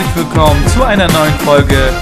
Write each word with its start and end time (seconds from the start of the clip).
herzlich 0.00 0.24
willkommen 0.24 0.66
zu 0.68 0.82
einer 0.82 1.08
neuen 1.12 1.34
Folge. 1.40 1.92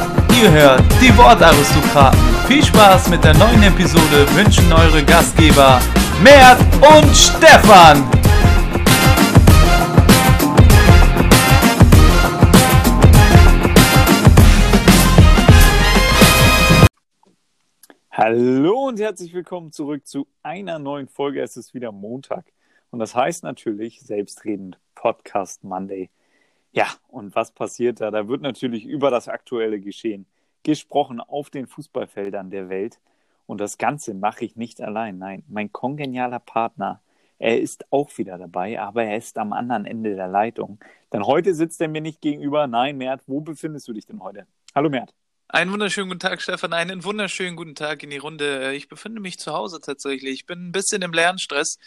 Ihr 0.40 0.50
hört 0.52 0.82
die 1.02 1.16
Wortaristokraten. 1.16 2.18
Viel 2.46 2.64
Spaß 2.64 3.09
mit 3.09 3.25
der 3.25 3.34
neuen 3.36 3.61
Episode 3.64 4.25
wünschen 4.36 4.72
eure 4.72 5.04
Gastgeber 5.04 5.80
Mert 6.22 6.61
und 6.76 7.12
Stefan. 7.16 8.08
Hallo 18.12 18.86
und 18.86 19.00
herzlich 19.00 19.35
willkommen 19.35 19.72
zurück 19.72 20.07
zu 20.07 20.29
einer 20.44 20.79
neuen 20.79 21.08
Folge. 21.08 21.43
Es 21.43 21.57
ist 21.57 21.75
wieder 21.75 21.90
Montag 21.90 22.44
und 22.90 23.00
das 23.00 23.17
heißt 23.17 23.43
natürlich 23.43 24.00
selbstredend 24.03 24.79
Podcast 24.94 25.64
Monday. 25.64 26.11
Ja, 26.72 26.89
und 27.08 27.35
was 27.35 27.53
passiert 27.53 28.00
da? 28.00 28.11
Da 28.11 28.29
wird 28.29 28.43
natürlich 28.43 28.85
über 28.85 29.11
das 29.11 29.29
aktuelle 29.29 29.81
Geschehen 29.81 30.26
gesprochen 30.63 31.21
auf 31.21 31.50
den 31.50 31.67
Fußballfeldern 31.67 32.50
der 32.50 32.69
Welt. 32.69 33.00
Und 33.47 33.61
das 33.61 33.78
Ganze 33.78 34.12
mache 34.14 34.45
ich 34.45 34.56
nicht 34.56 34.81
allein. 34.81 35.19
Nein, 35.19 35.42
mein 35.48 35.73
kongenialer 35.73 36.41
Partner, 36.41 37.00
er 37.39 37.61
ist 37.61 37.91
auch 37.92 38.11
wieder 38.19 38.36
dabei, 38.36 38.81
aber 38.81 39.05
er 39.05 39.17
ist 39.17 39.39
am 39.39 39.53
anderen 39.53 39.86
Ende 39.86 40.17
der 40.17 40.28
Leitung. 40.28 40.78
Denn 41.12 41.25
heute 41.25 41.55
sitzt 41.55 41.81
er 41.81 41.89
mir 41.89 42.00
nicht 42.00 42.20
gegenüber. 42.20 42.67
Nein, 42.67 42.98
Mert, 42.98 43.23
wo 43.27 43.41
befindest 43.41 43.89
du 43.89 43.92
dich 43.92 44.06
denn 44.06 44.20
heute? 44.20 44.47
Hallo, 44.75 44.91
Mert. 44.91 45.14
Einen 45.50 45.73
wunderschönen 45.73 46.09
guten 46.09 46.20
Tag, 46.20 46.42
Stefan. 46.42 46.75
Einen 46.75 47.05
wunderschönen 47.05 47.56
guten 47.56 47.75
Tag 47.75 48.03
in 48.03 48.11
die 48.11 48.19
Runde. 48.19 48.75
Ich 48.75 48.89
befinde 48.89 49.23
mich 49.23 49.39
zu 49.39 49.55
Hause 49.55 49.81
tatsächlich. 49.81 50.33
Ich 50.33 50.47
bin 50.47 50.69
ein 50.69 50.73
bisschen 50.73 51.00
im 51.00 51.12
Lernstress. 51.12 51.79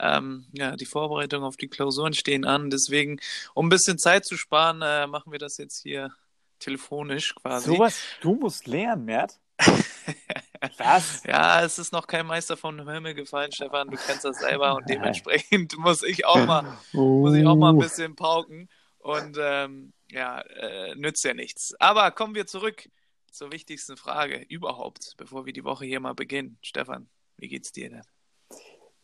Ähm, 0.00 0.46
ja, 0.52 0.76
die 0.76 0.86
Vorbereitungen 0.86 1.46
auf 1.46 1.56
die 1.56 1.68
Klausuren 1.68 2.14
stehen 2.14 2.44
an. 2.44 2.70
Deswegen, 2.70 3.20
um 3.54 3.66
ein 3.66 3.70
bisschen 3.70 3.98
Zeit 3.98 4.24
zu 4.24 4.36
sparen, 4.36 4.82
äh, 4.82 5.06
machen 5.06 5.32
wir 5.32 5.38
das 5.38 5.58
jetzt 5.58 5.82
hier 5.82 6.12
telefonisch 6.58 7.34
quasi. 7.34 7.66
Sowas, 7.66 8.00
du 8.20 8.34
musst 8.34 8.66
lernen, 8.66 9.04
Mert. 9.04 9.38
Was? 10.78 11.24
Ja, 11.24 11.62
es 11.62 11.78
ist 11.78 11.92
noch 11.92 12.06
kein 12.06 12.26
Meister 12.26 12.56
vom 12.56 12.88
Himmel 12.88 13.14
gefallen, 13.14 13.50
Stefan. 13.52 13.90
Du 13.90 13.96
kennst 13.96 14.24
das 14.24 14.38
selber 14.38 14.76
und 14.76 14.84
dementsprechend 14.88 15.76
muss 15.76 16.02
ich 16.02 16.24
auch 16.24 16.46
mal, 16.46 16.78
muss 16.92 17.34
ich 17.34 17.46
auch 17.46 17.56
mal 17.56 17.70
ein 17.70 17.78
bisschen 17.78 18.14
pauken. 18.14 18.68
Und 18.98 19.36
ähm, 19.40 19.92
ja, 20.10 20.40
äh, 20.40 20.94
nützt 20.94 21.24
ja 21.24 21.34
nichts. 21.34 21.74
Aber 21.80 22.10
kommen 22.12 22.36
wir 22.36 22.46
zurück 22.46 22.88
zur 23.32 23.50
wichtigsten 23.50 23.96
Frage 23.96 24.44
überhaupt, 24.48 25.14
bevor 25.16 25.46
wir 25.46 25.52
die 25.52 25.64
Woche 25.64 25.84
hier 25.84 25.98
mal 25.98 26.14
beginnen. 26.14 26.58
Stefan, 26.62 27.08
wie 27.36 27.48
geht's 27.48 27.72
dir 27.72 27.90
denn? 27.90 28.02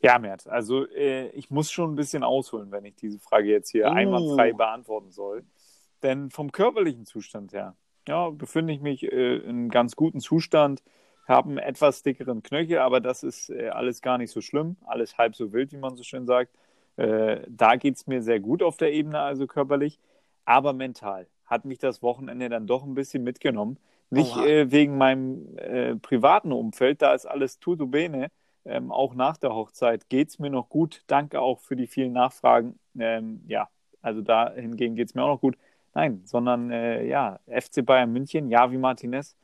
Ja, 0.00 0.18
Mert, 0.18 0.46
also 0.46 0.86
äh, 0.88 1.28
ich 1.30 1.50
muss 1.50 1.72
schon 1.72 1.92
ein 1.92 1.96
bisschen 1.96 2.22
ausholen, 2.22 2.70
wenn 2.70 2.84
ich 2.84 2.94
diese 2.94 3.18
Frage 3.18 3.48
jetzt 3.48 3.70
hier 3.70 3.86
oh. 3.86 3.91
einwandfrei 3.91 4.52
beantworten 4.52 5.10
soll. 5.10 5.44
Denn 6.02 6.30
vom 6.30 6.52
körperlichen 6.52 7.05
Zustand 7.05 7.52
her, 7.52 7.74
ja, 8.06 8.30
befinde 8.30 8.72
ich 8.72 8.80
mich 8.80 9.02
äh, 9.02 9.36
in 9.38 9.68
ganz 9.70 9.96
guten 9.96 10.20
Zustand, 10.20 10.82
habe 11.27 11.50
einen 11.50 11.58
etwas 11.58 12.02
dickeren 12.02 12.42
Knöchel, 12.42 12.78
aber 12.78 13.00
das 13.00 13.22
ist 13.22 13.50
äh, 13.50 13.68
alles 13.68 14.00
gar 14.00 14.18
nicht 14.18 14.30
so 14.30 14.40
schlimm, 14.40 14.77
alles 14.86 15.18
halb 15.18 15.34
so 15.34 15.52
wild, 15.52 15.72
wie 15.72 15.78
man 15.78 15.96
so 15.96 16.05
schön 16.05 16.27
sagt. 16.27 16.55
Äh, 16.96 17.40
da 17.48 17.77
geht 17.77 17.96
es 17.96 18.06
mir 18.06 18.22
sehr 18.22 18.40
gut 18.40 18.62
auf 18.62 18.77
der 18.77 18.92
Ebene, 18.92 19.20
also 19.20 19.46
körperlich, 19.46 19.98
aber 20.44 20.72
mental 20.72 21.27
hat 21.44 21.64
mich 21.64 21.78
das 21.78 22.02
Wochenende 22.02 22.48
dann 22.48 22.66
doch 22.66 22.84
ein 22.84 22.94
bisschen 22.94 23.24
mitgenommen. 23.24 23.78
Nicht 24.10 24.36
äh, 24.38 24.70
wegen 24.70 24.96
meinem 24.96 25.58
äh, 25.58 25.94
privaten 25.96 26.52
Umfeld, 26.52 27.02
da 27.02 27.12
ist 27.12 27.27
alles 27.27 27.58
tutto 27.58 27.86
bene, 27.86 28.30
ähm, 28.64 28.92
auch 28.92 29.14
nach 29.14 29.37
der 29.37 29.55
Hochzeit 29.55 30.09
geht 30.09 30.28
es 30.28 30.39
mir 30.39 30.51
noch 30.51 30.69
gut. 30.69 31.03
Danke 31.06 31.41
auch 31.41 31.61
für 31.61 31.77
die 31.77 31.87
vielen 31.87 32.12
Nachfragen. 32.12 32.78
Ähm, 32.98 33.42
ja, 33.47 33.69
also 34.02 34.23
da 34.23 34.52
hingegen 34.52 34.95
geht 34.95 35.08
es 35.08 35.14
mir 35.14 35.23
auch 35.23 35.35
noch 35.35 35.41
gut. 35.41 35.57
Nein, 35.95 36.23
sondern 36.24 36.70
äh, 36.70 37.05
ja, 37.07 37.41
FC 37.47 37.85
Bayern 37.85 38.13
München, 38.13 38.51
Javi 38.51 38.79
Martinez, 38.79 39.36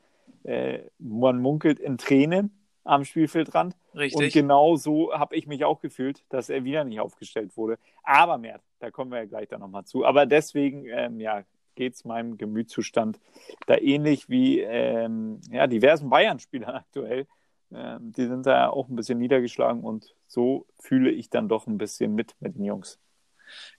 äh, 0.43 0.79
man 0.99 1.41
munkelt 1.41 1.79
in 1.79 1.97
Tränen 1.97 2.51
am 2.83 3.03
Spielfeldrand. 3.03 3.75
Richtig. 3.95 4.15
Und 4.15 4.33
genau 4.33 4.75
so 4.75 5.11
habe 5.13 5.35
ich 5.35 5.47
mich 5.47 5.65
auch 5.65 5.81
gefühlt, 5.81 6.23
dass 6.29 6.49
er 6.49 6.63
wieder 6.63 6.83
nicht 6.83 6.99
aufgestellt 6.99 7.57
wurde. 7.57 7.77
Aber 8.03 8.37
mehr, 8.37 8.61
da 8.79 8.91
kommen 8.91 9.11
wir 9.11 9.19
ja 9.19 9.25
gleich 9.25 9.47
dann 9.49 9.59
nochmal 9.59 9.85
zu. 9.85 10.05
Aber 10.05 10.25
deswegen, 10.25 10.85
ähm, 10.85 11.19
ja, 11.19 11.43
geht 11.75 11.95
es 11.95 12.05
meinem 12.05 12.37
Gemütszustand 12.37 13.19
da 13.67 13.75
ähnlich 13.77 14.29
wie 14.29 14.61
ähm, 14.61 15.41
ja, 15.51 15.67
diversen 15.67 16.09
Bayern-Spielern 16.09 16.75
aktuell. 16.75 17.27
Ähm, 17.75 18.13
die 18.13 18.25
sind 18.25 18.45
da 18.45 18.69
auch 18.69 18.87
ein 18.87 18.95
bisschen 18.95 19.17
niedergeschlagen 19.17 19.83
und 19.83 20.13
so 20.27 20.65
fühle 20.79 21.11
ich 21.11 21.29
dann 21.29 21.49
doch 21.49 21.67
ein 21.67 21.77
bisschen 21.77 22.15
mit 22.15 22.35
mit 22.39 22.55
den 22.55 22.63
Jungs. 22.63 22.99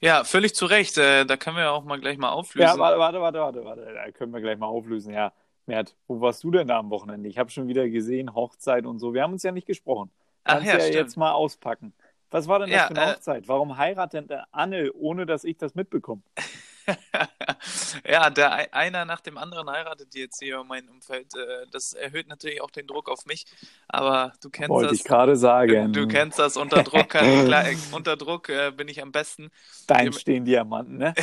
Ja, 0.00 0.24
völlig 0.24 0.54
zu 0.54 0.66
Recht. 0.66 0.98
Äh, 0.98 1.24
da 1.24 1.36
können 1.36 1.56
wir 1.56 1.64
ja 1.64 1.70
auch 1.70 1.84
mal 1.84 1.98
gleich 1.98 2.18
mal 2.18 2.30
auflösen. 2.30 2.68
Ja, 2.68 2.78
warte, 2.78 2.98
warte, 2.98 3.20
warte, 3.20 3.40
warte, 3.40 3.64
warte. 3.64 3.94
Da 3.94 4.10
können 4.12 4.32
wir 4.32 4.40
gleich 4.40 4.58
mal 4.58 4.66
auflösen. 4.66 5.12
Ja, 5.12 5.32
Mert, 5.66 5.96
wo 6.06 6.20
warst 6.20 6.44
du 6.44 6.50
denn 6.50 6.68
da 6.68 6.78
am 6.78 6.90
Wochenende? 6.90 7.28
Ich 7.28 7.38
habe 7.38 7.50
schon 7.50 7.66
wieder 7.66 7.88
gesehen, 7.88 8.34
Hochzeit 8.34 8.86
und 8.86 8.98
so. 8.98 9.14
Wir 9.14 9.22
haben 9.22 9.32
uns 9.32 9.42
ja 9.42 9.52
nicht 9.52 9.66
gesprochen. 9.66 10.10
Kannst 10.44 10.68
Ach 10.68 10.78
ja, 10.78 10.78
ja 10.78 10.94
jetzt 10.94 11.16
mal 11.16 11.32
auspacken. 11.32 11.92
Was 12.30 12.46
war 12.48 12.60
denn 12.60 12.70
das 12.70 12.76
ja, 12.76 12.86
für 12.86 12.96
eine 12.96 13.12
äh, 13.12 13.14
Hochzeit? 13.14 13.48
Warum 13.48 13.76
heiratet 13.76 14.30
der 14.30 14.46
Anne, 14.52 14.92
ohne 14.92 15.26
dass 15.26 15.44
ich 15.44 15.56
das 15.56 15.74
mitbekomme? 15.74 16.22
ja, 18.08 18.30
der 18.30 18.74
einer 18.74 19.04
nach 19.04 19.20
dem 19.20 19.38
anderen 19.38 19.68
heiratet 19.70 20.14
jetzt 20.14 20.40
hier 20.40 20.60
in 20.60 20.66
meinem 20.66 20.88
Umfeld. 20.88 21.34
Äh, 21.34 21.66
das 21.70 21.92
erhöht 21.92 22.28
natürlich 22.28 22.60
auch 22.60 22.70
den 22.70 22.86
Druck 22.86 23.08
auf 23.08 23.26
mich. 23.26 23.46
Aber 23.88 24.32
du 24.42 24.50
kennst 24.50 24.70
Wollte 24.70 24.88
das. 24.88 24.92
Wollte 24.92 25.02
ich 25.02 25.04
gerade 25.04 25.36
sagen. 25.36 25.92
Du, 25.92 26.02
du, 26.02 26.08
kennst 26.08 26.38
das. 26.38 26.56
Unter 26.56 26.82
Druck, 26.82 27.14
ich, 27.14 27.92
unter 27.92 28.16
Druck 28.16 28.48
äh, 28.48 28.70
bin 28.70 28.88
ich 28.88 29.02
am 29.02 29.12
besten. 29.12 29.50
Dein 29.86 30.12
stehen 30.12 30.44
Diamanten, 30.44 30.98
ne? 30.98 31.14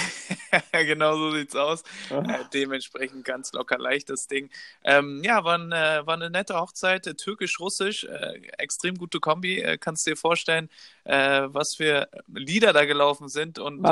genau 0.71 1.15
so 1.15 1.31
sieht's 1.31 1.55
aus. 1.55 1.83
äh, 2.09 2.39
dementsprechend 2.53 3.25
ganz 3.25 3.53
locker 3.53 3.77
leicht 3.77 4.09
das 4.09 4.27
Ding. 4.27 4.49
Ähm, 4.83 5.21
ja, 5.23 5.43
war, 5.43 5.57
ein, 5.57 5.71
äh, 5.71 6.05
war, 6.05 6.15
eine 6.15 6.29
nette 6.29 6.55
Hochzeit. 6.59 7.07
Äh, 7.07 7.15
Türkisch-Russisch. 7.15 8.05
Äh, 8.05 8.41
extrem 8.57 8.95
gute 8.95 9.19
Kombi. 9.19 9.77
kannst 9.79 10.05
dir 10.07 10.17
vorstellen, 10.17 10.69
was 11.05 11.75
für 11.75 12.07
Lieder 12.33 12.71
da 12.71 12.85
gelaufen 12.85 13.27
sind 13.27 13.59
und 13.59 13.83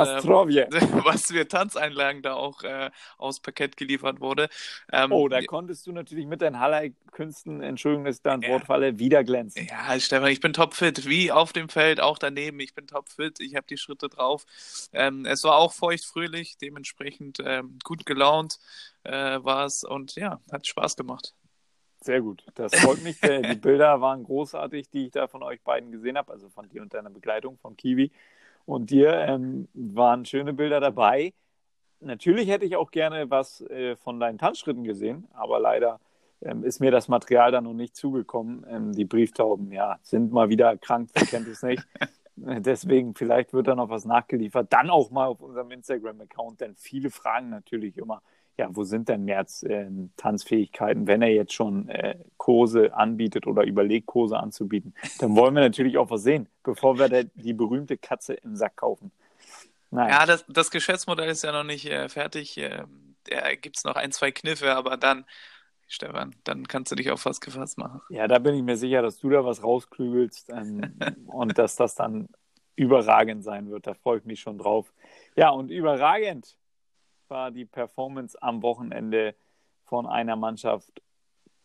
was 1.04 1.32
wir 1.32 1.48
Tanzeinlagen 1.62 2.22
da 2.22 2.34
auch 2.34 2.62
äh, 2.62 2.90
aus 3.18 3.40
Parkett 3.40 3.76
geliefert 3.76 4.20
wurde. 4.20 4.48
Ähm, 4.92 5.12
oh, 5.12 5.28
da 5.28 5.42
konntest 5.42 5.86
du 5.86 5.92
natürlich 5.92 6.26
mit 6.26 6.42
deinen 6.42 6.58
Halle-Künsten, 6.58 7.62
Entschuldigung, 7.62 8.04
dass 8.04 8.16
ich 8.16 8.22
da 8.22 8.34
ein 8.34 8.42
Wort 8.42 8.66
falle, 8.66 8.98
wieder 8.98 9.22
glänzen. 9.22 9.66
Ja, 9.66 9.98
Stefan, 10.00 10.30
ich 10.30 10.40
bin 10.40 10.52
topfit, 10.52 11.08
wie 11.08 11.30
auf 11.30 11.52
dem 11.52 11.68
Feld, 11.68 12.00
auch 12.00 12.18
daneben. 12.18 12.58
Ich 12.60 12.74
bin 12.74 12.86
topfit, 12.86 13.40
ich 13.40 13.54
habe 13.54 13.66
die 13.68 13.76
Schritte 13.76 14.08
drauf. 14.08 14.44
Ähm, 14.92 15.24
es 15.24 15.44
war 15.44 15.56
auch 15.56 15.72
feucht, 15.72 16.04
fröhlich, 16.04 16.56
dementsprechend 16.58 17.38
ähm, 17.44 17.78
gut 17.84 18.04
gelaunt 18.06 18.58
äh, 19.04 19.12
war 19.12 19.66
es 19.66 19.84
und 19.84 20.14
ja, 20.16 20.40
hat 20.50 20.66
Spaß 20.66 20.96
gemacht. 20.96 21.34
Sehr 22.00 22.20
gut, 22.20 22.44
das 22.54 22.74
freut 22.74 23.02
mich. 23.04 23.20
die 23.20 23.54
Bilder 23.54 24.00
waren 24.00 24.24
großartig, 24.24 24.90
die 24.90 25.06
ich 25.06 25.12
da 25.12 25.28
von 25.28 25.44
euch 25.44 25.62
beiden 25.62 25.92
gesehen 25.92 26.18
habe, 26.18 26.32
also 26.32 26.48
von 26.48 26.68
dir 26.68 26.82
und 26.82 26.92
deiner 26.92 27.10
Begleitung 27.10 27.58
von 27.58 27.76
Kiwi 27.76 28.10
und 28.66 28.90
dir. 28.90 29.12
Ähm, 29.12 29.68
waren 29.72 30.24
schöne 30.24 30.52
Bilder 30.52 30.80
dabei. 30.80 31.32
Natürlich 32.04 32.48
hätte 32.48 32.64
ich 32.64 32.76
auch 32.76 32.90
gerne 32.90 33.30
was 33.30 33.60
äh, 33.62 33.96
von 33.96 34.20
deinen 34.20 34.38
Tanzschritten 34.38 34.84
gesehen, 34.84 35.28
aber 35.32 35.60
leider 35.60 36.00
ähm, 36.40 36.64
ist 36.64 36.80
mir 36.80 36.90
das 36.90 37.08
Material 37.08 37.52
da 37.52 37.60
noch 37.60 37.74
nicht 37.74 37.96
zugekommen. 37.96 38.66
Ähm, 38.68 38.92
die 38.92 39.04
Brieftauben, 39.04 39.72
ja, 39.72 39.98
sind 40.02 40.32
mal 40.32 40.48
wieder 40.48 40.76
krank, 40.76 41.10
wer 41.14 41.26
kennt 41.26 41.48
es 41.48 41.62
nicht. 41.62 41.82
Deswegen, 42.36 43.14
vielleicht 43.14 43.52
wird 43.52 43.68
da 43.68 43.74
noch 43.74 43.90
was 43.90 44.04
nachgeliefert. 44.04 44.72
Dann 44.72 44.90
auch 44.90 45.10
mal 45.10 45.26
auf 45.26 45.40
unserem 45.42 45.70
Instagram-Account, 45.70 46.60
denn 46.60 46.74
viele 46.76 47.10
fragen 47.10 47.50
natürlich 47.50 47.98
immer, 47.98 48.22
ja, 48.58 48.68
wo 48.70 48.84
sind 48.84 49.08
denn 49.08 49.24
Merz 49.24 49.62
äh, 49.62 49.88
Tanzfähigkeiten, 50.16 51.06
wenn 51.06 51.22
er 51.22 51.30
jetzt 51.30 51.52
schon 51.52 51.88
äh, 51.88 52.16
Kurse 52.36 52.94
anbietet 52.94 53.46
oder 53.46 53.64
überlegt, 53.64 54.06
Kurse 54.06 54.38
anzubieten? 54.38 54.94
Dann 55.20 55.36
wollen 55.36 55.54
wir 55.54 55.62
natürlich 55.62 55.96
auch 55.98 56.10
was 56.10 56.22
sehen, 56.22 56.48
bevor 56.62 56.98
wir 56.98 57.24
die 57.24 57.52
berühmte 57.54 57.96
Katze 57.96 58.34
im 58.34 58.56
Sack 58.56 58.76
kaufen. 58.76 59.12
Nein. 59.92 60.08
Ja, 60.08 60.24
das, 60.24 60.44
das 60.48 60.70
Geschäftsmodell 60.70 61.28
ist 61.28 61.44
ja 61.44 61.52
noch 61.52 61.64
nicht 61.64 61.84
äh, 61.84 62.08
fertig. 62.08 62.56
Äh, 62.56 62.84
da 63.24 63.54
gibt 63.54 63.76
es 63.76 63.84
noch 63.84 63.94
ein, 63.94 64.10
zwei 64.10 64.32
Kniffe, 64.32 64.74
aber 64.74 64.96
dann, 64.96 65.26
Stefan, 65.86 66.34
dann 66.44 66.66
kannst 66.66 66.90
du 66.90 66.96
dich 66.96 67.10
auf 67.10 67.26
was 67.26 67.42
gefasst 67.42 67.76
machen. 67.76 68.00
Ja, 68.08 68.26
da 68.26 68.38
bin 68.38 68.54
ich 68.54 68.62
mir 68.62 68.78
sicher, 68.78 69.02
dass 69.02 69.18
du 69.18 69.28
da 69.28 69.44
was 69.44 69.62
rausklügelst 69.62 70.48
ähm, 70.48 70.98
und 71.26 71.58
dass 71.58 71.76
das 71.76 71.94
dann 71.94 72.30
überragend 72.74 73.44
sein 73.44 73.70
wird. 73.70 73.86
Da 73.86 73.92
freue 73.92 74.18
ich 74.18 74.24
mich 74.24 74.40
schon 74.40 74.56
drauf. 74.56 74.94
Ja, 75.36 75.50
und 75.50 75.70
überragend 75.70 76.56
war 77.28 77.50
die 77.50 77.66
Performance 77.66 78.40
am 78.40 78.62
Wochenende 78.62 79.34
von 79.84 80.06
einer 80.06 80.36
Mannschaft, 80.36 81.02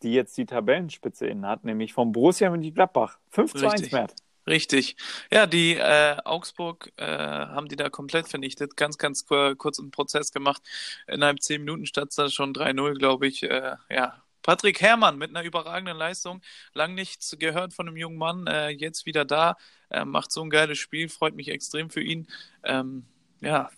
die 0.03 0.11
jetzt 0.11 0.37
die 0.37 0.45
Tabellenspitze 0.45 1.27
inne 1.27 1.47
hat, 1.47 1.63
nämlich 1.63 1.93
vom 1.93 2.11
Borussia 2.11 2.49
Mönchengladbach. 2.49 3.19
5 3.29 3.53
zu 3.53 3.69
1 3.69 3.89
Wert. 3.93 4.15
Richtig. 4.47 4.95
Ja, 5.29 5.45
die 5.45 5.73
äh, 5.75 6.15
Augsburg 6.23 6.93
äh, 6.95 7.05
haben 7.05 7.67
die 7.67 7.75
da 7.75 7.89
komplett 7.89 8.29
vernichtet. 8.29 8.77
Ganz, 8.77 8.97
ganz 8.97 9.25
kurz 9.25 9.79
einen 9.79 9.91
Prozess 9.91 10.31
gemacht. 10.31 10.61
Innerhalb 11.05 11.41
zehn 11.41 11.61
Minuten 11.61 11.85
stand 11.85 12.17
da 12.17 12.29
schon 12.29 12.53
3-0, 12.53 12.97
glaube 12.97 13.27
ich. 13.27 13.43
Äh, 13.43 13.75
ja, 13.89 14.23
Patrick 14.43 14.79
Herrmann 14.79 15.17
mit 15.17 15.31
einer 15.31 15.43
überragenden 15.43 15.97
Leistung. 15.97 16.41
Lang 16.73 16.95
nichts 16.95 17.35
gehört 17.37 17.73
von 17.73 17.89
einem 17.89 17.97
jungen 17.97 18.17
Mann. 18.17 18.47
Äh, 18.47 18.69
jetzt 18.69 19.05
wieder 19.05 19.25
da. 19.25 19.57
Äh, 19.89 20.05
macht 20.05 20.31
so 20.31 20.41
ein 20.41 20.49
geiles 20.49 20.77
Spiel. 20.77 21.09
Freut 21.09 21.35
mich 21.35 21.49
extrem 21.49 21.89
für 21.89 22.01
ihn. 22.01 22.27
Ähm, 22.63 23.03
ja, 23.41 23.69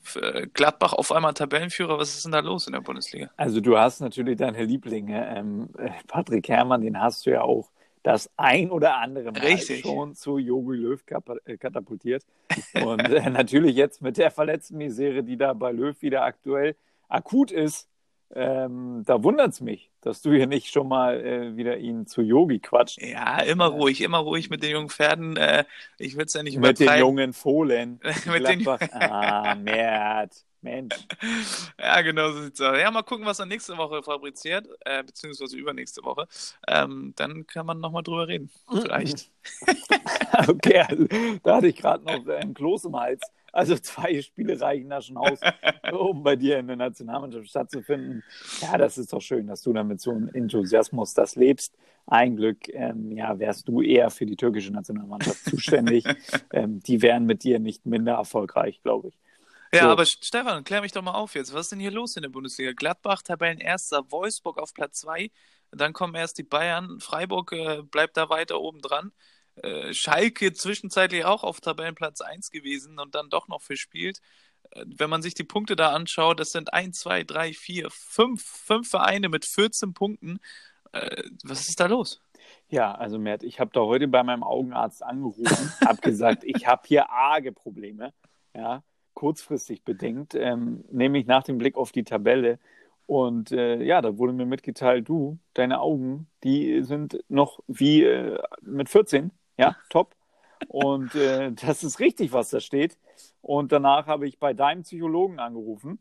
Gladbach 0.54 0.94
auf 0.94 1.12
einmal 1.12 1.33
Tabellenführer. 1.33 1.98
Was 1.98 2.15
ist 2.15 2.25
denn 2.25 2.31
da 2.31 2.39
los 2.39 2.68
in 2.68 2.74
der 2.74 2.81
Bundesliga? 2.81 3.31
Also 3.36 3.60
du 3.60 3.77
hast 3.77 4.00
natürlich 4.01 4.38
deine 4.38 4.63
Lieblinge. 4.63 5.36
Ähm, 5.36 5.69
Patrick 6.07 6.48
Herrmann, 6.48 6.81
den 6.81 7.01
hast 7.01 7.25
du 7.25 7.31
ja 7.31 7.42
auch 7.42 7.69
das 8.04 8.30
ein 8.38 8.72
oder 8.72 8.98
andere 8.98 9.31
Mal 9.31 9.42
Richtig. 9.42 9.81
schon 9.81 10.16
zu 10.16 10.38
Jogi 10.38 10.78
Löw 10.78 11.01
äh, 11.46 11.57
katapultiert. 11.57 12.25
Und 12.74 13.01
äh, 13.10 13.30
natürlich 13.30 13.75
jetzt 13.75 14.01
mit 14.01 14.18
der 14.18 14.31
verletzten 14.31 14.78
Misere, 14.78 15.24
die 15.24 15.38
da 15.38 15.54
bei 15.54 15.72
Löw 15.72 16.01
wieder 16.01 16.24
aktuell 16.24 16.75
akut 17.10 17.51
ist, 17.51 17.90
ähm, 18.36 19.04
da 19.06 19.24
wundert 19.24 19.54
es 19.54 19.62
mich, 19.62 19.90
dass 20.01 20.22
du 20.22 20.31
hier 20.31 20.46
nicht 20.46 20.68
schon 20.72 20.88
mal 20.88 21.19
äh, 21.19 21.57
wieder 21.57 21.78
ihn 21.78 22.06
zu 22.06 22.22
Yogi 22.22 22.60
quatscht. 22.60 23.01
Ja, 23.01 23.42
immer 23.42 23.66
ruhig, 23.66 24.01
immer 24.01 24.19
ruhig 24.19 24.51
mit 24.51 24.62
den 24.62 24.72
jungen 24.72 24.90
Pferden. 24.90 25.36
Äh, 25.36 25.66
ich 25.98 26.16
will 26.16 26.25
es 26.25 26.34
ja 26.34 26.44
nicht 26.44 26.57
Mit 26.60 26.80
den 26.80 26.84
übertreiben. 26.84 27.07
jungen 27.07 27.34
Fohlen. 27.34 28.00
Mit 28.31 28.48
den-. 28.48 28.68
Ah, 28.68 29.56
Mert. 29.56 30.46
Mensch. 30.61 30.95
Ja, 31.79 32.01
genau 32.01 32.31
so 32.31 32.44
sieht's 32.44 32.61
aus. 32.61 32.77
Ja, 32.77 32.91
mal 32.91 33.03
gucken, 33.03 33.25
was 33.25 33.39
er 33.39 33.45
nächste 33.45 33.77
Woche 33.77 34.03
fabriziert, 34.03 34.67
äh, 34.81 35.03
beziehungsweise 35.03 35.57
übernächste 35.57 36.03
Woche. 36.03 36.27
Ähm, 36.67 37.13
dann 37.15 37.47
kann 37.47 37.65
man 37.65 37.79
nochmal 37.79 38.03
drüber 38.03 38.27
reden. 38.27 38.50
Vielleicht. 38.69 39.31
Okay, 40.47 40.79
also, 40.79 41.06
da 41.44 41.57
hatte 41.57 41.67
ich 41.67 41.75
gerade 41.75 42.03
noch 42.03 42.25
äh, 42.27 42.38
einen 42.38 42.53
Kloß 42.53 42.85
im 42.85 42.95
Hals. 42.97 43.21
Also 43.51 43.75
zwei 43.77 44.21
Spiele 44.21 44.59
reichen 44.59 44.89
da 44.89 45.01
schon 45.01 45.17
aus, 45.17 45.39
um 45.91 46.23
bei 46.23 46.35
dir 46.35 46.59
in 46.59 46.67
der 46.67 46.75
Nationalmannschaft 46.75 47.50
stattzufinden. 47.50 48.23
Ja, 48.62 48.77
das 48.77 48.97
ist 48.97 49.12
doch 49.12 49.21
schön, 49.21 49.47
dass 49.47 49.63
du 49.63 49.73
dann 49.73 49.88
mit 49.88 50.00
so 50.01 50.12
einem 50.12 50.29
Enthusiasmus 50.33 51.13
das 51.13 51.35
lebst. 51.35 51.75
Ein 52.05 52.35
Glück, 52.38 52.69
ähm, 52.73 53.12
ja, 53.12 53.38
wärst 53.38 53.67
du 53.67 53.81
eher 53.81 54.09
für 54.09 54.25
die 54.25 54.35
türkische 54.35 54.71
Nationalmannschaft 54.71 55.44
zuständig. 55.45 56.05
ähm, 56.53 56.79
die 56.81 57.01
wären 57.01 57.25
mit 57.25 57.44
dir 57.44 57.59
nicht 57.59 57.85
minder 57.85 58.13
erfolgreich, 58.13 58.81
glaube 58.81 59.09
ich. 59.09 59.17
Ja, 59.74 59.83
So. 59.83 59.89
aber 59.89 60.06
Stefan, 60.06 60.63
klär 60.63 60.81
mich 60.81 60.92
doch 60.92 61.01
mal 61.04 61.13
auf 61.13 61.36
jetzt. 61.36 61.54
Was 61.54 61.68
ist 61.68 61.71
denn 61.74 61.80
hier 61.80 61.92
los 61.92 62.16
in 62.16 62.24
der 62.24 62.30
Bundesliga? 62.30 62.71
Gladbach, 62.74 63.21
Tabellenerster, 63.21 64.12
Wolfsburg 64.12 64.57
auf 64.57 64.74
Platz 64.74 65.00
2. 65.01 65.31
Dann 65.71 65.94
kommen 65.94 66.16
erst 66.16 66.38
die 66.39 66.44
Bayern. 66.44 67.00
Freiburg 67.00 67.51
äh, 67.51 67.83
bleibt 67.83 68.18
da 68.18 68.30
weiter 68.30 68.60
oben 68.60 68.81
dran. 68.81 69.12
Äh, 69.56 69.94
Schalke 69.94 70.54
zwischenzeitlich 70.54 71.25
auch 71.25 71.44
auf 71.44 71.62
Tabellenplatz 71.62 72.21
1 72.21 72.50
gewesen 72.50 72.98
und 73.00 73.13
dann 73.13 73.30
doch 73.30 73.48
noch 73.48 73.62
verspielt. 73.62 74.19
Äh, 74.71 74.86
wenn 74.88 75.10
man 75.10 75.21
sich 75.21 75.36
die 75.36 75.44
Punkte 75.44 75.75
da 75.75 75.92
anschaut, 75.94 76.39
das 76.39 76.51
sind 76.51 76.74
1, 76.74 76.98
2, 77.00 77.24
3, 77.25 77.54
4, 77.54 77.89
5, 77.92 78.44
5 78.44 78.89
Vereine 78.89 79.30
mit 79.30 79.45
14 79.45 79.94
Punkten. 79.94 80.39
Äh, 80.94 81.24
was 81.44 81.69
ist 81.69 81.80
da 81.80 81.86
los? 81.86 82.22
Ja, 82.69 82.94
also 82.95 83.19
Mert, 83.19 83.44
ich 83.44 83.60
habe 83.60 83.72
da 83.74 83.81
heute 83.81 84.07
bei 84.07 84.24
meinem 84.24 84.44
Augenarzt 84.44 85.04
angerufen, 85.04 85.74
habe 85.86 86.01
gesagt, 86.01 86.44
ich 86.45 86.65
habe 86.65 86.81
hier 86.88 87.10
arge 87.12 87.51
Probleme, 87.51 88.13
ja, 88.56 88.83
kurzfristig 89.13 89.83
bedingt, 89.83 90.35
ähm, 90.35 90.83
nämlich 90.91 91.25
nach 91.27 91.44
dem 91.44 91.57
Blick 91.57 91.75
auf 91.75 91.91
die 91.91 92.03
Tabelle. 92.03 92.59
Und 93.06 93.51
äh, 93.51 93.81
ja, 93.83 94.01
da 94.01 94.17
wurde 94.17 94.33
mir 94.33 94.45
mitgeteilt, 94.45 95.09
du, 95.09 95.39
deine 95.53 95.81
Augen, 95.81 96.27
die 96.44 96.83
sind 96.83 97.23
noch 97.27 97.59
wie 97.67 98.03
äh, 98.03 98.38
mit 98.61 98.89
14, 98.89 99.31
ja, 99.57 99.75
top. 99.89 100.15
Und 100.67 101.15
äh, 101.15 101.51
das 101.65 101.83
ist 101.83 102.00
richtig, 102.00 102.33
was 102.33 102.50
da 102.50 102.59
steht. 102.59 102.97
Und 103.41 103.71
danach 103.71 104.07
habe 104.07 104.27
ich 104.27 104.39
bei 104.39 104.53
deinem 104.53 104.83
Psychologen 104.83 105.39
angerufen 105.39 106.00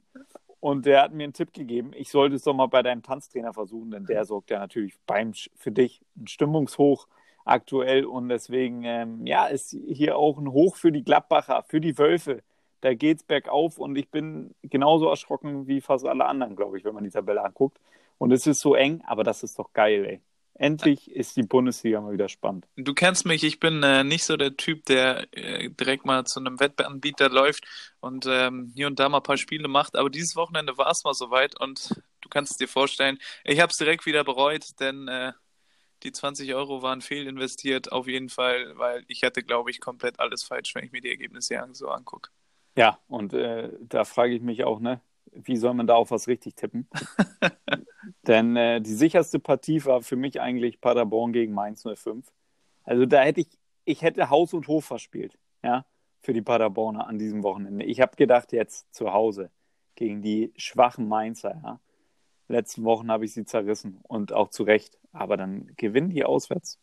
und 0.60 0.86
der 0.86 1.02
hat 1.02 1.12
mir 1.12 1.24
einen 1.24 1.32
Tipp 1.32 1.52
gegeben, 1.52 1.92
ich 1.94 2.10
sollte 2.10 2.36
es 2.36 2.42
doch 2.42 2.54
mal 2.54 2.66
bei 2.66 2.82
deinem 2.82 3.02
Tanztrainer 3.02 3.52
versuchen, 3.52 3.90
denn 3.90 4.06
der 4.06 4.24
sorgt 4.24 4.50
ja 4.50 4.58
natürlich 4.58 4.94
beim, 5.06 5.32
für 5.56 5.70
dich 5.70 6.02
ein 6.16 6.26
Stimmungshoch 6.26 7.06
aktuell 7.44 8.04
und 8.04 8.28
deswegen, 8.28 8.82
ähm, 8.84 9.26
ja, 9.26 9.46
ist 9.46 9.70
hier 9.70 10.16
auch 10.16 10.38
ein 10.38 10.50
Hoch 10.52 10.76
für 10.76 10.92
die 10.92 11.04
Gladbacher, 11.04 11.64
für 11.68 11.80
die 11.80 11.96
Wölfe. 11.96 12.42
Da 12.80 12.94
geht's 12.94 13.24
bergauf 13.24 13.78
und 13.78 13.96
ich 13.96 14.10
bin 14.10 14.54
genauso 14.62 15.08
erschrocken 15.08 15.66
wie 15.66 15.80
fast 15.80 16.06
alle 16.06 16.26
anderen, 16.26 16.56
glaube 16.56 16.78
ich, 16.78 16.84
wenn 16.84 16.94
man 16.94 17.04
die 17.04 17.10
Tabelle 17.10 17.44
anguckt. 17.44 17.78
Und 18.18 18.32
es 18.32 18.46
ist 18.46 18.60
so 18.60 18.74
eng, 18.74 19.02
aber 19.06 19.24
das 19.24 19.42
ist 19.42 19.58
doch 19.58 19.72
geil, 19.72 20.04
ey. 20.04 20.20
Endlich 20.54 21.08
ist 21.12 21.36
die 21.36 21.44
Bundesliga 21.44 22.00
mal 22.00 22.12
wieder 22.12 22.28
spannend. 22.28 22.66
Du 22.76 22.92
kennst 22.92 23.24
mich, 23.24 23.44
ich 23.44 23.60
bin 23.60 23.84
äh, 23.84 24.02
nicht 24.02 24.24
so 24.24 24.36
der 24.36 24.56
Typ, 24.56 24.84
der 24.86 25.28
äh, 25.32 25.70
direkt 25.70 26.04
mal 26.04 26.24
zu 26.24 26.40
einem 26.40 26.58
Wettanbieter 26.58 27.28
läuft 27.28 27.64
und 28.00 28.26
ähm, 28.28 28.72
hier 28.74 28.88
und 28.88 28.98
da 28.98 29.08
mal 29.08 29.18
ein 29.18 29.22
paar 29.22 29.36
Spiele 29.36 29.68
macht. 29.68 29.94
Aber 29.94 30.10
dieses 30.10 30.34
Wochenende 30.34 30.76
war 30.76 30.90
es 30.90 31.04
mal 31.04 31.14
soweit 31.14 31.58
und 31.60 32.02
du 32.22 32.28
kannst 32.28 32.52
es 32.52 32.58
dir 32.58 32.66
vorstellen, 32.66 33.18
ich 33.44 33.60
habe 33.60 33.70
es 33.70 33.76
direkt 33.76 34.04
wieder 34.04 34.24
bereut, 34.24 34.64
denn 34.80 35.06
äh, 35.06 35.32
die 36.02 36.10
20 36.10 36.52
Euro 36.54 36.82
waren 36.82 37.02
fehlinvestiert 37.02 37.92
auf 37.92 38.08
jeden 38.08 38.28
Fall, 38.28 38.76
weil 38.78 39.04
ich 39.06 39.22
hatte, 39.22 39.44
glaube 39.44 39.70
ich, 39.70 39.80
komplett 39.80 40.18
alles 40.18 40.42
falsch, 40.42 40.74
wenn 40.74 40.84
ich 40.84 40.92
mir 40.92 41.00
die 41.00 41.10
Ergebnisse 41.10 41.64
so 41.72 41.88
angucke. 41.88 42.30
Ja, 42.78 43.00
und 43.08 43.32
äh, 43.32 43.72
da 43.80 44.04
frage 44.04 44.36
ich 44.36 44.40
mich 44.40 44.62
auch, 44.62 44.78
ne, 44.78 45.00
wie 45.32 45.56
soll 45.56 45.74
man 45.74 45.88
da 45.88 45.96
auf 45.96 46.12
was 46.12 46.28
richtig 46.28 46.54
tippen? 46.54 46.88
Denn 48.28 48.54
äh, 48.54 48.80
die 48.80 48.94
sicherste 48.94 49.40
Partie 49.40 49.84
war 49.84 50.00
für 50.00 50.14
mich 50.14 50.40
eigentlich 50.40 50.80
Paderborn 50.80 51.32
gegen 51.32 51.52
Mainz 51.54 51.82
05. 51.82 52.24
Also 52.84 53.04
da 53.04 53.22
hätte 53.22 53.40
ich, 53.40 53.48
ich 53.84 54.02
hätte 54.02 54.30
Haus 54.30 54.54
und 54.54 54.68
Hof 54.68 54.84
verspielt, 54.84 55.36
ja, 55.64 55.86
für 56.20 56.32
die 56.32 56.40
Paderborner 56.40 57.08
an 57.08 57.18
diesem 57.18 57.42
Wochenende. 57.42 57.84
Ich 57.84 58.00
habe 58.00 58.14
gedacht, 58.14 58.52
jetzt 58.52 58.94
zu 58.94 59.12
Hause 59.12 59.50
gegen 59.96 60.22
die 60.22 60.52
schwachen 60.56 61.08
Mainzer, 61.08 61.60
ja. 61.60 61.80
Letzten 62.46 62.84
Wochen 62.84 63.10
habe 63.10 63.24
ich 63.24 63.34
sie 63.34 63.44
zerrissen 63.44 63.98
und 64.04 64.32
auch 64.32 64.50
zu 64.50 64.62
Recht. 64.62 65.00
Aber 65.10 65.36
dann 65.36 65.72
gewinnen 65.76 66.10
die 66.10 66.24
auswärts 66.24 66.78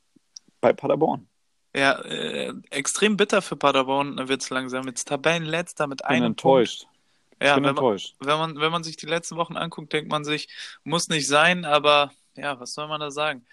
bei 0.59 0.73
Paderborn. 0.73 1.29
Ja, 1.75 1.99
äh, 2.03 2.53
extrem 2.69 3.17
bitter 3.17 3.41
für 3.41 3.55
Paderborn 3.57 4.29
wird 4.29 4.41
es 4.41 4.49
langsam. 4.49 4.87
Jetzt 4.87 5.07
Tabellenletzter 5.09 5.87
mit 5.87 6.01
Ich 6.01 6.07
bin 6.07 6.15
einem 6.17 6.25
enttäuscht. 6.27 6.83
Punkt. 6.83 6.95
Ja, 7.41 7.49
ich 7.49 7.55
bin 7.55 7.63
wenn 7.65 7.75
man, 7.75 7.83
enttäuscht. 7.83 8.15
wenn 8.19 8.37
man, 8.37 8.59
wenn 8.61 8.71
man 8.71 8.83
sich 8.83 8.95
die 8.95 9.07
letzten 9.07 9.35
Wochen 9.35 9.57
anguckt, 9.57 9.91
denkt 9.91 10.09
man 10.09 10.23
sich, 10.23 10.47
muss 10.85 11.09
nicht 11.09 11.27
sein, 11.27 11.65
aber 11.65 12.11
ja, 12.35 12.59
was 12.59 12.73
soll 12.73 12.87
man 12.87 13.01
da 13.01 13.11
sagen? 13.11 13.45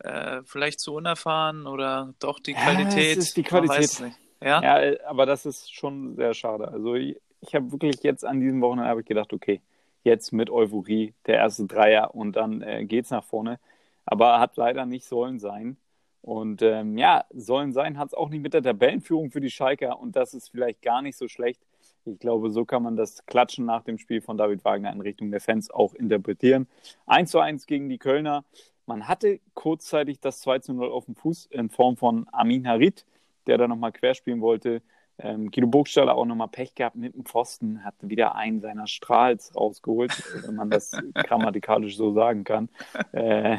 Äh, 0.00 0.42
vielleicht 0.44 0.80
zu 0.80 0.94
unerfahren 0.94 1.66
oder 1.66 2.14
doch 2.18 2.40
die 2.40 2.52
Ja, 2.52 2.58
Qualität. 2.64 3.18
es 3.18 3.28
ist 3.28 3.36
die 3.36 3.42
man 3.42 3.48
Qualität. 3.50 3.78
weiß 3.78 3.92
es 3.92 4.00
nicht. 4.00 4.16
Ja? 4.42 4.78
Ja, 4.80 4.96
aber 5.08 5.26
das 5.26 5.46
ist 5.46 5.72
schon 5.74 6.16
sehr 6.16 6.34
schade. 6.34 6.68
Also 6.68 6.94
ich, 6.94 7.16
ich 7.40 7.54
habe 7.54 7.70
wirklich 7.72 8.02
jetzt 8.02 8.24
an 8.24 8.40
diesem 8.40 8.60
Wochenende 8.60 8.88
habe 8.90 9.00
ich 9.02 9.06
gedacht, 9.06 9.32
okay, 9.32 9.60
jetzt 10.04 10.32
mit 10.32 10.50
Euphorie 10.50 11.14
der 11.26 11.36
erste 11.36 11.66
Dreier 11.66 12.14
und 12.14 12.34
dann 12.34 12.62
äh, 12.62 12.84
geht's 12.84 13.10
nach 13.10 13.24
vorne. 13.24 13.58
Aber 14.04 14.40
hat 14.40 14.56
leider 14.56 14.86
nicht 14.86 15.06
sollen 15.06 15.38
sein. 15.38 15.76
Und 16.22 16.62
ähm, 16.62 16.98
ja, 16.98 17.24
sollen 17.32 17.72
sein 17.72 17.98
hat 17.98 18.08
es 18.08 18.14
auch 18.14 18.28
nicht 18.28 18.42
mit 18.42 18.54
der 18.54 18.62
Tabellenführung 18.62 19.30
für 19.30 19.40
die 19.40 19.50
Schalker 19.50 19.98
und 19.98 20.16
das 20.16 20.34
ist 20.34 20.50
vielleicht 20.50 20.82
gar 20.82 21.00
nicht 21.00 21.16
so 21.16 21.28
schlecht. 21.28 21.62
Ich 22.04 22.18
glaube, 22.18 22.50
so 22.50 22.64
kann 22.64 22.82
man 22.82 22.96
das 22.96 23.24
Klatschen 23.26 23.64
nach 23.66 23.82
dem 23.82 23.98
Spiel 23.98 24.20
von 24.20 24.36
David 24.36 24.64
Wagner 24.64 24.92
in 24.92 25.00
Richtung 25.00 25.30
der 25.30 25.40
Fans 25.40 25.70
auch 25.70 25.94
interpretieren. 25.94 26.66
1 27.06 27.30
zu 27.30 27.38
1 27.38 27.66
gegen 27.66 27.88
die 27.88 27.98
Kölner. 27.98 28.44
Man 28.86 29.06
hatte 29.06 29.40
kurzzeitig 29.54 30.18
das 30.20 30.40
2 30.40 30.60
zu 30.60 30.72
0 30.72 30.90
auf 30.90 31.04
dem 31.04 31.14
Fuß 31.14 31.46
in 31.46 31.68
Form 31.68 31.96
von 31.96 32.26
Amin 32.32 32.66
Harit, 32.66 33.04
der 33.46 33.58
da 33.58 33.68
nochmal 33.68 33.92
querspielen 33.92 34.40
wollte. 34.40 34.82
Ähm, 35.18 35.50
Guido 35.50 35.66
Burgstaller 35.66 36.14
auch 36.14 36.24
nochmal 36.24 36.48
Pech 36.48 36.74
gehabt 36.74 36.96
mit 36.96 37.14
dem 37.14 37.24
Pfosten, 37.24 37.84
hat 37.84 37.94
wieder 38.00 38.36
einen 38.36 38.60
seiner 38.60 38.86
Strahls 38.86 39.54
rausgeholt, 39.56 40.12
wenn 40.46 40.54
man 40.54 40.70
das 40.70 40.92
grammatikalisch 41.14 41.96
so 41.96 42.12
sagen 42.12 42.44
kann. 42.44 42.68
Äh, 43.12 43.58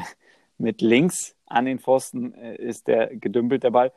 mit 0.60 0.82
links 0.82 1.36
an 1.46 1.64
den 1.64 1.78
Pfosten 1.78 2.34
äh, 2.34 2.56
ist 2.56 2.86
der 2.86 3.16
gedümpelt 3.16 3.64
der 3.64 3.70
Ball. 3.70 3.92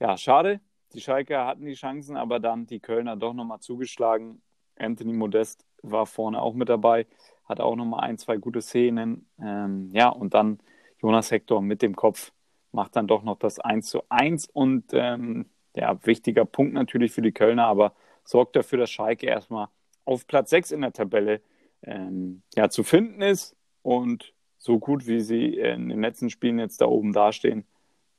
Ja, 0.00 0.16
schade. 0.16 0.60
Die 0.92 1.00
Schalker 1.00 1.46
hatten 1.46 1.66
die 1.66 1.74
Chancen, 1.74 2.16
aber 2.16 2.40
dann 2.40 2.66
die 2.66 2.80
Kölner 2.80 3.16
doch 3.16 3.34
nochmal 3.34 3.60
zugeschlagen. 3.60 4.40
Anthony 4.78 5.12
Modest 5.12 5.64
war 5.82 6.06
vorne 6.06 6.40
auch 6.40 6.54
mit 6.54 6.68
dabei, 6.68 7.06
hat 7.44 7.60
auch 7.60 7.76
nochmal 7.76 8.00
ein, 8.00 8.18
zwei 8.18 8.36
gute 8.36 8.62
Szenen. 8.62 9.28
Ähm, 9.40 9.90
ja, 9.92 10.08
und 10.08 10.34
dann 10.34 10.58
Jonas 11.00 11.30
Hector 11.30 11.60
mit 11.60 11.82
dem 11.82 11.94
Kopf 11.94 12.32
macht 12.72 12.96
dann 12.96 13.06
doch 13.06 13.22
noch 13.22 13.38
das 13.38 13.58
1 13.58 13.88
zu 13.88 14.02
1 14.08 14.48
und 14.48 14.84
ähm, 14.92 15.46
ja, 15.74 15.98
wichtiger 16.06 16.44
Punkt 16.44 16.72
natürlich 16.72 17.12
für 17.12 17.22
die 17.22 17.32
Kölner, 17.32 17.66
aber 17.66 17.94
sorgt 18.24 18.56
dafür, 18.56 18.78
dass 18.78 18.90
Schalke 18.90 19.26
erstmal 19.26 19.68
auf 20.04 20.26
Platz 20.26 20.50
6 20.50 20.72
in 20.72 20.80
der 20.80 20.92
Tabelle 20.92 21.42
ähm, 21.82 22.42
ja, 22.54 22.68
zu 22.70 22.84
finden 22.84 23.22
ist 23.22 23.56
und 23.82 24.34
so 24.66 24.78
gut, 24.78 25.06
wie 25.06 25.20
sie 25.20 25.54
in 25.54 25.88
den 25.88 26.02
letzten 26.02 26.28
Spielen 26.28 26.58
jetzt 26.58 26.80
da 26.80 26.86
oben 26.86 27.12
dastehen, 27.12 27.64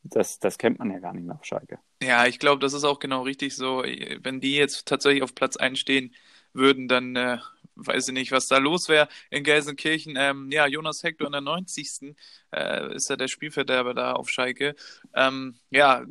das, 0.04 0.40
das 0.40 0.58
kennt 0.58 0.80
man 0.80 0.90
ja 0.92 1.00
gar 1.00 1.14
nicht 1.14 1.26
mehr 1.26 1.36
auf 1.36 1.46
Schalke. 1.46 1.80
Ja, 2.02 2.26
ich 2.26 2.40
glaube, 2.40 2.60
das 2.60 2.74
ist 2.74 2.86
auch 2.86 3.00
genau 3.00 3.24
richtig 3.24 3.56
so. 3.56 3.84
Wenn 3.84 4.40
die 4.40 4.56
jetzt 4.56 4.88
tatsächlich 4.88 5.24
auf 5.24 5.36
Platz 5.36 5.58
1 5.58 5.78
stehen 5.78 6.16
würden, 6.54 6.88
dann 6.88 7.16
äh, 7.16 7.38
weiß 7.78 8.08
ich 8.10 8.14
nicht, 8.14 8.32
was 8.32 8.48
da 8.48 8.58
los 8.58 8.90
wäre 8.90 9.08
in 9.30 9.44
Gelsenkirchen. 9.44 10.16
Ähm, 10.18 10.50
ja, 10.52 10.68
Jonas 10.68 11.04
Hector 11.04 11.28
in 11.28 11.34
der 11.34 11.42
90. 11.42 12.16
Äh, 12.52 12.96
ist 12.96 13.10
ja 13.10 13.16
der 13.16 13.28
Spielverderber 13.28 13.94
da 13.94 14.14
auf 14.14 14.30
Schalke. 14.30 14.76
Ähm, 15.14 15.56
ja, 15.70 16.06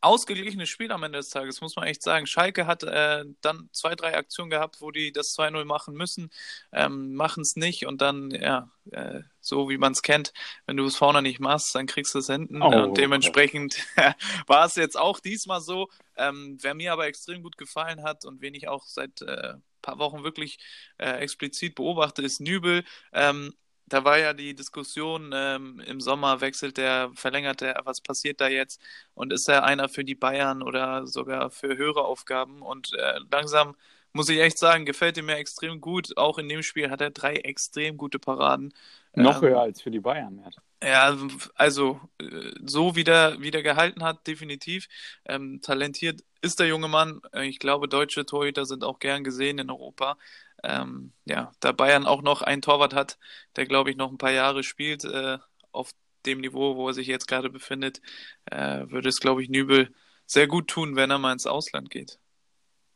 ausgeglichenes 0.00 0.68
Spiel 0.68 0.92
am 0.92 1.02
Ende 1.02 1.18
des 1.18 1.30
Tages, 1.30 1.60
muss 1.60 1.76
man 1.76 1.86
echt 1.86 2.02
sagen. 2.02 2.26
Schalke 2.26 2.66
hat 2.66 2.82
äh, 2.82 3.24
dann 3.40 3.68
zwei, 3.72 3.94
drei 3.94 4.16
Aktionen 4.16 4.50
gehabt, 4.50 4.80
wo 4.80 4.90
die 4.90 5.12
das 5.12 5.36
2-0 5.36 5.64
machen 5.64 5.94
müssen, 5.94 6.30
ähm, 6.72 7.14
machen 7.14 7.42
es 7.42 7.56
nicht 7.56 7.86
und 7.86 8.00
dann, 8.00 8.30
ja, 8.30 8.70
äh, 8.92 9.20
so 9.40 9.68
wie 9.68 9.78
man 9.78 9.92
es 9.92 10.02
kennt, 10.02 10.32
wenn 10.66 10.76
du 10.76 10.84
es 10.84 10.96
vorne 10.96 11.22
nicht 11.22 11.40
machst, 11.40 11.74
dann 11.74 11.86
kriegst 11.86 12.14
du 12.14 12.20
es 12.20 12.26
hinten. 12.26 12.62
Oh, 12.62 12.68
und 12.68 12.98
dementsprechend 12.98 13.76
war 14.46 14.64
es 14.64 14.76
jetzt 14.76 14.98
auch 14.98 15.20
diesmal 15.20 15.60
so. 15.60 15.88
Ähm, 16.16 16.58
wer 16.60 16.74
mir 16.74 16.92
aber 16.92 17.06
extrem 17.06 17.42
gut 17.42 17.56
gefallen 17.56 18.02
hat 18.02 18.24
und 18.24 18.40
wen 18.40 18.54
ich 18.54 18.68
auch 18.68 18.84
seit 18.86 19.22
äh, 19.22 19.54
paar 19.82 19.98
Wochen 19.98 20.24
wirklich 20.24 20.58
äh, 20.98 21.10
explizit 21.20 21.74
beobachte, 21.74 22.22
ist 22.22 22.40
Nübel. 22.40 22.84
Ähm, 23.12 23.54
da 23.86 24.04
war 24.04 24.18
ja 24.18 24.32
die 24.34 24.54
Diskussion, 24.54 25.32
ähm, 25.34 25.80
im 25.80 26.00
Sommer 26.00 26.40
wechselt 26.40 26.76
der, 26.76 27.10
verlängert 27.14 27.60
der, 27.60 27.80
was 27.84 28.00
passiert 28.00 28.40
da 28.40 28.48
jetzt? 28.48 28.80
Und 29.14 29.32
ist 29.32 29.48
er 29.48 29.64
einer 29.64 29.88
für 29.88 30.04
die 30.04 30.14
Bayern 30.14 30.62
oder 30.62 31.06
sogar 31.06 31.50
für 31.50 31.76
höhere 31.76 32.04
Aufgaben? 32.04 32.62
Und 32.62 32.92
äh, 32.94 33.18
langsam 33.30 33.76
muss 34.12 34.28
ich 34.28 34.40
echt 34.40 34.58
sagen, 34.58 34.84
gefällt 34.84 35.16
ihm 35.18 35.26
mir 35.26 35.36
extrem 35.36 35.80
gut. 35.80 36.16
Auch 36.16 36.38
in 36.38 36.48
dem 36.48 36.62
Spiel 36.62 36.90
hat 36.90 37.00
er 37.00 37.10
drei 37.10 37.36
extrem 37.36 37.96
gute 37.96 38.18
Paraden. 38.18 38.74
Noch 39.14 39.42
ähm, 39.42 39.50
höher 39.50 39.60
als 39.60 39.80
für 39.82 39.90
die 39.90 40.00
Bayern. 40.00 40.44
Ja, 40.82 41.16
also 41.54 42.00
äh, 42.20 42.52
so 42.64 42.96
wie 42.96 43.04
der, 43.04 43.40
wie 43.40 43.50
der 43.50 43.62
gehalten 43.62 44.02
hat, 44.02 44.26
definitiv. 44.26 44.88
Ähm, 45.26 45.60
talentiert 45.62 46.22
ist 46.40 46.58
der 46.60 46.66
junge 46.66 46.88
Mann. 46.88 47.20
Ich 47.42 47.58
glaube, 47.58 47.88
deutsche 47.88 48.26
Torhüter 48.26 48.64
sind 48.64 48.84
auch 48.84 48.98
gern 48.98 49.24
gesehen 49.24 49.58
in 49.58 49.70
Europa. 49.70 50.16
Ähm, 50.62 51.12
ja, 51.24 51.52
da 51.60 51.72
Bayern 51.72 52.06
auch 52.06 52.22
noch 52.22 52.42
einen 52.42 52.62
Torwart 52.62 52.94
hat, 52.94 53.18
der, 53.56 53.66
glaube 53.66 53.90
ich, 53.90 53.96
noch 53.96 54.10
ein 54.10 54.18
paar 54.18 54.32
Jahre 54.32 54.62
spielt 54.62 55.04
äh, 55.04 55.38
auf 55.72 55.92
dem 56.26 56.40
Niveau, 56.40 56.76
wo 56.76 56.88
er 56.88 56.94
sich 56.94 57.06
jetzt 57.06 57.28
gerade 57.28 57.48
befindet, 57.50 58.00
äh, 58.46 58.84
würde 58.90 59.08
es, 59.08 59.20
glaube 59.20 59.42
ich, 59.42 59.48
Nübel 59.48 59.92
sehr 60.26 60.46
gut 60.46 60.68
tun, 60.68 60.96
wenn 60.96 61.10
er 61.10 61.18
mal 61.18 61.32
ins 61.32 61.46
Ausland 61.46 61.90
geht. 61.90 62.18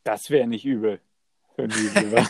Das 0.03 0.29
wäre 0.29 0.47
nicht 0.47 0.65
übel 0.65 1.01
Nübel. 1.57 2.25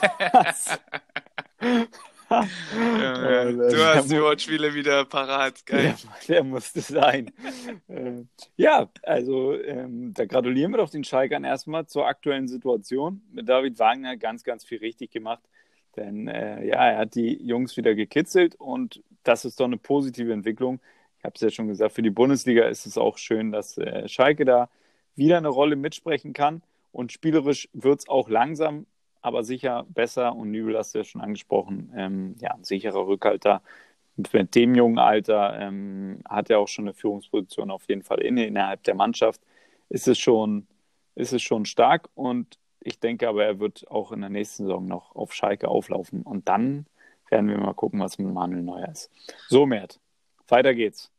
ja, 2.30 3.52
du 3.52 3.86
hast 3.86 4.12
die 4.12 4.20
Wortspiele 4.20 4.74
wieder 4.74 5.06
parat. 5.06 5.66
Geil. 5.66 5.96
Der, 6.28 6.36
der 6.36 6.44
musste 6.44 6.82
sein. 6.82 7.32
äh, 7.88 8.24
ja, 8.56 8.90
also 9.04 9.60
ähm, 9.60 10.14
da 10.14 10.26
gratulieren 10.26 10.72
wir 10.72 10.78
doch 10.78 10.90
den 10.90 11.04
Schalkern 11.04 11.44
erstmal 11.44 11.86
zur 11.88 12.08
aktuellen 12.08 12.48
Situation. 12.48 13.22
Mit 13.32 13.48
David 13.50 13.80
Wagner 13.80 14.18
ganz, 14.18 14.44
ganz 14.44 14.64
viel 14.64 14.80
richtig 14.80 15.12
gemacht. 15.12 15.44
Denn 15.96 16.28
äh, 16.28 16.66
ja, 16.66 16.90
er 16.90 16.98
hat 16.98 17.16
die 17.16 17.42
Jungs 17.44 17.78
wieder 17.78 17.96
gekitzelt 17.96 18.56
und 18.56 19.02
das 19.24 19.46
ist 19.46 19.60
doch 19.60 19.66
eine 19.66 19.78
positive 19.78 20.34
Entwicklung. 20.34 20.80
Ich 21.20 21.24
habe 21.24 21.36
es 21.36 21.42
ja 21.42 21.50
schon 21.50 21.68
gesagt, 21.68 21.94
für 21.94 22.02
die 22.02 22.10
Bundesliga 22.10 22.66
ist 22.68 22.86
es 22.86 22.98
auch 22.98 23.18
schön, 23.18 23.52
dass 23.52 23.78
äh, 23.78 24.08
Schalke 24.08 24.46
da 24.46 24.70
wieder 25.16 25.38
eine 25.38 25.48
Rolle 25.48 25.76
mitsprechen 25.76 26.34
kann. 26.34 26.62
Und 26.92 27.12
spielerisch 27.12 27.70
wird 27.74 28.00
es 28.00 28.08
auch 28.08 28.30
langsam 28.30 28.86
aber 29.26 29.44
sicher 29.44 29.86
besser. 29.90 30.36
Und 30.36 30.52
Nübel 30.52 30.78
hast 30.78 30.94
du 30.94 31.00
ja 31.00 31.04
schon 31.04 31.22
angesprochen, 31.22 31.92
ähm, 31.96 32.36
ja, 32.40 32.52
ein 32.52 32.64
sicherer 32.64 33.08
Rückhalter. 33.08 33.62
Mit 34.32 34.56
dem 34.56 34.76
jungen 34.76 35.00
Alter 35.00 35.60
ähm, 35.60 36.22
hat 36.30 36.50
er 36.50 36.60
auch 36.60 36.68
schon 36.68 36.86
eine 36.86 36.94
Führungsposition 36.94 37.72
auf 37.72 37.90
jeden 37.90 38.04
Fall 38.04 38.22
inne 38.22 38.46
innerhalb 38.46 38.84
der 38.84 38.96
Mannschaft. 38.96 39.42
Ist 39.90 40.08
es 40.08 40.18
schon, 40.18 40.68
ist 41.16 41.34
es 41.34 41.42
schon 41.42 41.66
stark 41.66 42.10
und 42.16 42.58
ich 42.80 43.00
denke 43.00 43.28
aber, 43.28 43.44
er 43.44 43.60
wird 43.60 43.90
auch 43.90 44.12
in 44.12 44.22
der 44.22 44.30
nächsten 44.30 44.64
Saison 44.64 44.86
noch 44.86 45.16
auf 45.16 45.34
Schalke 45.34 45.68
auflaufen. 45.68 46.22
Und 46.22 46.48
dann 46.48 46.86
werden 47.30 47.50
wir 47.50 47.58
mal 47.58 47.74
gucken, 47.74 48.00
was 48.00 48.20
mit 48.20 48.32
Manuel 48.32 48.62
Neuer 48.62 48.90
ist. 48.90 49.10
So, 49.48 49.66
Mert, 49.66 50.00
weiter 50.48 50.76
geht's. 50.76 51.12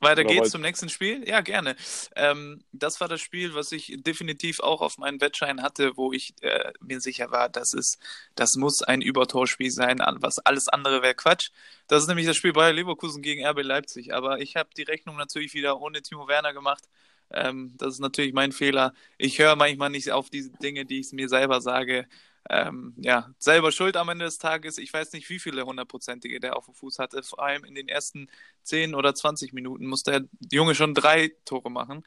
Weiter 0.00 0.22
Oder 0.22 0.34
geht's 0.34 0.50
zum 0.50 0.60
nächsten 0.60 0.88
Spiel? 0.88 1.26
Ja, 1.26 1.40
gerne. 1.40 1.76
Ähm, 2.14 2.62
das 2.72 3.00
war 3.00 3.08
das 3.08 3.20
Spiel, 3.20 3.54
was 3.54 3.72
ich 3.72 3.94
definitiv 3.98 4.60
auch 4.60 4.80
auf 4.80 4.98
meinen 4.98 5.20
Wettschein 5.20 5.62
hatte, 5.62 5.96
wo 5.96 6.12
ich 6.12 6.34
äh, 6.42 6.72
mir 6.80 7.00
sicher 7.00 7.30
war, 7.30 7.48
das 7.48 7.72
ist, 7.72 7.98
das 8.34 8.54
muss 8.56 8.82
ein 8.82 9.00
Übertorspiel 9.00 9.70
sein, 9.70 10.00
was 10.20 10.38
alles 10.40 10.68
andere 10.68 11.02
wäre 11.02 11.14
Quatsch. 11.14 11.50
Das 11.86 12.02
ist 12.02 12.08
nämlich 12.08 12.26
das 12.26 12.36
Spiel 12.36 12.52
Bayer 12.52 12.72
Leverkusen 12.72 13.22
gegen 13.22 13.46
RB 13.46 13.62
Leipzig. 13.62 14.14
Aber 14.14 14.40
ich 14.40 14.56
habe 14.56 14.70
die 14.76 14.82
Rechnung 14.82 15.16
natürlich 15.16 15.54
wieder 15.54 15.80
ohne 15.80 16.02
Timo 16.02 16.28
Werner 16.28 16.52
gemacht. 16.52 16.84
Ähm, 17.30 17.74
das 17.78 17.94
ist 17.94 18.00
natürlich 18.00 18.32
mein 18.32 18.52
Fehler. 18.52 18.92
Ich 19.18 19.38
höre 19.38 19.56
manchmal 19.56 19.90
nicht 19.90 20.10
auf 20.12 20.30
diese 20.30 20.50
Dinge, 20.50 20.84
die 20.84 21.00
ich 21.00 21.12
mir 21.12 21.28
selber 21.28 21.60
sage 21.60 22.06
ähm, 22.50 22.94
ja, 22.98 23.30
selber 23.38 23.72
schuld 23.72 23.96
am 23.96 24.08
Ende 24.10 24.26
des 24.26 24.38
Tages. 24.38 24.78
Ich 24.78 24.92
weiß 24.92 25.12
nicht, 25.12 25.28
wie 25.30 25.38
viele 25.38 25.64
hundertprozentige 25.64 26.40
der 26.40 26.56
auf 26.56 26.66
dem 26.66 26.74
Fuß 26.74 26.98
hatte. 26.98 27.22
Vor 27.22 27.42
allem 27.42 27.64
in 27.64 27.74
den 27.74 27.88
ersten 27.88 28.28
10 28.64 28.94
oder 28.94 29.14
20 29.14 29.52
Minuten 29.52 29.86
musste 29.86 30.10
der 30.10 30.28
Junge 30.52 30.74
schon 30.74 30.94
drei 30.94 31.32
Tore 31.44 31.70
machen. 31.70 32.04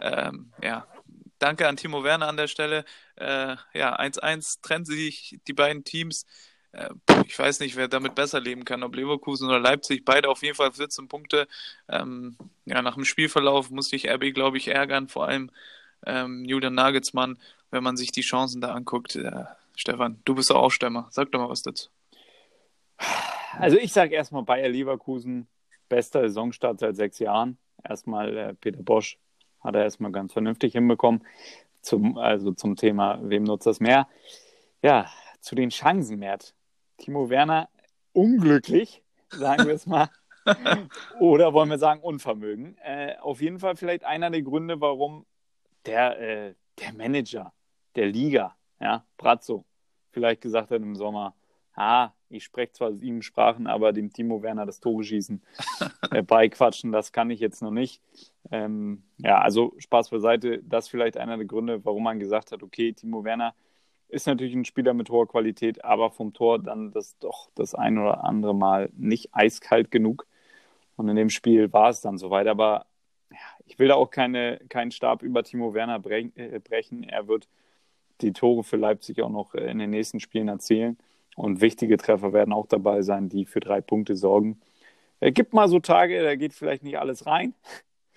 Ähm, 0.00 0.52
ja, 0.62 0.86
danke 1.38 1.66
an 1.66 1.76
Timo 1.76 2.04
Werner 2.04 2.28
an 2.28 2.36
der 2.36 2.46
Stelle. 2.46 2.84
Äh, 3.16 3.56
ja, 3.74 3.98
1-1 3.98 4.60
trennen 4.62 4.84
sich 4.84 5.40
die 5.48 5.52
beiden 5.52 5.82
Teams. 5.82 6.24
Äh, 6.72 6.90
ich 7.26 7.36
weiß 7.38 7.60
nicht, 7.60 7.76
wer 7.76 7.88
damit 7.88 8.14
besser 8.14 8.40
leben 8.40 8.64
kann, 8.64 8.84
ob 8.84 8.94
Leverkusen 8.94 9.48
oder 9.48 9.58
Leipzig. 9.58 10.04
Beide 10.04 10.28
auf 10.28 10.42
jeden 10.42 10.54
Fall 10.54 10.72
14 10.72 11.08
Punkte. 11.08 11.48
Ähm, 11.88 12.36
ja, 12.64 12.80
nach 12.82 12.94
dem 12.94 13.04
Spielverlauf 13.04 13.70
musste 13.70 13.96
ich 13.96 14.08
RB, 14.08 14.32
glaube 14.34 14.56
ich, 14.58 14.68
ärgern. 14.68 15.08
Vor 15.08 15.26
allem 15.26 15.50
ähm, 16.06 16.44
Julian 16.44 16.74
Nagelsmann, 16.74 17.38
wenn 17.70 17.82
man 17.82 17.96
sich 17.96 18.12
die 18.12 18.22
Chancen 18.22 18.60
da 18.60 18.72
anguckt. 18.72 19.16
Äh, 19.16 19.44
Stefan, 19.80 20.20
du 20.26 20.34
bist 20.34 20.50
der 20.50 20.58
Aufstemmer. 20.58 21.08
Sag 21.08 21.32
doch 21.32 21.40
mal 21.40 21.48
was 21.48 21.62
dazu. 21.62 21.88
Also 23.54 23.78
ich 23.78 23.94
sage 23.94 24.14
erstmal 24.14 24.42
Bayer 24.42 24.68
Leverkusen, 24.68 25.48
bester 25.88 26.20
Saisonstart 26.20 26.80
seit 26.80 26.96
sechs 26.96 27.18
Jahren. 27.18 27.56
Erstmal 27.82 28.36
äh, 28.36 28.54
Peter 28.54 28.82
Bosch 28.82 29.18
hat 29.60 29.74
er 29.74 29.84
erstmal 29.84 30.12
ganz 30.12 30.34
vernünftig 30.34 30.74
hinbekommen. 30.74 31.26
Zum, 31.80 32.18
also 32.18 32.52
zum 32.52 32.76
Thema, 32.76 33.20
wem 33.22 33.44
nutzt 33.44 33.66
das 33.66 33.80
mehr? 33.80 34.06
Ja, 34.82 35.10
zu 35.40 35.54
den 35.54 35.70
Chancen, 35.70 36.18
Mert. 36.18 36.54
Timo 36.98 37.30
Werner 37.30 37.70
unglücklich, 38.12 39.02
sagen 39.30 39.66
wir 39.66 39.72
es 39.72 39.86
mal. 39.86 40.10
Oder 41.20 41.54
wollen 41.54 41.70
wir 41.70 41.78
sagen 41.78 42.02
Unvermögen. 42.02 42.76
Äh, 42.84 43.16
auf 43.22 43.40
jeden 43.40 43.58
Fall 43.58 43.76
vielleicht 43.76 44.04
einer 44.04 44.28
der 44.28 44.42
Gründe, 44.42 44.78
warum 44.82 45.24
der, 45.86 46.20
äh, 46.20 46.54
der 46.78 46.92
Manager 46.92 47.54
der 47.96 48.08
Liga, 48.08 48.54
ja, 48.78 49.06
Brazzo, 49.16 49.64
vielleicht 50.10 50.40
gesagt 50.40 50.70
hat 50.70 50.82
im 50.82 50.96
Sommer, 50.96 51.34
ah, 51.74 52.10
ich 52.28 52.44
spreche 52.44 52.72
zwar 52.72 52.92
sieben 52.92 53.22
Sprachen, 53.22 53.66
aber 53.66 53.92
dem 53.92 54.12
Timo 54.12 54.42
Werner 54.42 54.66
das 54.66 54.80
Tore 54.80 55.02
schießen, 55.02 55.42
äh, 56.10 56.22
beiquatschen, 56.22 56.92
das 56.92 57.12
kann 57.12 57.30
ich 57.30 57.40
jetzt 57.40 57.62
noch 57.62 57.70
nicht. 57.70 58.00
Ähm, 58.50 59.02
ja, 59.18 59.40
also 59.40 59.74
Spaß 59.78 60.10
beiseite, 60.10 60.62
das 60.62 60.86
ist 60.86 60.90
vielleicht 60.90 61.16
einer 61.16 61.36
der 61.36 61.46
Gründe, 61.46 61.84
warum 61.84 62.04
man 62.04 62.18
gesagt 62.18 62.52
hat, 62.52 62.62
okay, 62.62 62.92
Timo 62.92 63.24
Werner 63.24 63.54
ist 64.10 64.26
natürlich 64.26 64.54
ein 64.54 64.64
Spieler 64.64 64.94
mit 64.94 65.10
hoher 65.10 65.28
Qualität, 65.28 65.84
aber 65.84 66.10
vom 66.10 66.32
Tor 66.32 66.58
dann 66.58 66.90
das 66.90 67.16
doch 67.18 67.50
das 67.54 67.74
ein 67.74 67.98
oder 67.98 68.24
andere 68.24 68.54
Mal 68.54 68.90
nicht 68.96 69.30
eiskalt 69.32 69.90
genug. 69.90 70.26
Und 70.96 71.08
in 71.08 71.16
dem 71.16 71.30
Spiel 71.30 71.72
war 71.72 71.90
es 71.90 72.00
dann 72.00 72.18
soweit. 72.18 72.46
Aber 72.46 72.86
ja, 73.30 73.38
ich 73.66 73.78
will 73.78 73.88
da 73.88 73.94
auch 73.94 74.10
keine, 74.10 74.60
keinen 74.68 74.90
Stab 74.90 75.22
über 75.22 75.42
Timo 75.44 75.74
Werner 75.74 76.04
äh, 76.04 76.58
brechen. 76.58 77.04
Er 77.04 77.28
wird 77.28 77.48
die 78.22 78.32
Tore 78.32 78.64
für 78.64 78.76
Leipzig 78.76 79.20
auch 79.22 79.30
noch 79.30 79.54
in 79.54 79.78
den 79.78 79.90
nächsten 79.90 80.20
Spielen 80.20 80.48
erzielen. 80.48 80.98
Und 81.36 81.60
wichtige 81.60 81.96
Treffer 81.96 82.32
werden 82.32 82.52
auch 82.52 82.66
dabei 82.66 83.02
sein, 83.02 83.28
die 83.28 83.46
für 83.46 83.60
drei 83.60 83.80
Punkte 83.80 84.16
sorgen. 84.16 84.60
Es 85.20 85.34
gibt 85.34 85.52
mal 85.52 85.68
so 85.68 85.80
Tage, 85.80 86.22
da 86.22 86.34
geht 86.34 86.54
vielleicht 86.54 86.82
nicht 86.82 86.98
alles 86.98 87.26
rein. 87.26 87.54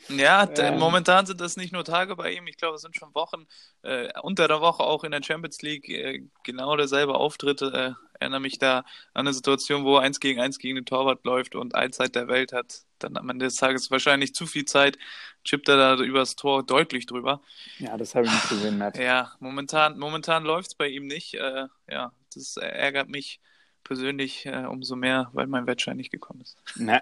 Ja, 0.09 0.49
ähm, 0.57 0.79
momentan 0.79 1.25
sind 1.25 1.39
das 1.41 1.55
nicht 1.57 1.71
nur 1.71 1.83
Tage 1.83 2.15
bei 2.15 2.33
ihm, 2.33 2.47
ich 2.47 2.57
glaube, 2.57 2.75
es 2.75 2.81
sind 2.81 2.95
schon 2.95 3.13
Wochen. 3.15 3.47
Äh, 3.83 4.09
unter 4.21 4.47
der 4.47 4.61
Woche 4.61 4.83
auch 4.83 5.03
in 5.03 5.11
der 5.11 5.23
Champions 5.23 5.61
League 5.61 5.87
äh, 5.89 6.21
genau 6.43 6.75
derselbe 6.75 7.15
Auftritt. 7.15 7.61
Äh, 7.61 7.91
erinnere 8.19 8.39
mich 8.39 8.57
da 8.59 8.79
an 9.13 9.27
eine 9.27 9.33
Situation, 9.33 9.83
wo 9.85 9.97
er 9.97 10.01
eins 10.01 10.19
gegen 10.19 10.39
eins 10.39 10.59
gegen 10.59 10.75
den 10.75 10.85
Torwart 10.85 11.23
läuft 11.25 11.55
und 11.55 11.75
Allzeit 11.75 12.15
der 12.15 12.27
Welt 12.27 12.53
hat. 12.53 12.81
Dann 12.99 13.17
am 13.17 13.29
Ende 13.29 13.45
des 13.45 13.55
Tages 13.55 13.91
wahrscheinlich 13.91 14.33
zu 14.33 14.45
viel 14.45 14.65
Zeit, 14.65 14.97
chippt 15.43 15.67
er 15.69 15.77
da 15.77 15.95
übers 16.03 16.35
Tor 16.35 16.63
deutlich 16.63 17.05
drüber. 17.05 17.41
Ja, 17.79 17.97
das 17.97 18.15
habe 18.15 18.25
ich 18.25 18.31
nicht 18.31 18.49
gesehen, 18.49 18.77
Matt. 18.77 18.97
Ja, 18.97 19.33
momentan, 19.39 19.97
momentan 19.97 20.43
läuft 20.43 20.69
es 20.69 20.75
bei 20.75 20.87
ihm 20.87 21.07
nicht. 21.07 21.33
Äh, 21.35 21.67
ja, 21.89 22.13
das 22.33 22.57
ärgert 22.57 23.09
mich 23.09 23.39
persönlich 23.83 24.45
äh, 24.45 24.65
umso 24.65 24.95
mehr, 24.95 25.29
weil 25.33 25.47
mein 25.47 25.67
Wettschein 25.67 25.97
nicht 25.97 26.11
gekommen 26.11 26.41
ist. 26.41 26.57
Na, 26.75 27.01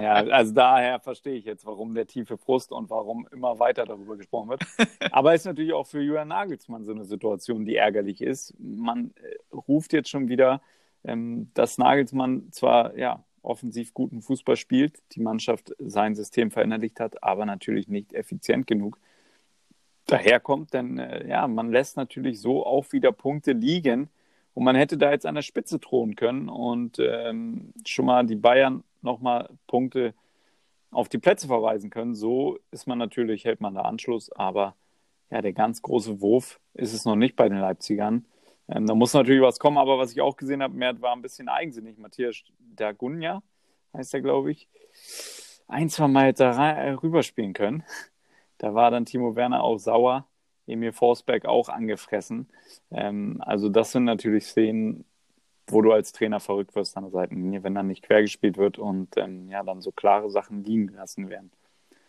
ja, 0.00 0.14
also 0.14 0.52
daher 0.52 1.00
verstehe 1.00 1.34
ich 1.34 1.44
jetzt, 1.44 1.66
warum 1.66 1.94
der 1.94 2.06
tiefe 2.06 2.38
Frust 2.38 2.72
und 2.72 2.90
warum 2.90 3.26
immer 3.32 3.58
weiter 3.58 3.84
darüber 3.84 4.16
gesprochen 4.16 4.50
wird. 4.50 4.62
Aber 5.12 5.34
es 5.34 5.42
ist 5.42 5.46
natürlich 5.46 5.72
auch 5.72 5.86
für 5.86 6.00
Julian 6.00 6.28
Nagelsmann 6.28 6.84
so 6.84 6.92
eine 6.92 7.04
Situation, 7.04 7.64
die 7.64 7.76
ärgerlich 7.76 8.22
ist. 8.22 8.54
Man 8.58 9.12
äh, 9.16 9.54
ruft 9.54 9.92
jetzt 9.92 10.08
schon 10.08 10.28
wieder, 10.28 10.62
ähm, 11.04 11.50
dass 11.54 11.78
Nagelsmann 11.78 12.50
zwar 12.52 12.96
ja 12.96 13.24
offensiv 13.42 13.92
guten 13.94 14.22
Fußball 14.22 14.56
spielt, 14.56 15.02
die 15.12 15.20
Mannschaft 15.20 15.74
sein 15.78 16.14
System 16.14 16.50
verinnerlicht 16.50 16.98
hat, 17.00 17.22
aber 17.22 17.46
natürlich 17.46 17.88
nicht 17.88 18.12
effizient 18.14 18.66
genug 18.66 18.98
daherkommt, 20.06 20.72
denn 20.74 20.98
äh, 20.98 21.26
ja, 21.28 21.46
man 21.48 21.70
lässt 21.70 21.96
natürlich 21.96 22.40
so 22.40 22.64
auch 22.64 22.92
wieder 22.92 23.12
Punkte 23.12 23.52
liegen, 23.52 24.08
und 24.54 24.64
man 24.64 24.76
hätte 24.76 24.96
da 24.96 25.10
jetzt 25.10 25.26
an 25.26 25.34
der 25.34 25.42
Spitze 25.42 25.78
drohen 25.78 26.16
können 26.16 26.48
und 26.48 26.98
ähm, 26.98 27.72
schon 27.84 28.06
mal 28.06 28.24
die 28.24 28.36
Bayern 28.36 28.84
nochmal 29.02 29.50
Punkte 29.66 30.14
auf 30.90 31.08
die 31.08 31.18
Plätze 31.18 31.48
verweisen 31.48 31.90
können. 31.90 32.14
So 32.14 32.58
ist 32.70 32.86
man 32.86 32.98
natürlich, 32.98 33.44
hält 33.44 33.60
man 33.60 33.74
da 33.74 33.82
Anschluss, 33.82 34.30
aber 34.32 34.74
ja, 35.30 35.42
der 35.42 35.52
ganz 35.52 35.82
große 35.82 36.20
Wurf 36.20 36.60
ist 36.74 36.94
es 36.94 37.04
noch 37.04 37.16
nicht 37.16 37.34
bei 37.34 37.48
den 37.48 37.58
Leipzigern. 37.58 38.24
Ähm, 38.68 38.86
da 38.86 38.94
muss 38.94 39.12
natürlich 39.12 39.42
was 39.42 39.58
kommen, 39.58 39.78
aber 39.78 39.98
was 39.98 40.12
ich 40.12 40.20
auch 40.20 40.36
gesehen 40.36 40.62
habe, 40.62 40.74
Mert 40.74 41.02
war 41.02 41.12
ein 41.14 41.22
bisschen 41.22 41.48
eigensinnig. 41.48 41.98
Matthias 41.98 42.44
Dagunja 42.58 43.42
heißt 43.92 44.14
er, 44.14 44.20
glaube 44.20 44.52
ich. 44.52 44.68
Ein, 45.66 45.88
zwei 45.88 46.08
Mal 46.08 46.26
hätte 46.26 46.44
er 46.44 47.02
rüberspielen 47.02 47.52
können. 47.52 47.82
Da 48.58 48.74
war 48.74 48.90
dann 48.90 49.04
Timo 49.04 49.34
Werner 49.34 49.62
auch 49.62 49.78
sauer. 49.78 50.26
Emil 50.66 50.92
Forsberg 50.92 51.46
auch 51.46 51.68
angefressen. 51.68 52.48
Ähm, 52.90 53.42
also 53.44 53.68
das 53.68 53.92
sind 53.92 54.04
natürlich 54.04 54.46
Szenen, 54.46 55.04
wo 55.66 55.82
du 55.82 55.92
als 55.92 56.12
Trainer 56.12 56.40
verrückt 56.40 56.74
wirst 56.74 56.96
an 56.96 57.04
der 57.04 57.10
Seitenlinie, 57.10 57.62
wenn 57.62 57.74
dann 57.74 57.86
nicht 57.86 58.02
quer 58.02 58.22
gespielt 58.22 58.56
wird 58.56 58.78
und 58.78 59.16
ähm, 59.16 59.48
ja, 59.48 59.62
dann 59.62 59.80
so 59.80 59.92
klare 59.92 60.30
Sachen 60.30 60.62
liegen 60.62 60.88
gelassen 60.88 61.28
werden. 61.28 61.50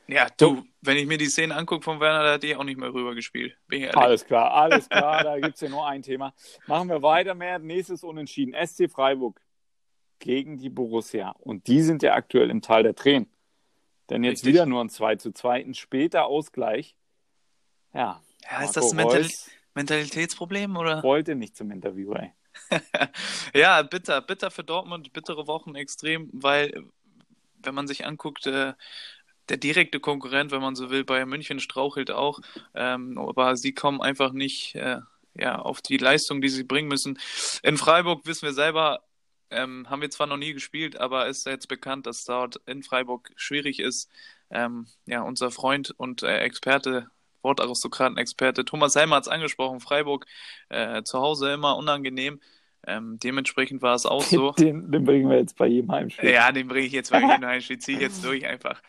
Ja, 0.07 0.27
du, 0.37 0.63
wenn 0.81 0.97
ich 0.97 1.07
mir 1.07 1.17
die 1.17 1.25
Szenen 1.25 1.51
angucke 1.51 1.83
von 1.83 1.99
Werner, 1.99 2.23
da 2.23 2.33
hat 2.33 2.43
die 2.43 2.55
auch 2.55 2.63
nicht 2.63 2.77
mehr 2.77 2.93
rüber 2.93 3.15
gespielt. 3.15 3.57
Alles 3.95 4.25
klar, 4.25 4.51
alles 4.51 4.87
klar, 4.87 5.23
da 5.23 5.39
gibt 5.39 5.55
es 5.55 5.61
ja 5.61 5.69
nur 5.69 5.87
ein 5.87 6.03
Thema. 6.03 6.33
Machen 6.67 6.89
wir 6.89 7.01
weiter 7.01 7.33
mehr. 7.33 7.57
Nächstes 7.57 8.03
Unentschieden. 8.03 8.53
SC 8.53 8.89
Freiburg 8.89 9.41
gegen 10.19 10.57
die 10.57 10.69
Borussia. 10.69 11.31
Und 11.39 11.67
die 11.67 11.81
sind 11.81 12.03
ja 12.03 12.13
aktuell 12.13 12.51
im 12.51 12.61
Tal 12.61 12.83
der 12.83 12.93
Tränen. 12.93 13.27
Denn 14.09 14.23
jetzt 14.23 14.39
Richtig. 14.39 14.53
wieder 14.53 14.65
nur 14.67 14.81
ein 14.83 14.89
2 14.89 15.15
zu 15.15 15.31
2, 15.31 15.63
ein 15.63 15.73
später 15.73 16.25
Ausgleich. 16.25 16.95
Ja. 17.93 18.21
Ja, 18.49 18.63
ist 18.63 18.73
das 18.73 18.91
ein 18.91 18.97
Mental 18.97 19.27
Mentalitätsproblem 19.73 20.77
oder? 20.77 21.03
Wollte 21.03 21.35
nicht 21.35 21.55
zum 21.57 21.69
Interview, 21.71 22.13
ey. 22.13 22.31
ja, 23.53 23.81
bitter, 23.81 24.21
bitter 24.21 24.49
für 24.49 24.63
Dortmund, 24.63 25.11
bittere 25.11 25.47
Wochen 25.47 25.75
extrem, 25.75 26.29
weil 26.31 26.85
wenn 27.61 27.75
man 27.75 27.87
sich 27.87 28.05
anguckt, 28.05 28.47
äh, 28.47 28.73
der 29.49 29.57
direkte 29.57 29.99
Konkurrent, 29.99 30.51
wenn 30.51 30.61
man 30.61 30.75
so 30.75 30.89
will, 30.89 31.03
Bayern 31.03 31.29
München 31.29 31.59
strauchelt 31.59 32.09
auch, 32.09 32.39
ähm, 32.73 33.17
aber 33.17 33.57
sie 33.57 33.73
kommen 33.73 34.01
einfach 34.01 34.31
nicht 34.31 34.75
äh, 34.75 35.01
ja, 35.35 35.59
auf 35.59 35.81
die 35.81 35.97
Leistung, 35.97 36.41
die 36.41 36.49
sie 36.49 36.63
bringen 36.63 36.87
müssen. 36.87 37.19
In 37.61 37.77
Freiburg 37.77 38.25
wissen 38.25 38.45
wir 38.45 38.53
selber, 38.53 39.03
ähm, 39.49 39.89
haben 39.89 40.01
wir 40.01 40.09
zwar 40.09 40.27
noch 40.27 40.37
nie 40.37 40.53
gespielt, 40.53 40.99
aber 40.99 41.27
ist 41.27 41.45
jetzt 41.45 41.67
bekannt, 41.67 42.07
dass 42.07 42.23
dort 42.23 42.61
in 42.65 42.81
Freiburg 42.81 43.31
schwierig 43.35 43.79
ist. 43.79 44.09
Ähm, 44.49 44.87
ja, 45.05 45.21
unser 45.21 45.51
Freund 45.51 45.91
und 45.97 46.23
äh, 46.23 46.39
Experte, 46.39 47.07
Wortaristokraten-Experte 47.45 48.65
Thomas 48.65 48.95
Helmer 48.95 49.17
hat 49.17 49.23
es 49.23 49.29
angesprochen, 49.29 49.79
Freiburg 49.79 50.25
äh, 50.69 51.03
zu 51.03 51.19
Hause 51.19 51.53
immer 51.53 51.77
unangenehm. 51.77 52.41
Ähm, 52.87 53.17
dementsprechend 53.23 53.81
war 53.81 53.95
es 53.95 54.05
auch 54.05 54.21
so. 54.21 54.51
Den, 54.51 54.91
den, 54.91 55.05
bringen 55.05 55.29
wir 55.29 55.37
jetzt 55.37 55.57
bei 55.57 55.67
jedem 55.67 55.91
Heimspiel. 55.91 56.29
Ja, 56.29 56.51
den 56.51 56.67
bringe 56.67 56.85
ich 56.85 56.93
jetzt 56.93 57.11
bei 57.11 57.21
jedem 57.21 57.45
Heimspiel, 57.45 57.79
ziehe 57.79 57.97
ich 57.97 58.03
jetzt 58.03 58.23
durch 58.23 58.45
einfach. 58.45 58.81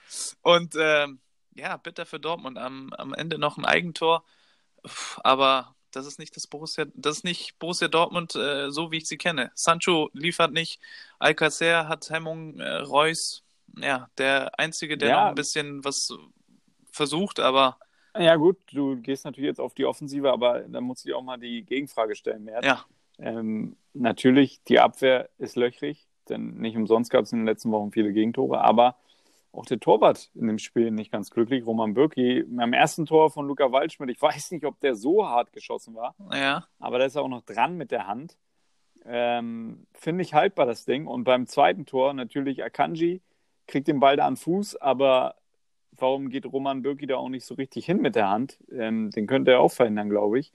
Und 0.43 0.75
ähm, 0.79 1.21
ja, 1.55 1.77
bitter 1.77 2.05
für 2.05 2.21
Dortmund. 2.21 2.59
Am, 2.59 2.93
am 2.93 3.15
Ende 3.15 3.39
noch 3.39 3.57
ein 3.57 3.65
Eigentor. 3.65 4.25
Aber 5.23 5.75
das 5.93 6.07
ist 6.07 6.19
nicht 6.19 6.37
das 6.37 6.47
Borussia, 6.47 6.87
das 6.95 7.19
ist 7.19 7.25
nicht 7.25 7.59
Borussia 7.59 7.89
Dortmund, 7.89 8.35
äh, 8.35 8.71
so 8.71 8.93
wie 8.93 8.99
ich 8.99 9.09
sie 9.09 9.17
kenne. 9.17 9.51
Sancho 9.55 10.11
liefert 10.13 10.53
nicht, 10.53 10.81
Alcacer 11.19 11.89
hat 11.89 12.11
Hemmung, 12.11 12.61
äh, 12.61 12.77
Reus, 12.77 13.45
ja, 13.79 14.09
der 14.19 14.59
Einzige, 14.59 14.99
der 14.99 15.09
ja. 15.09 15.21
noch 15.21 15.29
ein 15.31 15.35
bisschen 15.35 15.85
was 15.85 16.13
versucht, 16.91 17.41
aber. 17.41 17.79
Ja, 18.19 18.37
gut, 18.37 18.59
du 18.73 18.97
gehst 18.97 19.25
natürlich 19.25 19.49
jetzt 19.49 19.61
auf 19.61 19.75
die 19.75 19.85
Offensive, 19.85 20.31
aber 20.31 20.61
da 20.61 20.81
muss 20.81 21.05
ich 21.05 21.15
auch 21.15 21.23
mal 21.23 21.39
die 21.39 21.65
Gegenfrage 21.65 22.15
stellen, 22.15 22.45
Mert. 22.45 22.65
Ja. 22.65 22.85
Ähm, 23.19 23.77
natürlich, 23.95 24.63
die 24.65 24.81
Abwehr 24.81 25.29
ist 25.39 25.57
löchrig, 25.57 26.07
denn 26.29 26.55
nicht 26.59 26.77
umsonst 26.77 27.11
gab 27.11 27.25
es 27.25 27.33
in 27.33 27.41
den 27.41 27.47
letzten 27.47 27.71
Wochen 27.73 27.93
viele 27.93 28.13
Gegentore, 28.13 28.61
aber 28.61 28.97
auch 29.53 29.65
der 29.65 29.81
Torwart 29.81 30.31
in 30.35 30.47
dem 30.49 30.59
Spiel 30.59 30.91
nicht 30.91 31.11
ganz 31.11 31.31
glücklich. 31.31 31.65
Roman 31.65 31.95
Bürki 31.95 32.45
beim 32.47 32.73
ersten 32.73 33.07
Tor 33.07 33.31
von 33.31 33.47
Luca 33.47 33.73
Waldschmidt, 33.73 34.11
ich 34.11 34.21
weiß 34.21 34.51
nicht, 34.51 34.65
ob 34.65 34.79
der 34.81 34.95
so 34.95 35.27
hart 35.27 35.53
geschossen 35.53 35.95
war, 35.95 36.15
ja. 36.33 36.67
aber 36.79 36.99
der 36.99 37.07
ist 37.07 37.17
auch 37.17 37.29
noch 37.29 37.43
dran 37.43 37.77
mit 37.77 37.91
der 37.91 38.07
Hand. 38.07 38.37
Ähm, 39.05 39.87
Finde 39.95 40.23
ich 40.23 40.35
haltbar, 40.35 40.67
das 40.67 40.85
Ding. 40.85 41.07
Und 41.07 41.25
beim 41.25 41.47
zweiten 41.47 41.87
Tor 41.87 42.13
natürlich 42.13 42.65
Akanji, 42.65 43.23
kriegt 43.67 43.89
den 43.89 44.01
Ball 44.01 44.17
da 44.17 44.27
an 44.27 44.37
Fuß, 44.37 44.77
aber 44.77 45.37
warum 45.99 46.29
geht 46.29 46.47
Roman 46.47 46.83
Bürki 46.83 47.07
da 47.07 47.17
auch 47.17 47.29
nicht 47.29 47.45
so 47.45 47.55
richtig 47.55 47.87
hin 47.87 48.01
mit 48.01 48.15
der 48.17 48.29
Hand? 48.29 48.59
Ähm, 48.71 49.11
den 49.11 49.27
könnte 49.27 49.53
er 49.53 49.61
auch 49.61 49.73
verhindern, 49.73 50.11
glaube 50.11 50.39
ich 50.39 50.53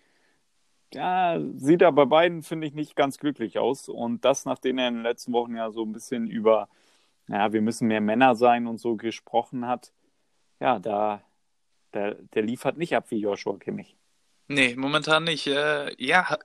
ja, 0.93 1.39
sieht 1.55 1.81
er 1.81 1.91
bei 1.91 2.05
beiden, 2.05 2.43
finde 2.43 2.67
ich, 2.67 2.73
nicht 2.73 2.95
ganz 2.95 3.17
glücklich 3.17 3.57
aus. 3.59 3.89
Und 3.89 4.25
das, 4.25 4.45
nachdem 4.45 4.77
er 4.77 4.87
in 4.89 4.95
den 4.95 5.03
letzten 5.03 5.33
Wochen 5.33 5.55
ja 5.55 5.71
so 5.71 5.83
ein 5.83 5.93
bisschen 5.93 6.27
über, 6.27 6.69
ja, 7.27 7.53
wir 7.53 7.61
müssen 7.61 7.87
mehr 7.87 8.01
Männer 8.01 8.35
sein 8.35 8.67
und 8.67 8.77
so 8.77 8.95
gesprochen 8.95 9.67
hat, 9.67 9.93
ja, 10.59 10.79
da, 10.79 11.23
der, 11.93 12.15
der 12.15 12.43
liefert 12.43 12.77
nicht 12.77 12.95
ab 12.95 13.05
wie 13.09 13.19
Joshua 13.19 13.57
Kimmich. 13.57 13.95
Nee, 14.47 14.75
momentan 14.75 15.23
nicht. 15.23 15.47
Äh, 15.47 15.95
ja, 15.97 16.37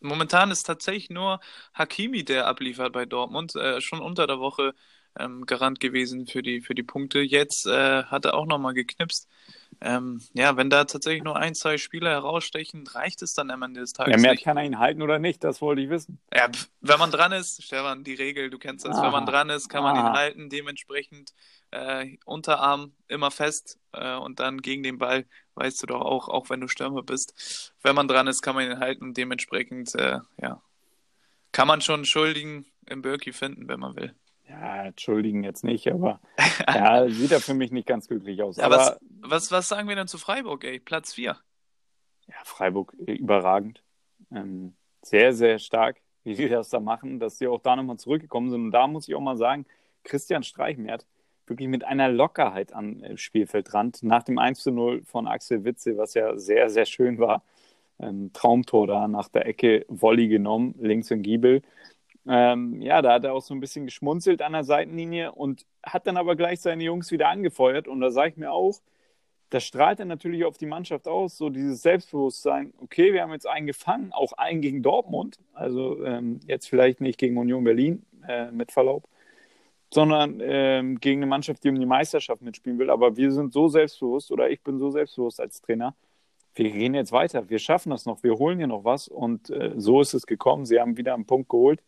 momentan 0.00 0.50
ist 0.50 0.64
tatsächlich 0.64 1.10
nur 1.10 1.40
Hakimi, 1.72 2.24
der 2.24 2.46
abliefert 2.48 2.92
bei 2.92 3.06
Dortmund. 3.06 3.54
Äh, 3.54 3.80
schon 3.80 4.00
unter 4.00 4.26
der 4.26 4.40
Woche 4.40 4.74
ähm, 5.18 5.46
Garant 5.46 5.80
gewesen 5.80 6.26
für 6.26 6.42
die, 6.42 6.60
für 6.60 6.74
die 6.74 6.82
Punkte. 6.82 7.20
Jetzt 7.20 7.66
äh, 7.66 8.04
hat 8.04 8.24
er 8.24 8.34
auch 8.34 8.46
nochmal 8.46 8.74
geknipst. 8.74 9.28
Ähm, 9.80 10.20
ja, 10.32 10.56
wenn 10.56 10.70
da 10.70 10.84
tatsächlich 10.84 11.24
nur 11.24 11.36
ein, 11.36 11.54
zwei 11.54 11.76
Spieler 11.76 12.10
herausstechen, 12.10 12.86
reicht 12.86 13.20
es 13.22 13.34
dann 13.34 13.50
am 13.50 13.62
Ende 13.62 13.80
des 13.80 13.92
Tages. 13.92 14.12
Ja, 14.12 14.20
mehr 14.20 14.32
nicht. 14.32 14.44
kann 14.44 14.56
er 14.56 14.64
ihn 14.64 14.78
halten 14.78 15.02
oder 15.02 15.18
nicht, 15.18 15.42
das 15.42 15.60
wollte 15.60 15.82
ich 15.82 15.90
wissen. 15.90 16.20
Ja, 16.32 16.48
wenn 16.80 16.98
man 16.98 17.10
dran 17.10 17.32
ist, 17.32 17.62
Stefan, 17.62 18.04
die 18.04 18.14
Regel, 18.14 18.48
du 18.50 18.58
kennst 18.58 18.84
das, 18.84 18.96
ah. 18.96 19.02
wenn 19.02 19.10
man 19.10 19.26
dran 19.26 19.50
ist, 19.50 19.68
kann 19.68 19.82
man 19.82 19.96
ah. 19.96 20.00
ihn 20.00 20.12
halten, 20.12 20.50
dementsprechend 20.50 21.32
äh, 21.72 22.16
Unterarm 22.24 22.92
immer 23.08 23.30
fest 23.30 23.78
äh, 23.92 24.14
und 24.14 24.38
dann 24.38 24.60
gegen 24.62 24.82
den 24.84 24.98
Ball, 24.98 25.26
weißt 25.54 25.82
du 25.82 25.86
doch 25.86 26.00
auch, 26.00 26.28
auch 26.28 26.48
wenn 26.48 26.60
du 26.60 26.68
Stürmer 26.68 27.02
bist, 27.02 27.72
wenn 27.82 27.96
man 27.96 28.06
dran 28.06 28.28
ist, 28.28 28.42
kann 28.42 28.54
man 28.54 28.70
ihn 28.70 28.78
halten, 28.78 29.14
dementsprechend, 29.14 29.94
äh, 29.96 30.20
ja, 30.40 30.62
kann 31.50 31.66
man 31.66 31.80
schon 31.80 31.96
einen 31.96 32.04
Schuldigen 32.04 32.66
im 32.86 33.02
Birki 33.02 33.32
finden, 33.32 33.68
wenn 33.68 33.80
man 33.80 33.96
will. 33.96 34.14
Ja, 34.48 34.84
entschuldigen 34.84 35.44
jetzt 35.44 35.64
nicht, 35.64 35.88
aber 35.88 36.20
ja, 36.68 37.08
sieht 37.08 37.32
er 37.32 37.40
für 37.40 37.54
mich 37.54 37.70
nicht 37.70 37.86
ganz 37.86 38.08
glücklich 38.08 38.42
aus. 38.42 38.56
Ja, 38.56 38.64
aber 38.64 38.76
was, 38.76 38.98
was, 39.20 39.52
was, 39.52 39.68
sagen 39.68 39.88
wir 39.88 39.96
denn 39.96 40.08
zu 40.08 40.18
Freiburg, 40.18 40.64
ey? 40.64 40.78
Platz 40.78 41.14
4. 41.14 41.36
Ja, 42.28 42.34
Freiburg 42.44 42.94
äh, 43.06 43.12
überragend. 43.12 43.82
Ähm, 44.30 44.74
sehr, 45.02 45.32
sehr 45.32 45.58
stark, 45.58 46.00
wie 46.24 46.34
sie 46.34 46.48
das 46.48 46.68
da 46.68 46.80
machen, 46.80 47.18
dass 47.18 47.38
sie 47.38 47.46
auch 47.46 47.60
da 47.60 47.76
nochmal 47.76 47.98
zurückgekommen 47.98 48.50
sind. 48.50 48.66
Und 48.66 48.70
da 48.72 48.86
muss 48.86 49.08
ich 49.08 49.14
auch 49.14 49.20
mal 49.20 49.36
sagen, 49.36 49.66
Christian 50.04 50.42
Streichmert 50.42 51.06
wirklich 51.46 51.68
mit 51.68 51.84
einer 51.84 52.08
Lockerheit 52.08 52.72
am 52.72 53.02
äh, 53.02 53.16
Spielfeldrand 53.16 54.02
nach 54.02 54.22
dem 54.22 54.38
1 54.38 54.62
zu 54.62 54.70
0 54.70 55.02
von 55.04 55.26
Axel 55.26 55.64
Witze, 55.64 55.96
was 55.96 56.14
ja 56.14 56.36
sehr, 56.38 56.70
sehr 56.70 56.86
schön 56.86 57.18
war. 57.18 57.42
Ähm, 57.98 58.32
Traumtor 58.32 58.86
da 58.86 59.08
nach 59.08 59.28
der 59.28 59.46
Ecke 59.46 59.84
Volley 59.88 60.28
genommen, 60.28 60.74
links 60.80 61.10
im 61.10 61.22
Giebel. 61.22 61.62
Ähm, 62.26 62.80
ja, 62.80 63.02
da 63.02 63.14
hat 63.14 63.24
er 63.24 63.34
auch 63.34 63.42
so 63.42 63.54
ein 63.54 63.60
bisschen 63.60 63.84
geschmunzelt 63.84 64.42
an 64.42 64.52
der 64.52 64.64
Seitenlinie 64.64 65.32
und 65.32 65.66
hat 65.82 66.06
dann 66.06 66.16
aber 66.16 66.36
gleich 66.36 66.60
seine 66.60 66.84
Jungs 66.84 67.10
wieder 67.10 67.28
angefeuert. 67.28 67.88
Und 67.88 68.00
da 68.00 68.10
sage 68.10 68.30
ich 68.30 68.36
mir 68.36 68.52
auch, 68.52 68.80
das 69.50 69.64
strahlt 69.64 70.00
er 70.00 70.06
natürlich 70.06 70.44
auf 70.44 70.56
die 70.56 70.66
Mannschaft 70.66 71.06
aus, 71.08 71.36
so 71.36 71.50
dieses 71.50 71.82
Selbstbewusstsein. 71.82 72.72
Okay, 72.80 73.12
wir 73.12 73.22
haben 73.22 73.32
jetzt 73.32 73.46
einen 73.46 73.66
gefangen, 73.66 74.12
auch 74.12 74.32
einen 74.34 74.62
gegen 74.62 74.82
Dortmund, 74.82 75.38
also 75.52 76.02
ähm, 76.04 76.40
jetzt 76.46 76.68
vielleicht 76.68 77.00
nicht 77.00 77.18
gegen 77.18 77.36
Union 77.36 77.64
Berlin, 77.64 78.06
äh, 78.26 78.50
mit 78.50 78.72
Verlaub, 78.72 79.06
sondern 79.92 80.40
ähm, 80.42 81.00
gegen 81.00 81.20
eine 81.20 81.26
Mannschaft, 81.26 81.64
die 81.64 81.68
um 81.68 81.78
die 81.78 81.86
Meisterschaft 81.86 82.40
mitspielen 82.40 82.78
will. 82.78 82.88
Aber 82.88 83.16
wir 83.16 83.30
sind 83.30 83.52
so 83.52 83.68
selbstbewusst 83.68 84.30
oder 84.30 84.48
ich 84.48 84.62
bin 84.62 84.78
so 84.78 84.90
selbstbewusst 84.90 85.40
als 85.40 85.60
Trainer. 85.60 85.94
Wir 86.54 86.70
gehen 86.70 86.94
jetzt 86.94 87.12
weiter, 87.12 87.50
wir 87.50 87.58
schaffen 87.58 87.90
das 87.90 88.06
noch, 88.06 88.22
wir 88.22 88.38
holen 88.38 88.58
hier 88.58 88.66
noch 88.68 88.84
was 88.84 89.08
und 89.08 89.50
äh, 89.50 89.72
so 89.76 90.00
ist 90.00 90.14
es 90.14 90.26
gekommen. 90.26 90.64
Sie 90.64 90.80
haben 90.80 90.96
wieder 90.96 91.14
einen 91.14 91.26
Punkt 91.26 91.50
geholt 91.50 91.82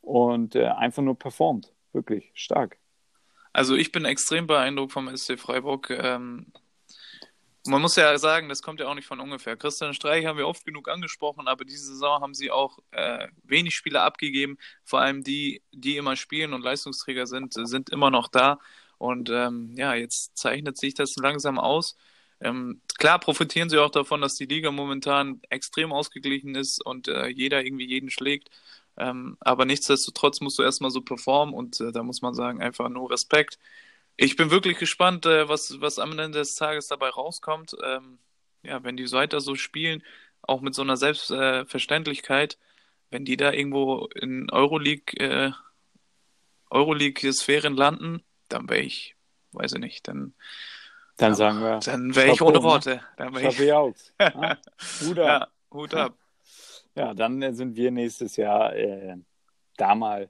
und 0.00 0.54
äh, 0.54 0.66
einfach 0.66 1.02
nur 1.02 1.18
performt. 1.18 1.72
Wirklich 1.92 2.30
stark. 2.34 2.78
Also 3.52 3.74
ich 3.74 3.90
bin 3.92 4.04
extrem 4.04 4.46
beeindruckt 4.46 4.92
vom 4.92 5.14
SC 5.14 5.38
Freiburg. 5.38 5.90
Ähm, 5.90 6.52
man 7.66 7.82
muss 7.82 7.96
ja 7.96 8.16
sagen, 8.18 8.48
das 8.48 8.62
kommt 8.62 8.80
ja 8.80 8.86
auch 8.86 8.94
nicht 8.94 9.06
von 9.06 9.20
ungefähr. 9.20 9.56
Christian 9.56 9.92
Streich 9.92 10.24
haben 10.24 10.38
wir 10.38 10.48
oft 10.48 10.64
genug 10.64 10.88
angesprochen, 10.88 11.46
aber 11.46 11.64
diese 11.64 11.86
Saison 11.86 12.22
haben 12.22 12.34
sie 12.34 12.50
auch 12.50 12.78
äh, 12.90 13.28
wenig 13.42 13.74
Spieler 13.74 14.02
abgegeben. 14.02 14.56
Vor 14.84 15.00
allem 15.00 15.22
die, 15.22 15.62
die 15.72 15.96
immer 15.96 16.16
spielen 16.16 16.54
und 16.54 16.62
Leistungsträger 16.62 17.26
sind, 17.26 17.54
sind 17.54 17.90
immer 17.90 18.10
noch 18.10 18.28
da. 18.28 18.58
Und 18.98 19.30
ähm, 19.30 19.74
ja, 19.76 19.94
jetzt 19.94 20.36
zeichnet 20.36 20.78
sich 20.78 20.94
das 20.94 21.16
langsam 21.16 21.58
aus. 21.58 21.96
Ähm, 22.40 22.80
klar 22.98 23.18
profitieren 23.18 23.68
sie 23.68 23.78
auch 23.78 23.90
davon, 23.90 24.22
dass 24.22 24.34
die 24.36 24.46
Liga 24.46 24.70
momentan 24.70 25.40
extrem 25.50 25.92
ausgeglichen 25.92 26.54
ist 26.54 26.84
und 26.84 27.08
äh, 27.08 27.26
jeder 27.28 27.64
irgendwie 27.64 27.86
jeden 27.86 28.10
schlägt. 28.10 28.50
Ähm, 29.00 29.38
aber 29.40 29.64
nichtsdestotrotz 29.64 30.42
musst 30.42 30.58
du 30.58 30.62
erstmal 30.62 30.90
so 30.90 31.00
performen 31.00 31.54
und 31.54 31.80
äh, 31.80 31.90
da 31.90 32.02
muss 32.02 32.20
man 32.20 32.34
sagen, 32.34 32.60
einfach 32.60 32.90
nur 32.90 33.10
Respekt. 33.10 33.58
Ich 34.16 34.36
bin 34.36 34.50
wirklich 34.50 34.78
gespannt, 34.78 35.24
äh, 35.24 35.48
was, 35.48 35.80
was 35.80 35.98
am 35.98 36.12
Ende 36.12 36.38
des 36.38 36.54
Tages 36.54 36.88
dabei 36.88 37.08
rauskommt. 37.08 37.74
Ähm, 37.82 38.18
ja, 38.62 38.84
wenn 38.84 38.98
die 38.98 39.10
weiter 39.12 39.40
so 39.40 39.54
spielen, 39.54 40.02
auch 40.42 40.60
mit 40.60 40.74
so 40.74 40.82
einer 40.82 40.98
Selbstverständlichkeit, 40.98 42.58
wenn 43.08 43.24
die 43.24 43.38
da 43.38 43.52
irgendwo 43.52 44.06
in 44.14 44.50
Euroleague, 44.50 45.18
äh, 45.18 45.52
Euroleague-Sphären 46.68 47.74
landen, 47.74 48.22
dann 48.48 48.68
wäre 48.68 48.80
ich, 48.80 49.16
weiß 49.52 49.72
ich 49.72 49.80
nicht, 49.80 50.08
dann. 50.08 50.34
Dann 51.16 51.34
sagen 51.34 51.60
wir. 51.60 51.78
Dann 51.78 52.14
wäre 52.14 52.32
ich 52.32 52.42
ohne 52.42 52.58
ne? 52.58 52.64
Worte. 52.64 53.00
Dann 53.16 53.34
wäre 53.34 53.48
ich. 53.48 53.72
Auch. 53.72 53.94
Hut 55.00 55.18
ab. 55.18 55.26
Ja, 55.26 55.48
Hut 55.70 55.94
ab. 55.94 56.19
Ja, 57.00 57.14
dann 57.14 57.40
äh, 57.40 57.54
sind 57.54 57.76
wir 57.76 57.90
nächstes 57.90 58.36
Jahr 58.36 58.76
äh, 58.76 59.16
da 59.78 59.94
mal 59.94 60.28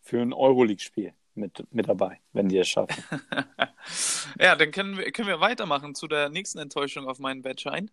für 0.00 0.20
ein 0.20 0.32
Euroleague-Spiel 0.32 1.12
mit, 1.34 1.64
mit 1.72 1.88
dabei, 1.88 2.20
wenn 2.32 2.48
die 2.48 2.58
es 2.58 2.68
schaffen. 2.68 3.04
ja, 4.40 4.56
dann 4.56 4.72
können 4.72 4.98
wir, 4.98 5.12
können 5.12 5.28
wir 5.28 5.38
weitermachen 5.38 5.94
zu 5.94 6.08
der 6.08 6.28
nächsten 6.28 6.58
Enttäuschung 6.58 7.06
auf 7.06 7.20
meinen 7.20 7.42
Bettschein. 7.42 7.88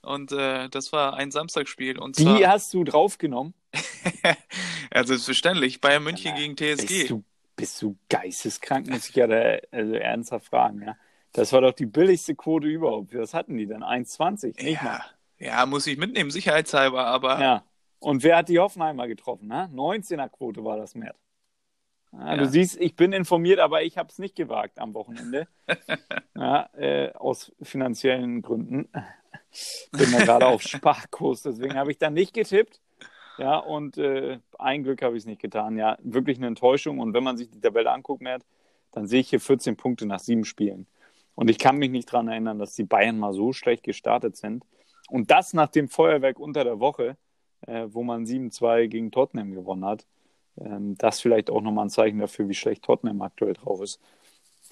Und 0.00 0.32
äh, 0.32 0.68
das 0.70 0.92
war 0.92 1.14
ein 1.14 1.30
Samstagsspiel. 1.30 2.00
Und 2.00 2.18
Die 2.18 2.24
zwar, 2.24 2.48
hast 2.48 2.74
du 2.74 2.82
draufgenommen? 2.82 3.54
ja, 4.92 5.04
selbstverständlich, 5.04 5.80
Bayern 5.80 6.02
München 6.02 6.32
Na, 6.34 6.40
gegen 6.40 6.56
Bist 6.56 6.88
TSG. 6.88 7.06
du, 7.06 7.22
bist 7.54 7.80
du 7.80 7.96
geisteskrank, 8.08 8.88
muss 8.88 9.08
ich 9.08 9.14
ja 9.14 9.28
da, 9.28 9.58
also 9.70 9.94
ernsthaft 9.94 10.46
fragen, 10.46 10.82
ja. 10.82 10.96
Das 11.30 11.52
war 11.52 11.60
doch 11.60 11.72
die 11.72 11.86
billigste 11.86 12.34
Quote 12.34 12.66
überhaupt. 12.66 13.14
Was 13.14 13.32
hatten 13.34 13.56
die 13.56 13.66
denn? 13.66 13.84
1,20? 13.84 14.60
Nicht 14.64 14.82
mal. 14.82 15.00
Ja, 15.42 15.66
muss 15.66 15.86
ich 15.88 15.98
mitnehmen, 15.98 16.30
sicherheitshalber, 16.30 17.04
aber 17.04 17.40
Ja. 17.40 17.64
Und 17.98 18.22
wer 18.22 18.36
hat 18.36 18.48
die 18.48 18.58
Hoffenheimer 18.58 19.08
getroffen? 19.08 19.48
Ne? 19.48 19.68
19er 19.72 20.28
Quote 20.28 20.64
war 20.64 20.76
das 20.76 20.94
mehr. 20.94 21.14
Ja, 22.12 22.32
Ja. 22.32 22.36
Du 22.36 22.46
siehst, 22.46 22.80
ich 22.80 22.94
bin 22.94 23.12
informiert, 23.12 23.58
aber 23.58 23.82
ich 23.82 23.98
habe 23.98 24.08
es 24.08 24.18
nicht 24.18 24.36
gewagt 24.36 24.78
am 24.78 24.94
Wochenende. 24.94 25.48
ja, 26.36 26.68
äh, 26.74 27.12
aus 27.12 27.52
finanziellen 27.60 28.42
Gründen. 28.42 28.88
Bin 29.92 30.12
ja 30.12 30.24
gerade 30.24 30.46
auf 30.46 30.62
Sparkurs, 30.62 31.42
deswegen 31.42 31.74
habe 31.74 31.90
ich 31.90 31.98
da 31.98 32.10
nicht 32.10 32.34
getippt. 32.34 32.80
Ja, 33.38 33.56
und 33.56 33.98
äh, 33.98 34.38
ein 34.58 34.84
Glück 34.84 35.02
habe 35.02 35.16
ich 35.16 35.22
es 35.22 35.26
nicht 35.26 35.40
getan. 35.40 35.76
Ja, 35.76 35.96
wirklich 36.02 36.38
eine 36.38 36.48
Enttäuschung. 36.48 37.00
Und 37.00 37.14
wenn 37.14 37.24
man 37.24 37.36
sich 37.36 37.50
die 37.50 37.60
Tabelle 37.60 37.90
anguckt, 37.90 38.22
Mert, 38.22 38.44
dann 38.92 39.06
sehe 39.06 39.20
ich 39.20 39.30
hier 39.30 39.40
14 39.40 39.76
Punkte 39.76 40.06
nach 40.06 40.20
sieben 40.20 40.44
Spielen. 40.44 40.86
Und 41.34 41.48
ich 41.50 41.58
kann 41.58 41.78
mich 41.78 41.90
nicht 41.90 42.12
daran 42.12 42.28
erinnern, 42.28 42.58
dass 42.58 42.74
die 42.74 42.84
Bayern 42.84 43.18
mal 43.18 43.32
so 43.32 43.52
schlecht 43.52 43.82
gestartet 43.84 44.36
sind. 44.36 44.64
Und 45.12 45.30
das 45.30 45.52
nach 45.52 45.68
dem 45.68 45.88
Feuerwerk 45.88 46.38
unter 46.38 46.64
der 46.64 46.80
Woche, 46.80 47.18
äh, 47.66 47.86
wo 47.90 48.02
man 48.02 48.24
7-2 48.24 48.88
gegen 48.88 49.10
Tottenham 49.10 49.52
gewonnen 49.52 49.84
hat. 49.84 50.06
Ähm, 50.58 50.96
das 50.96 51.20
vielleicht 51.20 51.50
auch 51.50 51.60
nochmal 51.60 51.84
ein 51.84 51.90
Zeichen 51.90 52.18
dafür, 52.18 52.48
wie 52.48 52.54
schlecht 52.54 52.82
Tottenham 52.82 53.20
aktuell 53.20 53.52
drauf 53.52 53.82
ist. 53.82 54.00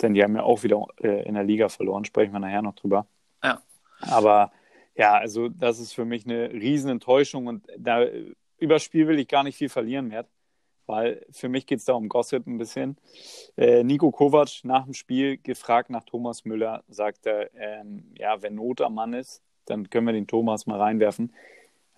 Denn 0.01 0.15
die 0.15 0.23
haben 0.23 0.35
ja 0.35 0.43
auch 0.43 0.63
wieder 0.63 0.83
äh, 1.03 1.29
in 1.29 1.35
der 1.35 1.45
Liga 1.45 1.69
verloren, 1.69 2.07
sprechen 2.07 2.33
wir 2.33 2.41
nachher 2.41 2.63
noch 2.63 2.75
drüber. 2.75 3.07
Ja. 3.45 3.61
Aber 4.01 4.51
ja, 4.95 5.13
also 5.13 5.51
das 5.51 5.79
ist 5.79 5.93
für 5.93 6.07
mich 6.07 6.25
eine 6.25 6.51
riesen 6.51 6.91
Enttäuschung 6.91 7.47
und 7.47 7.67
da 7.77 8.07
über 8.57 8.77
das 8.77 8.83
Spiel 8.83 9.09
will 9.09 9.19
ich 9.19 9.29
gar 9.29 9.43
nicht 9.43 9.59
viel 9.59 9.69
verlieren, 9.69 10.09
Mert, 10.09 10.31
weil 10.87 11.23
für 11.31 11.51
mich 11.51 11.67
geht 11.67 11.81
es 11.81 11.85
da 11.85 11.93
um 11.93 12.09
Gossip 12.09 12.47
ein 12.47 12.57
bisschen. 12.57 12.97
Äh, 13.59 13.85
Nico 13.85 14.11
Kovac 14.11 14.65
nach 14.65 14.85
dem 14.85 14.95
Spiel 14.95 15.37
gefragt 15.37 15.91
nach 15.91 16.05
Thomas 16.05 16.47
Müller, 16.47 16.83
sagt 16.89 17.27
er, 17.27 17.55
ähm, 17.55 18.15
ja, 18.17 18.41
wenn 18.41 18.55
Not 18.55 18.81
am 18.81 18.95
Mann 18.95 19.13
ist, 19.13 19.43
dann 19.71 19.89
können 19.91 20.07
wir 20.07 20.13
den 20.13 20.27
Thomas 20.27 20.67
mal 20.67 20.79
reinwerfen. 20.81 21.33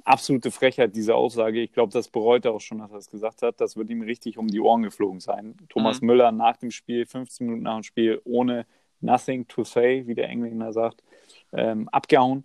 Absolute 0.05 0.51
Frechheit, 0.51 0.97
diese 0.97 1.15
Aussage. 1.15 1.61
Ich 1.61 1.73
glaube, 1.73 1.93
das 1.93 2.09
bereut 2.09 2.45
er 2.45 2.53
auch 2.53 2.61
schon, 2.61 2.79
dass 2.79 2.91
er 2.91 2.99
es 2.99 3.11
gesagt 3.11 3.43
hat. 3.43 3.61
Das 3.61 3.77
wird 3.77 3.89
ihm 3.91 4.03
richtig 4.03 4.39
um 4.39 4.49
die 4.49 4.61
Ohren 4.61 4.83
geflogen 4.83 5.21
sein. 5.21 5.57
Thomas 5.69 6.01
Mhm. 6.01 6.07
Müller 6.07 6.33
nach 6.33 6.57
dem 6.57 6.71
Spiel, 6.71 7.07
15 7.07 7.47
Minuten 7.47 7.65
nach 7.65 7.77
dem 7.77 7.83
Spiel, 7.85 8.21
ohne 8.25 8.67
nothing 9.01 9.47
to 9.49 9.65
say, 9.65 10.07
wie 10.07 10.15
der 10.15 10.29
Engländer 10.29 10.73
sagt, 10.73 11.03
ähm, 11.53 11.89
abgehauen. 11.89 12.45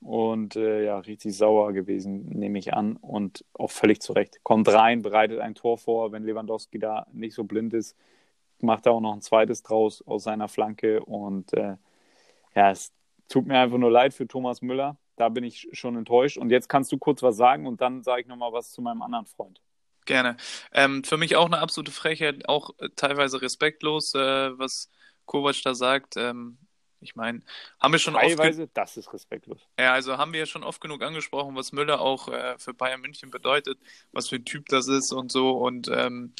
Und 0.00 0.54
äh, 0.56 0.84
ja, 0.84 0.98
richtig 1.00 1.36
sauer 1.36 1.72
gewesen, 1.72 2.28
nehme 2.28 2.58
ich 2.58 2.72
an. 2.72 2.96
Und 2.96 3.44
auch 3.54 3.70
völlig 3.70 4.00
zurecht. 4.00 4.38
Kommt 4.44 4.68
rein, 4.72 5.02
bereitet 5.02 5.40
ein 5.40 5.54
Tor 5.54 5.76
vor. 5.76 6.12
Wenn 6.12 6.24
Lewandowski 6.24 6.78
da 6.78 7.06
nicht 7.12 7.34
so 7.34 7.44
blind 7.44 7.74
ist, 7.74 7.96
macht 8.60 8.86
er 8.86 8.92
auch 8.92 9.00
noch 9.00 9.12
ein 9.12 9.22
zweites 9.22 9.62
draus 9.62 10.02
aus 10.06 10.24
seiner 10.24 10.48
Flanke. 10.48 11.04
Und 11.04 11.52
äh, 11.52 11.76
ja, 12.54 12.70
es 12.70 12.92
tut 13.28 13.46
mir 13.46 13.58
einfach 13.58 13.78
nur 13.78 13.90
leid 13.90 14.14
für 14.14 14.26
Thomas 14.26 14.62
Müller. 14.62 14.96
Da 15.16 15.28
bin 15.28 15.44
ich 15.44 15.68
schon 15.72 15.96
enttäuscht. 15.96 16.38
Und 16.38 16.50
jetzt 16.50 16.68
kannst 16.68 16.92
du 16.92 16.98
kurz 16.98 17.22
was 17.22 17.36
sagen 17.36 17.66
und 17.66 17.80
dann 17.80 18.02
sage 18.02 18.22
ich 18.22 18.26
nochmal 18.26 18.52
was 18.52 18.72
zu 18.72 18.82
meinem 18.82 19.02
anderen 19.02 19.26
Freund. 19.26 19.60
Gerne. 20.06 20.36
Ähm, 20.72 21.04
für 21.04 21.18
mich 21.18 21.36
auch 21.36 21.46
eine 21.46 21.58
absolute 21.58 21.92
Frechheit, 21.92 22.48
auch 22.48 22.70
äh, 22.78 22.88
teilweise 22.96 23.42
respektlos, 23.42 24.14
äh, 24.14 24.58
was 24.58 24.90
Kovac 25.26 25.60
da 25.62 25.74
sagt. 25.74 26.16
Ähm, 26.16 26.56
ich 27.00 27.14
meine, 27.14 27.42
haben 27.78 27.92
wir 27.92 27.98
schon 27.98 28.16
oft 28.16 28.24
Teilweise, 28.24 28.68
das 28.72 28.96
ist 28.96 29.12
respektlos. 29.12 29.60
Ja, 29.78 29.92
also 29.92 30.16
haben 30.16 30.32
wir 30.32 30.40
ja 30.40 30.46
schon 30.46 30.64
oft 30.64 30.80
genug 30.80 31.02
angesprochen, 31.02 31.54
was 31.54 31.72
Müller 31.72 32.00
auch 32.00 32.28
äh, 32.28 32.58
für 32.58 32.74
Bayern 32.74 33.00
München 33.00 33.30
bedeutet, 33.30 33.78
was 34.12 34.28
für 34.28 34.36
ein 34.36 34.44
Typ 34.44 34.66
das 34.68 34.88
ist 34.88 35.12
und 35.12 35.30
so. 35.30 35.50
Und 35.52 35.88
ähm, 35.92 36.32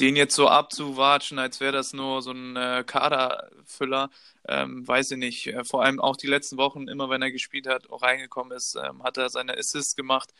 den 0.00 0.16
jetzt 0.16 0.34
so 0.34 0.48
abzuwatschen, 0.48 1.38
als 1.38 1.60
wäre 1.60 1.72
das 1.72 1.92
nur 1.92 2.22
so 2.22 2.32
ein 2.32 2.56
äh, 2.56 2.84
Kaderfüller, 2.86 4.10
ähm, 4.48 4.86
weiß 4.86 5.12
ich 5.12 5.18
nicht. 5.18 5.46
Äh, 5.48 5.64
vor 5.64 5.84
allem 5.84 6.00
auch 6.00 6.16
die 6.16 6.26
letzten 6.26 6.56
Wochen, 6.58 6.88
immer 6.88 7.10
wenn 7.10 7.22
er 7.22 7.32
gespielt 7.32 7.66
hat, 7.66 7.90
auch 7.90 8.02
reingekommen 8.02 8.56
ist, 8.56 8.76
ähm, 8.76 9.02
hat 9.02 9.16
er 9.18 9.30
seine 9.30 9.56
Assists 9.58 9.96
gemacht. 9.96 10.32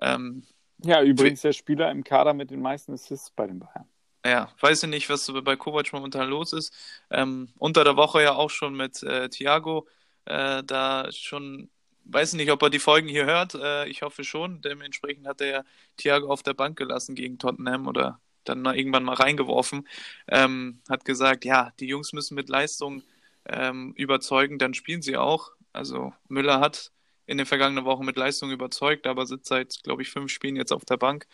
Ähm, 0.00 0.44
Ja, 0.84 1.02
übrigens 1.02 1.40
der 1.42 1.52
Spieler 1.54 1.90
im 1.90 2.04
Kader 2.04 2.34
mit 2.34 2.50
den 2.50 2.60
meisten 2.60 2.92
Assists 2.92 3.30
bei 3.30 3.46
den 3.46 3.58
Bayern. 3.58 3.88
ja, 4.24 4.52
weiß 4.60 4.84
ich 4.84 4.88
nicht, 4.88 5.08
was 5.10 5.24
so 5.24 5.42
bei 5.42 5.56
Kovac 5.56 5.92
momentan 5.92 6.28
los 6.28 6.52
ist. 6.52 6.72
Ähm, 7.10 7.48
unter 7.58 7.84
der 7.84 7.96
Woche 7.96 8.22
ja 8.22 8.34
auch 8.34 8.50
schon 8.50 8.74
mit 8.76 9.02
äh, 9.02 9.28
Thiago, 9.28 9.88
äh, 10.26 10.62
da 10.64 11.10
schon, 11.12 11.70
weiß 12.04 12.32
ich 12.32 12.36
nicht, 12.38 12.50
ob 12.52 12.62
er 12.62 12.70
die 12.70 12.78
Folgen 12.78 13.08
hier 13.08 13.26
hört. 13.26 13.54
Äh, 13.54 13.88
ich 13.88 14.02
hoffe 14.02 14.22
schon. 14.24 14.60
Dementsprechend 14.62 15.26
hat 15.26 15.40
er 15.40 15.46
ja 15.48 15.64
Thiago 15.96 16.28
auf 16.32 16.42
der 16.44 16.54
Bank 16.54 16.78
gelassen 16.78 17.14
gegen 17.16 17.38
Tottenham 17.38 17.88
oder 17.88 18.20
dann 18.44 18.62
mal 18.62 18.76
irgendwann 18.76 19.04
mal 19.04 19.14
reingeworfen. 19.14 19.88
Ähm, 20.28 20.80
hat 20.88 21.04
gesagt, 21.04 21.44
ja, 21.44 21.72
die 21.80 21.86
Jungs 21.86 22.12
müssen 22.12 22.34
mit 22.34 22.48
Leistung 22.48 23.02
ähm, 23.46 23.92
überzeugen, 23.96 24.58
dann 24.58 24.74
spielen 24.74 25.02
sie 25.02 25.16
auch. 25.16 25.52
Also 25.72 26.12
Müller 26.28 26.60
hat 26.60 26.92
in 27.26 27.38
den 27.38 27.46
vergangenen 27.46 27.84
Wochen 27.84 28.04
mit 28.04 28.16
Leistung 28.16 28.50
überzeugt, 28.50 29.06
aber 29.06 29.26
sitzt 29.26 29.48
seit, 29.48 29.82
glaube 29.82 30.02
ich, 30.02 30.10
fünf 30.10 30.30
Spielen 30.30 30.56
jetzt 30.56 30.72
auf 30.72 30.84
der 30.84 30.96
Bank. 30.96 31.26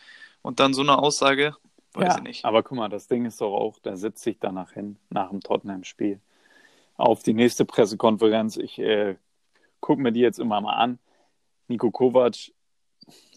Und 0.42 0.60
dann 0.60 0.74
so 0.74 0.82
eine 0.82 0.98
Aussage, 0.98 1.56
weiß 1.94 2.08
ja, 2.08 2.16
ich 2.18 2.22
nicht. 2.22 2.44
aber 2.44 2.62
guck 2.62 2.78
mal, 2.78 2.88
das 2.88 3.08
Ding 3.08 3.24
ist 3.24 3.40
doch 3.40 3.54
auch, 3.54 3.78
da 3.80 3.96
sitzt 3.96 4.22
sich 4.22 4.38
danach 4.38 4.72
hin, 4.72 4.96
nach 5.10 5.30
dem 5.30 5.40
Tottenham-Spiel, 5.40 6.20
auf 6.96 7.22
die 7.22 7.34
nächste 7.34 7.64
Pressekonferenz. 7.64 8.56
Ich 8.56 8.78
äh, 8.78 9.16
gucke 9.80 10.02
mir 10.02 10.12
die 10.12 10.20
jetzt 10.20 10.38
immer 10.38 10.60
mal 10.60 10.74
an. 10.74 10.98
Nico 11.68 11.90
Kovac, 11.90 12.52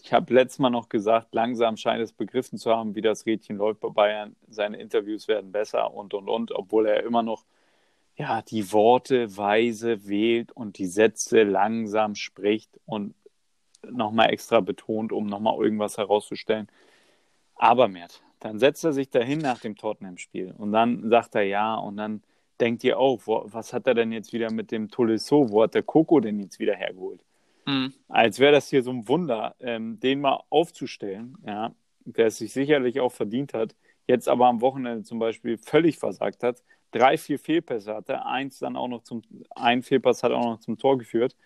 ich 0.02 0.12
habe 0.12 0.34
letztes 0.34 0.58
Mal 0.58 0.70
noch 0.70 0.88
gesagt, 0.88 1.28
langsam 1.32 1.76
scheint 1.76 2.02
es 2.02 2.12
begriffen 2.12 2.58
zu 2.58 2.74
haben, 2.74 2.96
wie 2.96 3.02
das 3.02 3.24
Rädchen 3.24 3.56
läuft 3.56 3.80
bei 3.80 3.88
Bayern. 3.88 4.34
Seine 4.48 4.78
Interviews 4.78 5.28
werden 5.28 5.52
besser 5.52 5.94
und, 5.94 6.12
und, 6.12 6.28
und, 6.28 6.50
obwohl 6.50 6.86
er 6.86 7.04
immer 7.04 7.22
noch 7.22 7.44
ja, 8.16 8.42
die 8.42 8.72
Worte 8.72 9.36
weise 9.36 10.08
wählt 10.08 10.50
und 10.52 10.78
die 10.78 10.86
Sätze 10.86 11.44
langsam 11.44 12.16
spricht 12.16 12.80
und 12.84 13.14
nochmal 13.88 14.30
extra 14.30 14.60
betont, 14.60 15.12
um 15.12 15.26
nochmal 15.26 15.56
irgendwas 15.62 15.98
herauszustellen. 15.98 16.66
Aber 17.54 17.86
Mert, 17.86 18.22
dann 18.40 18.58
setzt 18.58 18.84
er 18.84 18.92
sich 18.92 19.08
dahin 19.08 19.38
nach 19.38 19.60
dem 19.60 19.76
Tottenham-Spiel 19.76 20.52
und 20.58 20.72
dann 20.72 21.08
sagt 21.10 21.36
er 21.36 21.44
ja 21.44 21.76
und 21.76 21.96
dann 21.96 22.22
denkt 22.60 22.82
ihr 22.82 22.98
auch, 22.98 23.20
wo, 23.24 23.44
was 23.46 23.72
hat 23.72 23.86
er 23.86 23.94
denn 23.94 24.10
jetzt 24.10 24.32
wieder 24.32 24.50
mit 24.50 24.72
dem 24.72 24.90
Tolisso, 24.90 25.48
wo 25.50 25.62
hat 25.62 25.74
der 25.74 25.84
Coco 25.84 26.18
denn 26.18 26.40
jetzt 26.40 26.58
wieder 26.58 26.74
hergeholt? 26.74 27.24
Mhm. 27.66 27.92
Als 28.08 28.38
wäre 28.38 28.52
das 28.52 28.68
hier 28.68 28.82
so 28.82 28.90
ein 28.90 29.08
Wunder, 29.08 29.54
ähm, 29.60 30.00
den 30.00 30.20
mal 30.20 30.42
aufzustellen, 30.50 31.38
ja, 31.46 31.74
der 32.04 32.26
es 32.26 32.38
sich 32.38 32.52
sicherlich 32.52 33.00
auch 33.00 33.12
verdient 33.12 33.54
hat, 33.54 33.76
jetzt 34.06 34.28
aber 34.28 34.46
am 34.48 34.60
Wochenende 34.60 35.04
zum 35.04 35.18
Beispiel 35.18 35.58
völlig 35.58 35.98
versagt 35.98 36.42
hat, 36.42 36.62
drei, 36.90 37.16
vier 37.16 37.38
Fehlpässe 37.38 37.94
hatte, 37.94 38.26
eins 38.26 38.58
dann 38.58 38.76
auch 38.76 38.88
noch 38.88 39.02
zum, 39.02 39.22
ein 39.54 39.82
Fehlpass 39.82 40.22
hat 40.22 40.32
auch 40.32 40.44
noch 40.44 40.60
zum 40.60 40.78
Tor 40.78 40.98
geführt, 40.98 41.36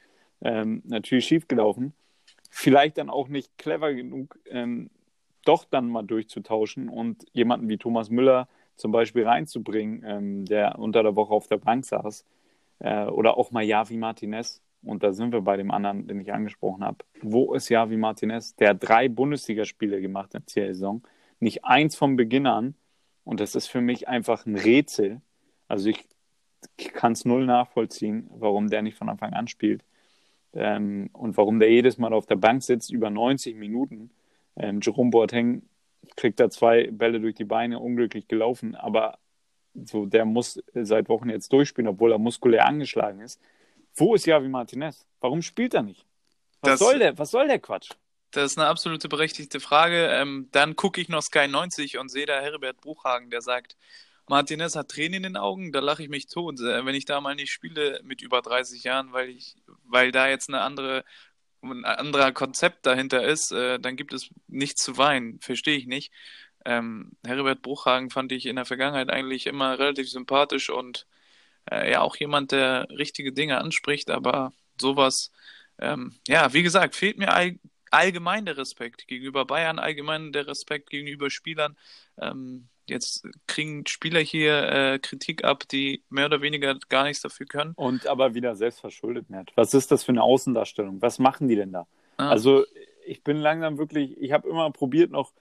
ähm, 0.42 0.82
natürlich 0.86 1.26
schiefgelaufen, 1.26 1.94
vielleicht 2.50 2.98
dann 2.98 3.10
auch 3.10 3.28
nicht 3.28 3.56
clever 3.58 3.92
genug, 3.94 4.38
ähm, 4.46 4.90
doch 5.44 5.64
dann 5.64 5.88
mal 5.88 6.02
durchzutauschen 6.02 6.88
und 6.88 7.24
jemanden 7.32 7.68
wie 7.68 7.78
Thomas 7.78 8.10
Müller 8.10 8.48
zum 8.76 8.90
Beispiel 8.92 9.26
reinzubringen, 9.26 10.02
ähm, 10.04 10.44
der 10.46 10.78
unter 10.78 11.02
der 11.02 11.16
Woche 11.16 11.32
auf 11.34 11.46
der 11.46 11.58
Bank 11.58 11.84
saß, 11.84 12.24
äh, 12.80 13.04
oder 13.06 13.36
auch 13.36 13.50
mal 13.52 13.62
Javi 13.62 13.96
Martinez, 13.96 14.62
und 14.86 15.02
da 15.02 15.12
sind 15.12 15.32
wir 15.32 15.40
bei 15.40 15.56
dem 15.56 15.70
anderen, 15.70 16.06
den 16.06 16.20
ich 16.20 16.32
angesprochen 16.32 16.84
habe. 16.84 16.98
Wo 17.22 17.54
ist 17.54 17.68
Javi 17.68 17.96
Martinez? 17.96 18.54
Der 18.56 18.70
hat 18.70 18.78
drei 18.80 19.08
Bundesligaspiele 19.08 20.00
gemacht 20.00 20.34
in 20.34 20.42
der 20.54 20.74
Saison, 20.74 21.02
nicht 21.40 21.64
eins 21.64 21.96
vom 21.96 22.16
Beginn 22.16 22.46
an, 22.46 22.74
und 23.26 23.40
das 23.40 23.56
ist 23.56 23.66
für 23.66 23.80
mich 23.80 24.06
einfach 24.06 24.46
ein 24.46 24.54
Rätsel. 24.54 25.20
Also 25.66 25.90
ich, 25.90 26.06
ich 26.76 26.92
kann 26.92 27.12
es 27.12 27.24
null 27.24 27.44
nachvollziehen, 27.44 28.30
warum 28.30 28.68
der 28.68 28.82
nicht 28.82 28.96
von 28.96 29.08
Anfang 29.08 29.32
an 29.32 29.48
spielt. 29.48 29.82
Ähm, 30.52 31.10
und 31.12 31.36
warum 31.36 31.58
der 31.58 31.68
jedes 31.68 31.98
Mal 31.98 32.12
auf 32.12 32.26
der 32.26 32.36
Bank 32.36 32.62
sitzt, 32.62 32.92
über 32.92 33.10
90 33.10 33.56
Minuten. 33.56 34.10
Ähm, 34.54 34.78
Jerome 34.80 35.10
Boateng 35.10 35.62
kriegt 36.14 36.38
da 36.38 36.48
zwei 36.50 36.88
Bälle 36.92 37.20
durch 37.20 37.34
die 37.34 37.44
Beine, 37.44 37.80
unglücklich 37.80 38.28
gelaufen, 38.28 38.76
aber 38.76 39.18
so, 39.74 40.06
der 40.06 40.24
muss 40.24 40.62
seit 40.72 41.08
Wochen 41.08 41.28
jetzt 41.28 41.52
durchspielen, 41.52 41.88
obwohl 41.88 42.12
er 42.12 42.18
muskulär 42.18 42.64
angeschlagen 42.64 43.20
ist. 43.20 43.42
Wo 43.96 44.14
ist 44.14 44.26
Javi 44.26 44.48
Martinez? 44.48 45.06
Warum 45.20 45.42
spielt 45.42 45.74
er 45.74 45.82
nicht? 45.82 46.04
Was 46.60 46.72
Das- 46.72 46.80
soll 46.80 46.98
der? 46.98 47.18
Was 47.18 47.30
soll 47.30 47.48
der 47.48 47.58
Quatsch? 47.58 47.90
Das 48.32 48.52
ist 48.52 48.58
eine 48.58 48.66
absolute 48.68 49.08
berechtigte 49.08 49.60
Frage. 49.60 50.08
Ähm, 50.08 50.48
dann 50.52 50.76
gucke 50.76 51.00
ich 51.00 51.08
noch 51.08 51.22
Sky 51.22 51.48
90 51.48 51.96
und 51.98 52.10
sehe 52.10 52.26
da 52.26 52.40
Herbert 52.40 52.80
Bruchhagen, 52.80 53.30
der 53.30 53.40
sagt, 53.40 53.76
Martinez 54.28 54.74
hat 54.74 54.88
Tränen 54.90 55.14
in 55.14 55.22
den 55.22 55.36
Augen, 55.36 55.70
da 55.72 55.78
lache 55.80 56.02
ich 56.02 56.08
mich 56.08 56.26
tot, 56.26 56.60
äh, 56.60 56.84
wenn 56.84 56.94
ich 56.96 57.04
da 57.04 57.20
mal 57.20 57.36
nicht 57.36 57.52
spiele 57.52 58.00
mit 58.02 58.20
über 58.22 58.42
30 58.42 58.82
Jahren, 58.82 59.12
weil 59.12 59.30
ich, 59.30 59.54
weil 59.84 60.10
da 60.12 60.28
jetzt 60.28 60.48
eine 60.48 60.60
andere, 60.60 61.04
ein 61.62 61.84
anderer 61.84 62.32
Konzept 62.32 62.84
dahinter 62.84 63.22
ist, 63.24 63.52
äh, 63.52 63.78
dann 63.78 63.96
gibt 63.96 64.12
es 64.12 64.28
nichts 64.48 64.82
zu 64.82 64.98
weinen. 64.98 65.38
Verstehe 65.40 65.76
ich 65.78 65.86
nicht. 65.86 66.12
Ähm, 66.64 67.12
Herbert 67.24 67.62
Bruchhagen 67.62 68.10
fand 68.10 68.32
ich 68.32 68.46
in 68.46 68.56
der 68.56 68.64
Vergangenheit 68.66 69.08
eigentlich 69.08 69.46
immer 69.46 69.78
relativ 69.78 70.10
sympathisch 70.10 70.68
und 70.68 71.06
äh, 71.70 71.92
ja 71.92 72.00
auch 72.00 72.16
jemand, 72.16 72.52
der 72.52 72.88
richtige 72.90 73.32
Dinge 73.32 73.58
anspricht, 73.58 74.10
aber 74.10 74.52
sowas 74.80 75.30
ähm, 75.78 76.14
ja, 76.26 76.52
wie 76.52 76.62
gesagt, 76.62 76.94
fehlt 76.94 77.18
mir 77.18 77.32
all, 77.32 77.58
allgemein 77.90 78.46
der 78.46 78.56
Respekt 78.56 79.06
gegenüber 79.06 79.44
Bayern, 79.44 79.78
allgemein 79.78 80.32
der 80.32 80.46
Respekt 80.46 80.90
gegenüber 80.90 81.30
Spielern. 81.30 81.76
Ähm, 82.18 82.68
jetzt 82.86 83.26
kriegen 83.46 83.86
Spieler 83.86 84.20
hier 84.20 84.68
äh, 84.68 84.98
Kritik 84.98 85.44
ab, 85.44 85.68
die 85.68 86.02
mehr 86.08 86.26
oder 86.26 86.40
weniger 86.40 86.76
gar 86.88 87.04
nichts 87.04 87.22
dafür 87.22 87.46
können. 87.46 87.72
Und 87.76 88.06
aber 88.06 88.34
wieder 88.34 88.54
selbst 88.56 88.80
verschuldet, 88.80 89.28
Mert. 89.28 89.52
Was 89.56 89.74
ist 89.74 89.90
das 89.90 90.04
für 90.04 90.12
eine 90.12 90.22
Außendarstellung? 90.22 91.02
Was 91.02 91.18
machen 91.18 91.48
die 91.48 91.56
denn 91.56 91.72
da? 91.72 91.86
Ah. 92.16 92.30
Also 92.30 92.64
ich 93.04 93.22
bin 93.22 93.36
langsam 93.36 93.78
wirklich, 93.78 94.16
ich 94.20 94.32
habe 94.32 94.48
immer 94.48 94.70
probiert, 94.70 95.10
noch 95.10 95.32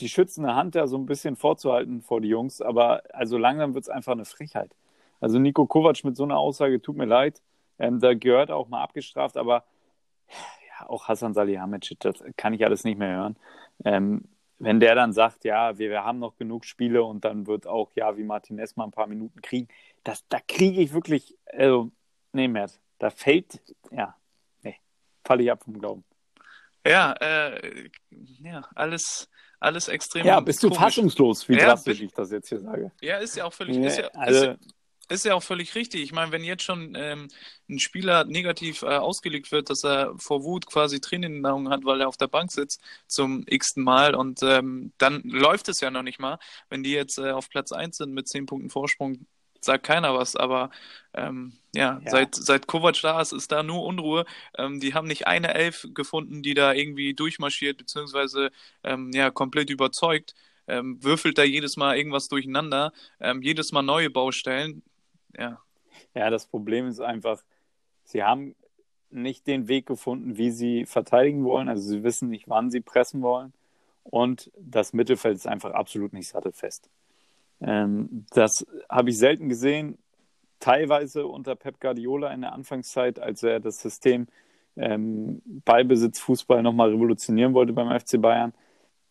die 0.00 0.08
schützende 0.08 0.54
Hand 0.54 0.74
da 0.74 0.88
so 0.88 0.96
ein 0.96 1.06
bisschen 1.06 1.36
vorzuhalten 1.36 2.02
vor 2.02 2.20
die 2.20 2.28
Jungs, 2.28 2.60
aber 2.60 3.02
also 3.12 3.38
langsam 3.38 3.74
wird 3.74 3.84
es 3.84 3.88
einfach 3.88 4.12
eine 4.12 4.24
Frechheit. 4.24 4.72
Also 5.24 5.38
Nico 5.38 5.64
Kovac 5.64 6.04
mit 6.04 6.18
so 6.18 6.24
einer 6.24 6.36
Aussage, 6.36 6.82
tut 6.82 6.98
mir 6.98 7.06
leid, 7.06 7.40
ähm, 7.78 7.98
da 7.98 8.12
gehört 8.12 8.50
auch 8.50 8.68
mal 8.68 8.82
abgestraft, 8.82 9.38
aber 9.38 9.64
ja, 10.28 10.86
auch 10.86 11.08
Hassan 11.08 11.32
Salihamidzic, 11.32 12.00
das 12.00 12.22
kann 12.36 12.52
ich 12.52 12.62
alles 12.62 12.84
nicht 12.84 12.98
mehr 12.98 13.16
hören. 13.16 13.36
Ähm, 13.86 14.24
wenn 14.58 14.80
der 14.80 14.94
dann 14.94 15.14
sagt, 15.14 15.46
ja, 15.46 15.78
wir, 15.78 15.88
wir 15.88 16.04
haben 16.04 16.18
noch 16.18 16.36
genug 16.36 16.66
Spiele 16.66 17.02
und 17.02 17.24
dann 17.24 17.46
wird 17.46 17.66
auch, 17.66 17.90
ja, 17.94 18.18
wie 18.18 18.22
Martinez 18.22 18.76
mal 18.76 18.84
ein 18.84 18.90
paar 18.90 19.06
Minuten 19.06 19.40
kriegen, 19.40 19.66
das, 20.02 20.28
da 20.28 20.40
kriege 20.46 20.82
ich 20.82 20.92
wirklich, 20.92 21.34
also, 21.46 21.90
nee, 22.32 22.46
Mert, 22.46 22.78
da 22.98 23.08
fällt, 23.08 23.62
ja, 23.90 24.14
nee, 24.62 24.76
falle 25.24 25.42
ich 25.42 25.50
ab 25.50 25.64
vom 25.64 25.78
Glauben. 25.78 26.04
Ja, 26.86 27.14
äh, 27.14 27.88
ja, 28.10 28.68
alles, 28.74 29.30
alles 29.58 29.88
extrem. 29.88 30.26
Ja, 30.26 30.40
bist 30.40 30.62
du 30.62 30.68
komisch. 30.68 30.82
fassungslos, 30.82 31.48
wie 31.48 31.54
ja, 31.54 31.64
drastisch 31.64 32.02
ich 32.02 32.12
das 32.12 32.30
jetzt 32.30 32.50
hier 32.50 32.60
sage. 32.60 32.92
Ja, 33.00 33.16
ist 33.16 33.36
ja 33.38 33.46
auch 33.46 33.54
völlig, 33.54 33.78
nee, 33.78 33.86
ist 33.86 33.96
ja, 33.96 34.08
also, 34.08 34.50
ist, 34.50 34.74
ist 35.06 35.24
ja 35.24 35.34
auch 35.34 35.42
völlig 35.42 35.74
richtig. 35.74 36.02
Ich 36.02 36.12
meine, 36.12 36.32
wenn 36.32 36.44
jetzt 36.44 36.62
schon 36.62 36.94
ähm, 36.96 37.28
ein 37.68 37.78
Spieler 37.78 38.24
negativ 38.24 38.82
äh, 38.82 38.86
ausgelegt 38.86 39.52
wird, 39.52 39.70
dass 39.70 39.84
er 39.84 40.14
vor 40.18 40.44
Wut 40.44 40.66
quasi 40.66 41.00
Tränen 41.00 41.36
in 41.36 41.42
den 41.42 41.46
Augen 41.46 41.68
hat, 41.70 41.84
weil 41.84 42.00
er 42.00 42.08
auf 42.08 42.16
der 42.16 42.28
Bank 42.28 42.52
sitzt 42.52 42.80
zum 43.06 43.44
x-ten 43.46 43.84
Mal 43.84 44.14
und 44.14 44.42
ähm, 44.42 44.92
dann 44.98 45.22
läuft 45.24 45.68
es 45.68 45.80
ja 45.80 45.90
noch 45.90 46.02
nicht 46.02 46.20
mal. 46.20 46.38
Wenn 46.68 46.82
die 46.82 46.92
jetzt 46.92 47.18
äh, 47.18 47.30
auf 47.30 47.48
Platz 47.48 47.72
1 47.72 47.96
sind 47.96 48.12
mit 48.12 48.28
10 48.28 48.46
Punkten 48.46 48.70
Vorsprung, 48.70 49.26
sagt 49.64 49.84
keiner 49.86 50.14
was, 50.14 50.36
aber 50.36 50.70
ähm, 51.14 51.54
ja, 51.74 52.00
ja, 52.04 52.10
seit, 52.10 52.34
seit 52.34 52.66
Kovac 52.66 53.00
da 53.02 53.20
ist, 53.20 53.32
ist 53.32 53.50
da 53.50 53.62
nur 53.62 53.84
Unruhe. 53.84 54.24
Ähm, 54.56 54.78
die 54.80 54.94
haben 54.94 55.08
nicht 55.08 55.26
eine 55.26 55.54
Elf 55.54 55.86
gefunden, 55.94 56.42
die 56.42 56.54
da 56.54 56.72
irgendwie 56.72 57.14
durchmarschiert, 57.14 57.78
beziehungsweise 57.78 58.50
ähm, 58.84 59.10
ja, 59.12 59.30
komplett 59.30 59.70
überzeugt. 59.70 60.34
Ähm, 60.66 61.02
würfelt 61.02 61.36
da 61.36 61.42
jedes 61.44 61.76
Mal 61.76 61.96
irgendwas 61.98 62.28
durcheinander, 62.28 62.92
ähm, 63.20 63.42
jedes 63.42 63.72
Mal 63.72 63.82
neue 63.82 64.08
Baustellen 64.08 64.82
ja. 65.38 65.60
Ja, 66.14 66.30
das 66.30 66.46
Problem 66.46 66.88
ist 66.88 67.00
einfach, 67.00 67.42
sie 68.04 68.22
haben 68.24 68.54
nicht 69.10 69.46
den 69.46 69.68
Weg 69.68 69.86
gefunden, 69.86 70.36
wie 70.36 70.50
sie 70.50 70.86
verteidigen 70.86 71.44
wollen. 71.44 71.68
Also 71.68 71.88
sie 71.88 72.02
wissen 72.02 72.28
nicht, 72.28 72.48
wann 72.48 72.70
sie 72.70 72.80
pressen 72.80 73.22
wollen. 73.22 73.52
Und 74.02 74.50
das 74.58 74.92
Mittelfeld 74.92 75.36
ist 75.36 75.46
einfach 75.46 75.72
absolut 75.72 76.12
nicht 76.12 76.28
sattelfest. 76.28 76.90
Ähm, 77.60 78.26
das 78.30 78.66
habe 78.88 79.10
ich 79.10 79.18
selten 79.18 79.48
gesehen, 79.48 79.98
teilweise 80.60 81.26
unter 81.26 81.54
Pep 81.56 81.80
Guardiola 81.80 82.32
in 82.32 82.42
der 82.42 82.52
Anfangszeit, 82.52 83.18
als 83.18 83.42
er 83.42 83.60
das 83.60 83.80
System 83.80 84.26
ähm, 84.76 85.40
Ballbesitz 85.64 86.20
Fußball 86.20 86.62
nochmal 86.62 86.90
revolutionieren 86.90 87.54
wollte 87.54 87.72
beim 87.72 87.98
FC 87.98 88.20
Bayern, 88.20 88.52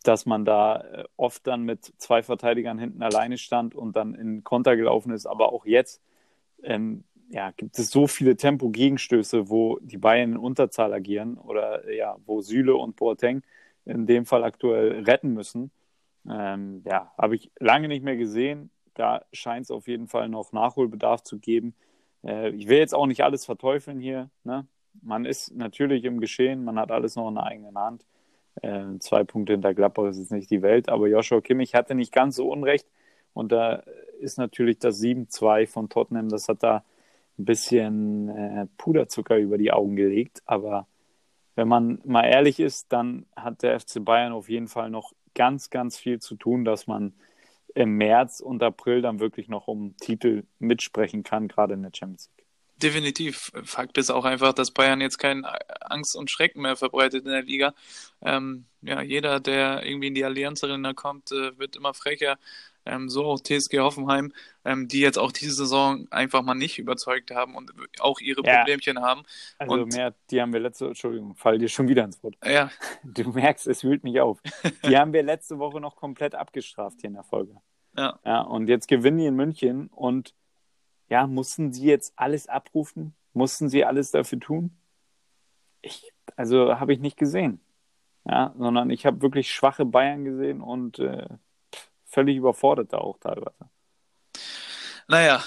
dass 0.03 0.25
man 0.25 0.45
da 0.45 0.81
äh, 0.81 1.03
oft 1.15 1.47
dann 1.47 1.63
mit 1.63 1.93
zwei 1.97 2.21
Verteidigern 2.21 2.77
hinten 2.77 3.01
alleine 3.01 3.37
stand 3.37 3.73
und 3.73 3.95
dann 3.95 4.13
in 4.13 4.43
Konter 4.43 4.75
gelaufen 4.75 5.13
ist. 5.13 5.25
Aber 5.25 5.53
auch 5.53 5.65
jetzt 5.65 6.01
ähm, 6.63 7.03
ja, 7.29 7.51
gibt 7.51 7.79
es 7.79 7.89
so 7.89 8.07
viele 8.07 8.35
Tempo-Gegenstöße, 8.35 9.49
wo 9.49 9.79
die 9.81 9.97
Bayern 9.97 10.33
in 10.33 10.37
Unterzahl 10.37 10.93
agieren 10.93 11.37
oder 11.37 11.91
ja, 11.91 12.15
wo 12.25 12.41
Süle 12.41 12.75
und 12.75 12.95
Boateng 12.95 13.41
in 13.85 14.05
dem 14.05 14.25
Fall 14.25 14.43
aktuell 14.43 15.03
retten 15.03 15.33
müssen. 15.33 15.71
Ähm, 16.29 16.83
ja, 16.85 17.11
habe 17.17 17.35
ich 17.35 17.51
lange 17.59 17.87
nicht 17.87 18.03
mehr 18.03 18.17
gesehen. 18.17 18.69
Da 18.93 19.25
scheint 19.33 19.65
es 19.65 19.71
auf 19.71 19.87
jeden 19.87 20.07
Fall 20.07 20.29
noch 20.29 20.53
Nachholbedarf 20.53 21.23
zu 21.23 21.39
geben. 21.39 21.73
Äh, 22.23 22.51
ich 22.51 22.67
will 22.67 22.77
jetzt 22.77 22.93
auch 22.93 23.07
nicht 23.07 23.23
alles 23.23 23.45
verteufeln 23.45 23.99
hier. 23.99 24.29
Ne? 24.43 24.67
Man 25.01 25.25
ist 25.25 25.55
natürlich 25.55 26.05
im 26.05 26.19
Geschehen, 26.19 26.63
man 26.63 26.79
hat 26.79 26.91
alles 26.91 27.15
noch 27.15 27.27
in 27.29 27.35
der 27.35 27.45
eigenen 27.45 27.77
Hand. 27.77 28.05
Äh, 28.61 28.99
zwei 28.99 29.23
Punkte 29.23 29.53
hinter 29.53 29.73
Gladbach 29.73 30.05
ist 30.05 30.19
jetzt 30.19 30.31
nicht 30.31 30.51
die 30.51 30.61
Welt, 30.61 30.87
aber 30.87 31.07
Joshua 31.07 31.41
Kimmich 31.41 31.73
hatte 31.73 31.95
nicht 31.95 32.11
ganz 32.11 32.35
so 32.35 32.49
unrecht. 32.49 32.87
Und 33.33 33.51
da 33.51 33.83
ist 34.19 34.37
natürlich 34.37 34.79
das 34.79 35.01
7-2 35.01 35.67
von 35.67 35.89
Tottenham, 35.89 36.29
das 36.29 36.47
hat 36.47 36.63
da 36.63 36.83
ein 37.37 37.45
bisschen 37.45 38.29
äh, 38.29 38.67
Puderzucker 38.77 39.37
über 39.37 39.57
die 39.57 39.71
Augen 39.71 39.95
gelegt. 39.95 40.41
Aber 40.45 40.87
wenn 41.55 41.67
man 41.67 41.99
mal 42.05 42.25
ehrlich 42.25 42.59
ist, 42.59 42.91
dann 42.93 43.25
hat 43.35 43.63
der 43.63 43.79
FC 43.79 44.03
Bayern 44.03 44.33
auf 44.33 44.49
jeden 44.49 44.67
Fall 44.67 44.89
noch 44.89 45.13
ganz, 45.35 45.69
ganz 45.69 45.97
viel 45.97 46.19
zu 46.19 46.35
tun, 46.35 46.63
dass 46.65 46.87
man 46.87 47.13
im 47.75 47.97
März 47.97 48.39
und 48.39 48.61
April 48.61 49.01
dann 49.01 49.19
wirklich 49.19 49.47
noch 49.47 49.67
um 49.67 49.95
Titel 49.97 50.43
mitsprechen 50.59 51.23
kann, 51.23 51.47
gerade 51.47 51.73
in 51.73 51.81
der 51.81 51.91
Champions 51.93 52.29
League. 52.37 52.45
Definitiv. 52.81 53.51
Fakt 53.63 53.97
ist 53.97 54.09
auch 54.09 54.25
einfach, 54.25 54.53
dass 54.53 54.71
Bayern 54.71 55.01
jetzt 55.01 55.17
keinen 55.17 55.45
Angst 55.45 56.15
und 56.15 56.29
Schrecken 56.29 56.61
mehr 56.61 56.75
verbreitet 56.75 57.25
in 57.25 57.31
der 57.31 57.43
Liga. 57.43 57.73
Ähm, 58.21 58.65
ja, 58.81 59.01
jeder, 59.01 59.39
der 59.39 59.85
irgendwie 59.85 60.07
in 60.07 60.15
die 60.15 60.25
Allianz 60.25 60.63
Arena 60.63 60.93
kommt, 60.93 61.31
äh, 61.31 61.57
wird 61.57 61.75
immer 61.75 61.93
frecher 61.93 62.37
ähm, 62.85 63.09
so 63.09 63.25
auch 63.25 63.39
TSG 63.39 63.79
Hoffenheim, 63.79 64.33
ähm, 64.65 64.87
die 64.87 64.99
jetzt 64.99 65.17
auch 65.17 65.31
diese 65.31 65.53
Saison 65.53 66.07
einfach 66.11 66.41
mal 66.41 66.55
nicht 66.55 66.79
überzeugt 66.79 67.31
haben 67.31 67.55
und 67.55 67.71
auch 67.99 68.19
ihre 68.19 68.43
ja. 68.45 68.57
Problemchen 68.57 69.01
haben. 69.01 69.23
Also 69.57 69.73
und, 69.73 69.93
mehr, 69.93 70.13
die 70.29 70.41
haben 70.41 70.53
wir 70.53 70.59
letzte, 70.59 70.87
Entschuldigung, 70.87 71.35
fall 71.35 71.57
dir 71.57 71.69
schon 71.69 71.87
wieder 71.87 72.03
ins 72.03 72.23
Wort. 72.23 72.35
Ja. 72.45 72.71
Du 73.03 73.29
merkst, 73.31 73.67
es 73.67 73.83
wühlt 73.83 74.03
mich 74.03 74.19
auf. 74.21 74.41
Die 74.85 74.97
haben 74.97 75.13
wir 75.13 75.23
letzte 75.23 75.59
Woche 75.59 75.79
noch 75.79 75.95
komplett 75.95 76.35
abgestraft 76.35 77.01
hier 77.01 77.09
in 77.09 77.13
der 77.13 77.23
Folge. 77.23 77.55
Ja. 77.97 78.19
Ja, 78.25 78.41
und 78.41 78.67
jetzt 78.67 78.87
gewinnen 78.87 79.17
die 79.17 79.25
in 79.25 79.35
München 79.35 79.87
und 79.87 80.33
ja, 81.09 81.27
mussten 81.27 81.73
sie 81.73 81.85
jetzt 81.85 82.13
alles 82.15 82.47
abrufen? 82.47 83.13
Mussten 83.33 83.69
sie 83.69 83.85
alles 83.85 84.11
dafür 84.11 84.39
tun? 84.39 84.71
Ich, 85.81 86.11
also 86.35 86.79
habe 86.79 86.93
ich 86.93 86.99
nicht 86.99 87.17
gesehen. 87.17 87.59
Ja, 88.25 88.53
sondern 88.57 88.89
ich 88.89 89.05
habe 89.05 89.21
wirklich 89.21 89.53
schwache 89.53 89.85
Bayern 89.85 90.23
gesehen 90.23 90.61
und 90.61 90.97
äh, 90.99 91.27
völlig 92.13 92.37
überfordert 92.37 92.93
da 92.93 92.99
auch 92.99 93.17
teilweise. 93.17 93.69
Naja, 95.07 95.43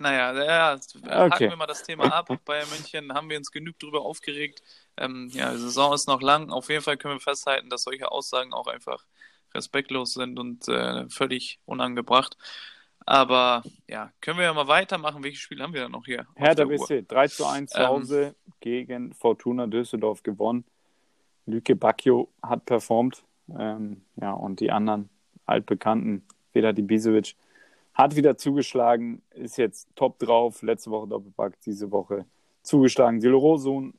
naja, 0.00 0.44
ja, 0.44 0.74
okay. 0.74 1.30
haken 1.30 1.50
wir 1.50 1.56
mal 1.56 1.66
das 1.66 1.84
Thema 1.84 2.12
ab. 2.12 2.28
Bei 2.44 2.64
München 2.66 3.12
haben 3.14 3.30
wir 3.30 3.36
uns 3.36 3.52
genug 3.52 3.78
darüber 3.78 4.02
aufgeregt. 4.02 4.62
Ähm, 4.96 5.30
ja, 5.32 5.52
die 5.52 5.58
Saison 5.58 5.94
ist 5.94 6.08
noch 6.08 6.20
lang. 6.20 6.50
Auf 6.50 6.68
jeden 6.68 6.82
Fall 6.82 6.96
können 6.96 7.14
wir 7.14 7.20
festhalten, 7.20 7.70
dass 7.70 7.84
solche 7.84 8.10
Aussagen 8.10 8.52
auch 8.52 8.66
einfach 8.66 9.06
respektlos 9.54 10.14
sind 10.14 10.38
und 10.38 10.66
äh, 10.68 11.08
völlig 11.08 11.60
unangebracht. 11.66 12.36
Aber 13.06 13.62
ja, 13.88 14.12
können 14.20 14.38
wir 14.38 14.46
ja 14.46 14.52
mal 14.52 14.66
weitermachen. 14.66 15.22
Welche 15.22 15.38
Spiele 15.38 15.62
haben 15.62 15.72
wir 15.72 15.82
dann 15.82 15.92
noch 15.92 16.04
hier? 16.04 16.26
Hertha 16.34 16.64
BSC, 16.64 17.04
3 17.06 17.28
zu 17.28 17.46
1 17.46 17.70
zu 17.70 17.78
ähm, 17.78 17.86
Hause 17.86 18.34
gegen 18.58 19.14
Fortuna 19.14 19.68
Düsseldorf 19.68 20.24
gewonnen. 20.24 20.64
Lüke 21.46 21.76
Bacchio 21.76 22.32
hat 22.42 22.64
performt. 22.64 23.22
Ähm, 23.56 24.04
ja, 24.20 24.32
und 24.32 24.58
die 24.58 24.72
anderen 24.72 25.08
altbekannten 25.46 26.26
Vedat 26.52 26.78
Ibisevic 26.78 27.36
hat 27.94 28.14
wieder 28.14 28.36
zugeschlagen, 28.36 29.22
ist 29.30 29.56
jetzt 29.56 29.88
top 29.94 30.18
drauf. 30.18 30.62
Letzte 30.62 30.90
Woche 30.90 31.08
Doppelpack, 31.08 31.60
diese 31.62 31.90
Woche 31.90 32.26
zugeschlagen. 32.62 33.20
Silo 33.20 33.38
Rosun, 33.38 33.94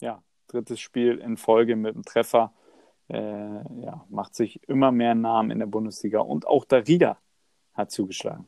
ja, 0.00 0.22
drittes 0.46 0.80
Spiel 0.80 1.18
in 1.18 1.36
Folge 1.36 1.76
mit 1.76 1.94
einem 1.94 2.04
Treffer. 2.04 2.52
Äh, 3.08 3.18
ja, 3.18 4.04
macht 4.08 4.34
sich 4.34 4.60
immer 4.68 4.92
mehr 4.92 5.14
Namen 5.14 5.50
in 5.50 5.58
der 5.58 5.66
Bundesliga 5.66 6.20
und 6.20 6.46
auch 6.46 6.64
Darida 6.64 7.18
hat 7.74 7.90
zugeschlagen. 7.90 8.46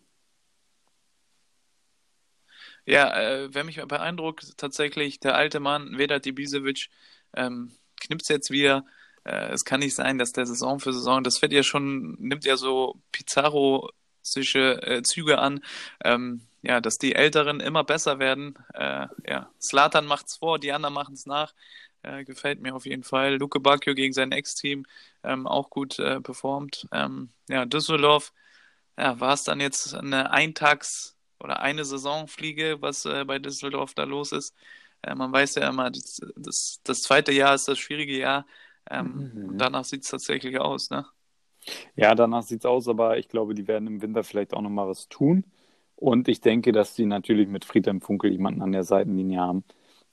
Ja, 2.86 3.18
äh, 3.18 3.48
wer 3.52 3.64
mich 3.64 3.82
beeindruckt, 3.86 4.56
tatsächlich 4.58 5.20
der 5.20 5.34
alte 5.34 5.60
Mann 5.60 5.98
Vedat 5.98 6.26
Ibisevic 6.26 6.88
ähm, 7.34 7.72
knipst 8.00 8.30
jetzt 8.30 8.50
wieder 8.50 8.84
äh, 9.30 9.52
es 9.52 9.64
kann 9.64 9.80
nicht 9.80 9.94
sein, 9.94 10.18
dass 10.18 10.32
der 10.32 10.46
Saison 10.46 10.80
für 10.80 10.92
Saison, 10.92 11.22
das 11.22 11.40
wird 11.40 11.52
ja 11.52 11.62
schon, 11.62 12.16
nimmt 12.18 12.44
ja 12.44 12.56
so 12.56 13.00
Pizarro-sische 13.12 14.82
äh, 14.82 15.02
Züge 15.02 15.38
an, 15.38 15.60
ähm, 16.04 16.42
ja, 16.62 16.80
dass 16.80 16.98
die 16.98 17.14
Älteren 17.14 17.60
immer 17.60 17.84
besser 17.84 18.18
werden. 18.18 18.58
Äh, 18.74 19.06
ja, 19.26 19.50
Slatan 19.60 20.06
macht's 20.06 20.36
vor, 20.36 20.58
die 20.58 20.72
anderen 20.72 20.94
machen 20.94 21.14
es 21.14 21.26
nach. 21.26 21.54
Äh, 22.02 22.24
gefällt 22.24 22.60
mir 22.60 22.74
auf 22.74 22.86
jeden 22.86 23.04
Fall. 23.04 23.36
Luke 23.36 23.60
Bacchio 23.60 23.94
gegen 23.94 24.12
sein 24.12 24.32
Ex-Team 24.32 24.84
ähm, 25.22 25.46
auch 25.46 25.70
gut 25.70 25.98
äh, 25.98 26.20
performt. 26.20 26.88
Ähm, 26.92 27.30
ja, 27.48 27.64
Düsseldorf, 27.66 28.32
ja, 28.98 29.20
war 29.20 29.34
es 29.34 29.44
dann 29.44 29.60
jetzt 29.60 29.94
eine 29.94 30.32
Eintags- 30.32 31.16
oder 31.38 31.60
eine 31.60 31.84
Saisonfliege, 31.84 32.82
was 32.82 33.04
äh, 33.06 33.24
bei 33.24 33.38
Düsseldorf 33.38 33.94
da 33.94 34.04
los 34.04 34.32
ist. 34.32 34.54
Äh, 35.02 35.14
man 35.14 35.32
weiß 35.32 35.54
ja 35.56 35.68
immer, 35.68 35.90
das, 35.90 36.20
das, 36.36 36.80
das 36.84 37.02
zweite 37.02 37.32
Jahr 37.32 37.54
ist 37.54 37.68
das 37.68 37.78
schwierige 37.78 38.18
Jahr. 38.18 38.46
Ähm, 38.90 39.32
mhm. 39.34 39.58
Danach 39.58 39.84
sieht 39.84 40.02
es 40.02 40.10
tatsächlich 40.10 40.58
aus, 40.58 40.90
ne? 40.90 41.06
Ja, 41.94 42.14
danach 42.14 42.42
sieht 42.42 42.60
es 42.60 42.64
aus, 42.64 42.88
aber 42.88 43.18
ich 43.18 43.28
glaube, 43.28 43.54
die 43.54 43.68
werden 43.68 43.86
im 43.86 44.02
Winter 44.02 44.24
vielleicht 44.24 44.54
auch 44.54 44.62
nochmal 44.62 44.88
was 44.88 45.08
tun. 45.08 45.44
Und 45.94 46.28
ich 46.28 46.40
denke, 46.40 46.72
dass 46.72 46.94
sie 46.94 47.04
natürlich 47.04 47.48
mit 47.48 47.64
Friedhelm 47.64 48.00
Funkel 48.00 48.32
jemanden 48.32 48.62
an 48.62 48.72
der 48.72 48.84
Seitenlinie 48.84 49.40
haben, 49.40 49.64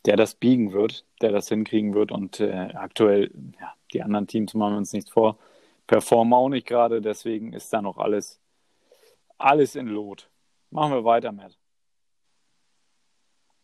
der 0.05 0.17
das 0.17 0.35
biegen 0.35 0.73
wird, 0.73 1.05
der 1.21 1.31
das 1.31 1.47
hinkriegen 1.47 1.93
wird. 1.93 2.11
Und 2.11 2.41
äh, 2.41 2.73
aktuell, 2.73 3.31
ja, 3.59 3.73
die 3.93 4.03
anderen 4.03 4.27
Teams 4.27 4.53
machen 4.53 4.73
wir 4.73 4.77
uns 4.77 4.91
nichts 4.91 5.09
vor, 5.09 5.37
performen 5.87 6.33
auch 6.33 6.49
nicht 6.49 6.67
gerade, 6.67 7.01
deswegen 7.01 7.53
ist 7.53 7.71
da 7.71 7.81
noch 7.81 7.97
alles, 7.97 8.41
alles 9.37 9.75
in 9.75 9.87
Lot. 9.87 10.29
Machen 10.69 10.91
wir 10.91 11.05
weiter, 11.05 11.31
Matt. 11.31 11.57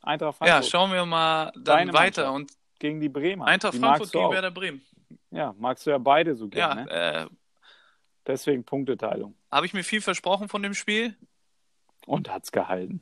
Eintracht 0.01 0.37
Frankfurt. 0.37 0.63
Ja, 0.63 0.69
schauen 0.69 0.91
wir 0.91 1.05
mal 1.05 1.51
dann 1.55 1.63
Deine 1.63 1.93
weiter. 1.93 2.31
Und 2.31 2.51
gegen 2.79 2.99
die 2.99 3.09
Bremer. 3.09 3.45
Eintracht 3.45 3.75
Frankfurt 3.75 4.11
gegen 4.11 4.31
Werder 4.31 4.51
Bremen. 4.51 4.81
Ja, 5.33 5.53
magst 5.57 5.85
du 5.85 5.89
ja 5.89 5.97
beide 5.97 6.35
so 6.35 6.47
gerne. 6.47 6.85
Ja, 6.89 7.23
äh, 7.23 7.27
Deswegen 8.25 8.63
Punkteteilung. 8.63 9.35
Habe 9.51 9.65
ich 9.65 9.73
mir 9.73 9.83
viel 9.83 10.01
versprochen 10.01 10.47
von 10.47 10.63
dem 10.63 10.73
Spiel? 10.73 11.17
Und 12.05 12.31
hat 12.31 12.43
es 12.43 12.51
gehalten. 12.51 13.01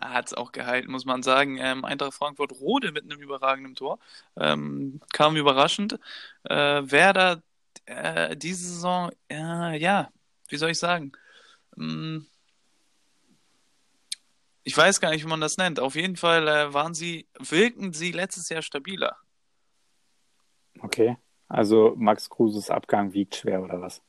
Hat 0.00 0.26
es 0.26 0.34
auch 0.34 0.52
gehalten, 0.52 0.90
muss 0.90 1.04
man 1.04 1.22
sagen. 1.22 1.58
Ähm, 1.58 1.84
Eintracht 1.84 2.14
Frankfurt 2.14 2.52
Rode 2.52 2.92
mit 2.92 3.04
einem 3.04 3.20
überragenden 3.20 3.74
Tor. 3.74 3.98
Ähm, 4.36 5.00
kam 5.12 5.36
überraschend. 5.36 5.98
Äh, 6.44 6.54
Werder 6.54 7.42
äh, 7.86 8.36
diese 8.36 8.66
Saison, 8.66 9.10
äh, 9.30 9.78
ja, 9.78 10.10
wie 10.48 10.56
soll 10.56 10.70
ich 10.70 10.78
sagen? 10.78 11.12
Hm, 11.76 12.26
ich 14.62 14.76
weiß 14.76 15.00
gar 15.00 15.10
nicht, 15.10 15.24
wie 15.24 15.28
man 15.28 15.40
das 15.40 15.58
nennt. 15.58 15.80
Auf 15.80 15.94
jeden 15.94 16.16
Fall 16.16 16.48
äh, 16.48 16.72
waren 16.72 16.94
sie, 16.94 17.28
wirkten 17.38 17.92
sie 17.92 18.12
letztes 18.12 18.48
Jahr 18.48 18.62
stabiler. 18.62 19.16
Okay. 20.80 21.16
Also 21.48 21.94
Max 21.96 22.28
Kruses 22.30 22.70
Abgang 22.70 23.12
wiegt 23.12 23.36
schwer 23.36 23.62
oder 23.62 23.80
was? 23.80 24.02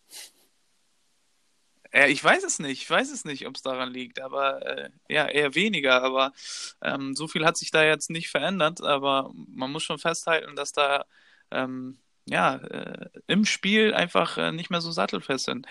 Ja, 1.93 2.07
ich 2.07 2.21
weiß 2.21 2.43
es 2.43 2.59
nicht. 2.59 2.81
Ich 2.81 2.89
weiß 2.89 3.09
es 3.11 3.23
nicht, 3.23 3.47
ob 3.47 3.55
es 3.55 3.61
daran 3.61 3.89
liegt, 3.89 4.19
aber 4.19 4.65
äh, 4.65 4.89
ja, 5.07 5.27
eher 5.27 5.55
weniger. 5.55 6.03
Aber 6.03 6.33
ähm, 6.81 7.15
so 7.15 7.27
viel 7.27 7.45
hat 7.45 7.55
sich 7.57 7.71
da 7.71 7.85
jetzt 7.85 8.09
nicht 8.09 8.29
verändert. 8.29 8.81
Aber 8.81 9.31
man 9.33 9.71
muss 9.71 9.83
schon 9.83 9.99
festhalten, 9.99 10.55
dass 10.57 10.73
da 10.73 11.05
ähm, 11.51 11.97
ja 12.25 12.55
äh, 12.57 13.09
im 13.27 13.45
Spiel 13.45 13.93
einfach 13.93 14.37
äh, 14.37 14.51
nicht 14.51 14.69
mehr 14.69 14.81
so 14.81 14.91
sattelfest 14.91 15.45
sind. 15.45 15.67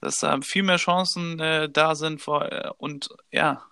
Dass 0.00 0.20
da 0.20 0.40
viel 0.42 0.64
mehr 0.64 0.76
Chancen 0.76 1.40
äh, 1.40 1.70
da 1.70 1.94
sind 1.94 2.20
vor, 2.22 2.52
äh, 2.52 2.70
und 2.78 3.08
ja, 3.32 3.64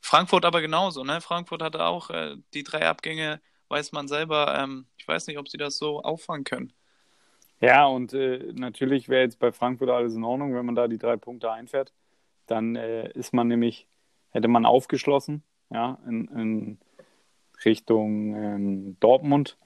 Frankfurt 0.00 0.44
aber 0.44 0.60
genauso. 0.60 1.04
Ne? 1.04 1.20
Frankfurt 1.20 1.62
hatte 1.62 1.84
auch 1.84 2.10
äh, 2.10 2.36
die 2.54 2.62
drei 2.64 2.86
Abgänge, 2.88 3.40
weiß 3.68 3.92
man 3.92 4.08
selber. 4.08 4.58
Ähm, 4.58 4.86
ich 4.96 5.06
weiß 5.06 5.26
nicht, 5.26 5.38
ob 5.38 5.48
sie 5.48 5.58
das 5.58 5.78
so 5.78 6.02
auffangen 6.02 6.44
können. 6.44 6.72
Ja, 7.60 7.86
und 7.86 8.12
äh, 8.12 8.52
natürlich 8.54 9.08
wäre 9.08 9.22
jetzt 9.22 9.38
bei 9.38 9.50
Frankfurt 9.52 9.90
alles 9.90 10.14
in 10.14 10.24
Ordnung, 10.24 10.54
wenn 10.54 10.66
man 10.66 10.76
da 10.76 10.86
die 10.86 10.98
drei 10.98 11.16
Punkte 11.16 11.50
einfährt. 11.50 11.92
Dann 12.46 12.76
äh, 12.76 13.10
ist 13.12 13.34
man 13.34 13.48
nämlich, 13.48 13.86
hätte 14.30 14.48
man 14.48 14.64
aufgeschlossen, 14.64 15.42
ja, 15.70 15.98
in, 16.06 16.28
in 16.28 16.78
Richtung 17.64 18.34
ähm, 18.36 18.96
Dortmund 19.00 19.56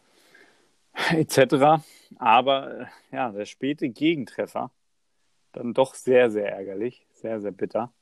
etc. 1.11 1.85
Aber 2.17 2.81
äh, 2.81 2.87
ja, 3.13 3.31
der 3.31 3.45
späte 3.45 3.89
Gegentreffer, 3.91 4.71
dann 5.53 5.75
doch 5.75 5.95
sehr, 5.95 6.31
sehr 6.31 6.51
ärgerlich, 6.51 7.07
sehr, 7.13 7.41
sehr 7.41 7.53
bitter. 7.53 7.93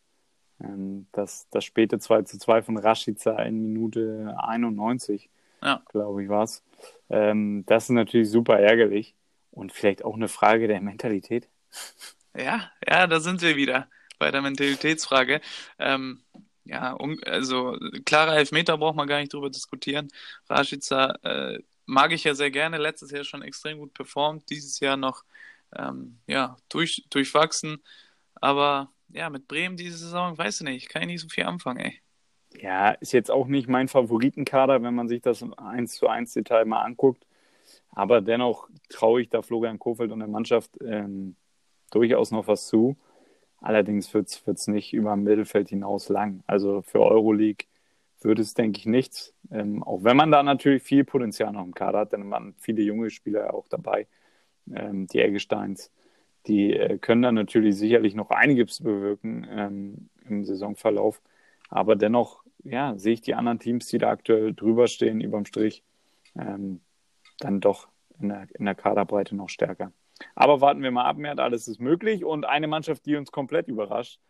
Ähm, 0.63 1.07
das, 1.13 1.49
das 1.51 1.65
späte 1.65 1.99
2 1.99 2.23
zu 2.23 2.39
2 2.39 2.63
von 2.63 2.77
Rashica 2.77 3.43
in 3.43 3.61
Minute 3.61 4.37
91, 4.39 5.31
ja. 5.63 5.83
glaube 5.91 6.23
ich, 6.23 6.29
war 6.29 6.45
es. 6.45 6.63
Ähm, 7.09 7.65
das 7.67 7.85
ist 7.85 7.91
natürlich 7.91 8.31
super 8.31 8.59
ärgerlich. 8.59 9.15
Und 9.51 9.73
vielleicht 9.73 10.05
auch 10.05 10.15
eine 10.15 10.29
Frage 10.29 10.69
der 10.69 10.81
Mentalität. 10.81 11.49
Ja, 12.37 12.71
ja, 12.89 13.07
da 13.09 13.19
sind 13.19 13.43
wir 13.43 13.57
wieder 13.57 13.89
bei 14.19 14.31
der 14.31 14.43
Mentalitätsfrage. 14.43 15.41
Ähm, 15.79 16.23
ja, 16.65 16.97
also 17.27 17.77
klare 18.05 18.37
Elfmeter 18.37 18.79
braucht 18.79 18.95
man 18.95 19.09
gar 19.09 19.19
nicht 19.19 19.33
drüber 19.33 19.51
diskutieren. 19.51 20.09
Rashica 20.49 21.17
äh, 21.25 21.59
mag 21.87 22.13
ich 22.13 22.23
ja 22.25 22.35
sehr 22.35 22.53
gerne, 22.53 22.79
letztes 22.79 23.11
Jahr 23.11 23.25
schon 23.25 23.43
extrem 23.43 23.79
gut 23.79 23.93
performt, 23.95 24.49
dieses 24.51 24.79
Jahr 24.79 24.97
noch 24.97 25.25
ähm, 25.77 26.21
ja, 26.29 26.57
durch, 26.69 27.05
durchwachsen. 27.11 27.83
Aber 28.37 28.93
ja, 29.09 29.31
mit 29.31 29.49
Bremen 29.49 29.77
diese 29.77 29.99
Saison, 29.99 30.39
weiß 30.39 30.61
ich 30.61 30.67
nicht, 30.67 30.89
kann 30.89 31.03
ich 31.03 31.09
nicht 31.09 31.23
so 31.23 31.29
viel 31.29 31.45
anfangen, 31.45 31.81
ey. 31.81 32.01
Ja, 32.59 32.91
ist 32.93 33.13
jetzt 33.13 33.31
auch 33.31 33.47
nicht 33.47 33.69
mein 33.69 33.89
Favoritenkader, 33.89 34.83
wenn 34.83 34.95
man 34.95 35.09
sich 35.09 35.23
das 35.23 35.43
1 35.57 35.95
zu 35.95 36.09
1 36.09 36.35
Detail 36.35 36.65
mal 36.65 36.83
anguckt. 36.83 37.27
Aber 37.91 38.21
dennoch 38.21 38.69
traue 38.89 39.23
ich 39.23 39.29
da 39.29 39.43
Florian 39.43 39.79
Kofeld 39.79 40.13
und 40.13 40.21
der 40.21 40.29
Mannschaft 40.29 40.71
ähm, 40.83 41.37
durchaus 41.91 42.31
noch 42.31 42.47
was 42.49 42.67
zu. 42.67 42.97
Allerdings 43.61 44.13
wird 44.15 44.29
es 44.47 44.67
nicht 44.69 44.93
über 44.93 45.13
dem 45.13 45.25
Mittelfeld 45.25 45.69
hinaus 45.69 46.09
lang. 46.09 46.43
Also 46.47 46.83
für 46.83 47.01
Euroleague 47.01 47.67
würde 48.21 48.43
es, 48.43 48.55
denke 48.55 48.79
ich, 48.79 48.87
nichts. 48.87 49.35
Ähm, 49.51 49.83
auch 49.83 50.05
wenn 50.05 50.17
man 50.17 50.31
da 50.31 50.43
natürlich 50.43 50.83
viel 50.83 51.05
Potenzial 51.05 51.53
noch 51.53 51.65
im 51.65 51.75
Kader 51.75 52.01
hat, 52.01 52.13
denn 52.13 52.27
man 52.29 52.55
viele 52.59 52.83
junge 52.83 53.11
Spieler 53.11 53.55
auch 53.55 53.69
dabei. 53.69 54.07
Ähm, 54.73 55.07
die 55.07 55.21
Eggesteins, 55.21 55.93
die 56.47 56.75
äh, 56.75 56.99
können 56.99 57.23
da 57.23 57.33
natürlich 57.33 57.77
sicherlich 57.77 58.15
noch 58.15 58.31
einiges 58.31 58.83
bewirken 58.83 59.47
ähm, 59.51 60.09
im 60.29 60.45
Saisonverlauf. 60.45 61.21
Aber 61.71 61.97
dennoch, 61.97 62.43
ja, 62.65 62.99
sehe 62.99 63.15
ich 63.15 63.21
die 63.21 63.35
anderen 63.35 63.59
Teams, 63.59 63.87
die 63.87 63.99
da 63.99 64.11
aktuell 64.11 64.53
drüber 64.55 64.89
stehen, 64.89 65.21
überm 65.21 65.47
Strich, 65.47 65.85
ähm, 66.37 66.81
dann 67.39 67.61
doch 67.61 67.89
in 68.21 68.29
der, 68.29 68.47
in 68.55 68.67
der 68.67 68.75
Kaderbreite 68.75 69.35
noch 69.35 69.49
stärker. 69.49 69.93
Aber 70.35 70.61
warten 70.61 70.83
wir 70.83 70.91
mal 70.91 71.05
ab, 71.05 71.17
Mert, 71.17 71.41
alles 71.41 71.69
ist 71.69 71.81
möglich. 71.81 72.25
Und 72.25 72.45
eine 72.45 72.67
Mannschaft, 72.67 73.07
die 73.07 73.17
uns 73.17 73.33
komplett 73.33 73.69
überrascht, 73.69 74.21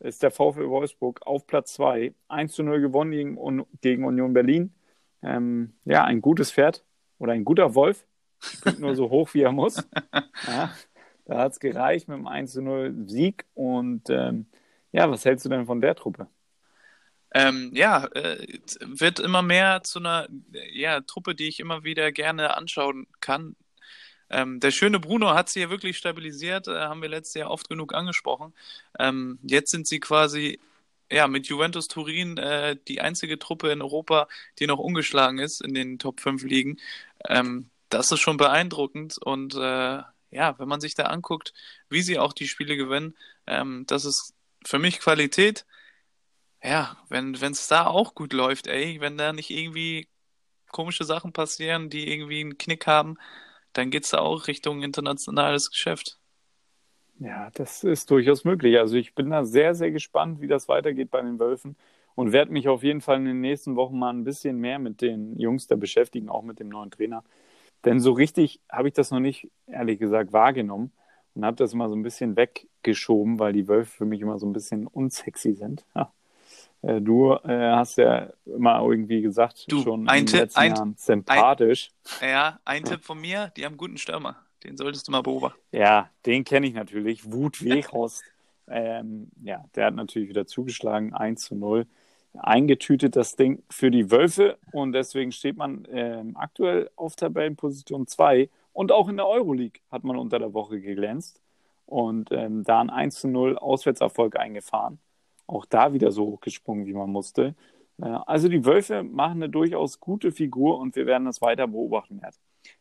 ist 0.00 0.22
der 0.22 0.30
VfL 0.30 0.68
Wolfsburg 0.68 1.20
auf 1.26 1.46
Platz 1.46 1.74
2. 1.74 2.14
1 2.28 2.52
zu 2.52 2.62
0 2.62 2.80
gewonnen 2.80 3.10
gegen, 3.10 3.66
gegen 3.80 4.04
Union 4.04 4.32
Berlin. 4.32 4.74
Ähm, 5.22 5.74
ja, 5.84 6.04
ein 6.04 6.20
gutes 6.20 6.52
Pferd 6.52 6.84
oder 7.18 7.32
ein 7.32 7.44
guter 7.44 7.74
Wolf. 7.74 8.06
Springt 8.38 8.80
nur 8.80 8.94
so 8.94 9.10
hoch, 9.10 9.32
wie 9.34 9.42
er 9.42 9.52
muss. 9.52 9.86
Ja, 10.46 10.74
da 11.24 11.38
hat 11.38 11.52
es 11.52 11.60
gereicht 11.60 12.08
mit 12.08 12.16
einem 12.16 12.26
1 12.26 12.52
zu 12.52 12.60
0 12.60 13.04
Sieg. 13.06 13.46
Und 13.54 14.10
ähm, 14.10 14.46
ja, 14.92 15.10
was 15.10 15.24
hältst 15.24 15.46
du 15.46 15.48
denn 15.48 15.64
von 15.64 15.80
der 15.80 15.94
Truppe? 15.94 16.26
Ähm, 17.34 17.72
ja, 17.74 18.06
äh, 18.14 18.46
wird 18.80 19.18
immer 19.18 19.42
mehr 19.42 19.82
zu 19.82 19.98
einer 19.98 20.28
ja, 20.72 21.00
Truppe, 21.00 21.34
die 21.34 21.48
ich 21.48 21.60
immer 21.60 21.82
wieder 21.82 22.12
gerne 22.12 22.56
anschauen 22.56 23.08
kann. 23.20 23.56
Ähm, 24.30 24.60
der 24.60 24.70
schöne 24.70 25.00
Bruno 25.00 25.34
hat 25.34 25.48
sie 25.48 25.60
ja 25.60 25.70
wirklich 25.70 25.98
stabilisiert, 25.98 26.68
äh, 26.68 26.80
haben 26.82 27.02
wir 27.02 27.08
letztes 27.08 27.34
Jahr 27.34 27.50
oft 27.50 27.68
genug 27.68 27.92
angesprochen. 27.94 28.54
Ähm, 28.98 29.38
jetzt 29.42 29.70
sind 29.70 29.86
sie 29.86 30.00
quasi 30.00 30.60
ja, 31.10 31.28
mit 31.28 31.46
Juventus 31.48 31.88
Turin 31.88 32.38
äh, 32.38 32.76
die 32.88 33.00
einzige 33.00 33.38
Truppe 33.38 33.70
in 33.70 33.82
Europa, 33.82 34.28
die 34.58 34.66
noch 34.66 34.78
ungeschlagen 34.78 35.38
ist 35.38 35.60
in 35.60 35.74
den 35.74 35.98
Top 35.98 36.20
5 36.20 36.44
Ligen. 36.44 36.78
Ähm, 37.28 37.70
das 37.90 38.10
ist 38.12 38.20
schon 38.20 38.36
beeindruckend 38.36 39.18
und 39.18 39.54
äh, 39.54 40.02
ja, 40.30 40.58
wenn 40.58 40.68
man 40.68 40.80
sich 40.80 40.94
da 40.94 41.04
anguckt, 41.04 41.52
wie 41.88 42.02
sie 42.02 42.18
auch 42.18 42.32
die 42.32 42.48
Spiele 42.48 42.76
gewinnen, 42.76 43.14
ähm, 43.46 43.84
das 43.86 44.04
ist 44.04 44.34
für 44.64 44.78
mich 44.78 44.98
Qualität 45.00 45.64
ja, 46.64 46.96
wenn 47.08 47.34
es 47.34 47.68
da 47.68 47.86
auch 47.86 48.14
gut 48.14 48.32
läuft, 48.32 48.66
ey, 48.66 49.00
wenn 49.00 49.18
da 49.18 49.32
nicht 49.32 49.50
irgendwie 49.50 50.08
komische 50.70 51.04
Sachen 51.04 51.32
passieren, 51.32 51.90
die 51.90 52.10
irgendwie 52.10 52.40
einen 52.40 52.58
Knick 52.58 52.86
haben, 52.86 53.16
dann 53.74 53.90
geht 53.90 54.04
es 54.04 54.10
da 54.10 54.18
auch 54.18 54.48
Richtung 54.48 54.82
internationales 54.82 55.70
Geschäft. 55.70 56.18
Ja, 57.18 57.50
das 57.54 57.84
ist 57.84 58.10
durchaus 58.10 58.44
möglich. 58.44 58.78
Also 58.78 58.96
ich 58.96 59.14
bin 59.14 59.30
da 59.30 59.44
sehr, 59.44 59.74
sehr 59.74 59.90
gespannt, 59.90 60.40
wie 60.40 60.48
das 60.48 60.68
weitergeht 60.68 61.10
bei 61.10 61.22
den 61.22 61.38
Wölfen 61.38 61.76
und 62.16 62.32
werde 62.32 62.52
mich 62.52 62.68
auf 62.68 62.82
jeden 62.82 63.00
Fall 63.00 63.18
in 63.18 63.24
den 63.24 63.40
nächsten 63.40 63.76
Wochen 63.76 63.98
mal 63.98 64.10
ein 64.10 64.24
bisschen 64.24 64.58
mehr 64.58 64.78
mit 64.78 65.00
den 65.00 65.38
Jungs 65.38 65.66
da 65.66 65.76
beschäftigen, 65.76 66.28
auch 66.28 66.42
mit 66.42 66.58
dem 66.58 66.68
neuen 66.68 66.90
Trainer. 66.90 67.22
Denn 67.84 68.00
so 68.00 68.12
richtig 68.12 68.60
habe 68.70 68.88
ich 68.88 68.94
das 68.94 69.10
noch 69.10 69.20
nicht, 69.20 69.50
ehrlich 69.66 69.98
gesagt, 69.98 70.32
wahrgenommen 70.32 70.92
und 71.34 71.44
habe 71.44 71.56
das 71.56 71.72
immer 71.72 71.88
so 71.88 71.94
ein 71.94 72.02
bisschen 72.02 72.36
weggeschoben, 72.36 73.38
weil 73.38 73.52
die 73.52 73.68
Wölfe 73.68 73.90
für 73.90 74.06
mich 74.06 74.20
immer 74.20 74.38
so 74.38 74.46
ein 74.46 74.52
bisschen 74.52 74.86
unsexy 74.86 75.52
sind. 75.54 75.84
Ja. 75.94 76.12
Äh, 76.84 77.00
du 77.00 77.32
äh, 77.32 77.72
hast 77.72 77.96
ja 77.96 78.28
immer 78.44 78.80
irgendwie 78.82 79.22
gesagt, 79.22 79.64
du, 79.68 79.82
schon 79.82 80.08
ein 80.08 80.20
in 80.20 80.26
den 80.26 80.36
letzten 80.40 80.60
ein, 80.60 80.74
Jahren 80.74 80.94
sympathisch. 80.96 81.90
Ein, 82.20 82.28
ja, 82.28 82.60
ein 82.64 82.84
Tipp 82.84 83.04
von 83.04 83.20
mir, 83.20 83.50
die 83.56 83.64
haben 83.64 83.76
guten 83.76 83.96
Stürmer. 83.96 84.36
Den 84.64 84.76
solltest 84.76 85.08
du 85.08 85.12
mal 85.12 85.22
beobachten. 85.22 85.60
Ja, 85.72 86.10
den 86.26 86.44
kenne 86.44 86.66
ich 86.66 86.74
natürlich. 86.74 87.30
Wut 87.30 87.62
Weghorst. 87.64 88.22
ähm, 88.68 89.30
ja, 89.42 89.64
der 89.74 89.86
hat 89.86 89.94
natürlich 89.94 90.28
wieder 90.28 90.46
zugeschlagen, 90.46 91.12
1 91.12 91.44
zu 91.44 91.54
0. 91.54 91.86
Eingetütet 92.34 93.14
das 93.14 93.36
Ding 93.36 93.62
für 93.70 93.90
die 93.90 94.10
Wölfe 94.10 94.58
und 94.72 94.92
deswegen 94.92 95.32
steht 95.32 95.56
man 95.56 95.86
ähm, 95.90 96.36
aktuell 96.36 96.90
auf 96.96 97.14
Tabellenposition 97.14 98.06
2 98.06 98.50
und 98.72 98.90
auch 98.90 99.08
in 99.08 99.16
der 99.16 99.28
Euroleague 99.28 99.80
hat 99.90 100.02
man 100.02 100.16
unter 100.16 100.40
der 100.40 100.52
Woche 100.52 100.80
geglänzt 100.80 101.40
und 101.86 102.32
ähm, 102.32 102.64
da 102.64 102.80
ein 102.80 102.90
1 102.90 103.20
zu 103.20 103.28
0 103.28 103.56
Auswärtserfolg 103.56 104.36
eingefahren 104.36 104.98
auch 105.46 105.66
da 105.66 105.92
wieder 105.92 106.10
so 106.10 106.26
hochgesprungen, 106.26 106.86
wie 106.86 106.94
man 106.94 107.10
musste. 107.10 107.54
Äh, 108.00 108.06
also 108.26 108.48
die 108.48 108.64
Wölfe 108.64 109.02
machen 109.02 109.42
eine 109.42 109.48
durchaus 109.48 110.00
gute 110.00 110.32
Figur 110.32 110.78
und 110.78 110.96
wir 110.96 111.06
werden 111.06 111.24
das 111.24 111.40
weiter 111.40 111.66
beobachten. 111.66 112.20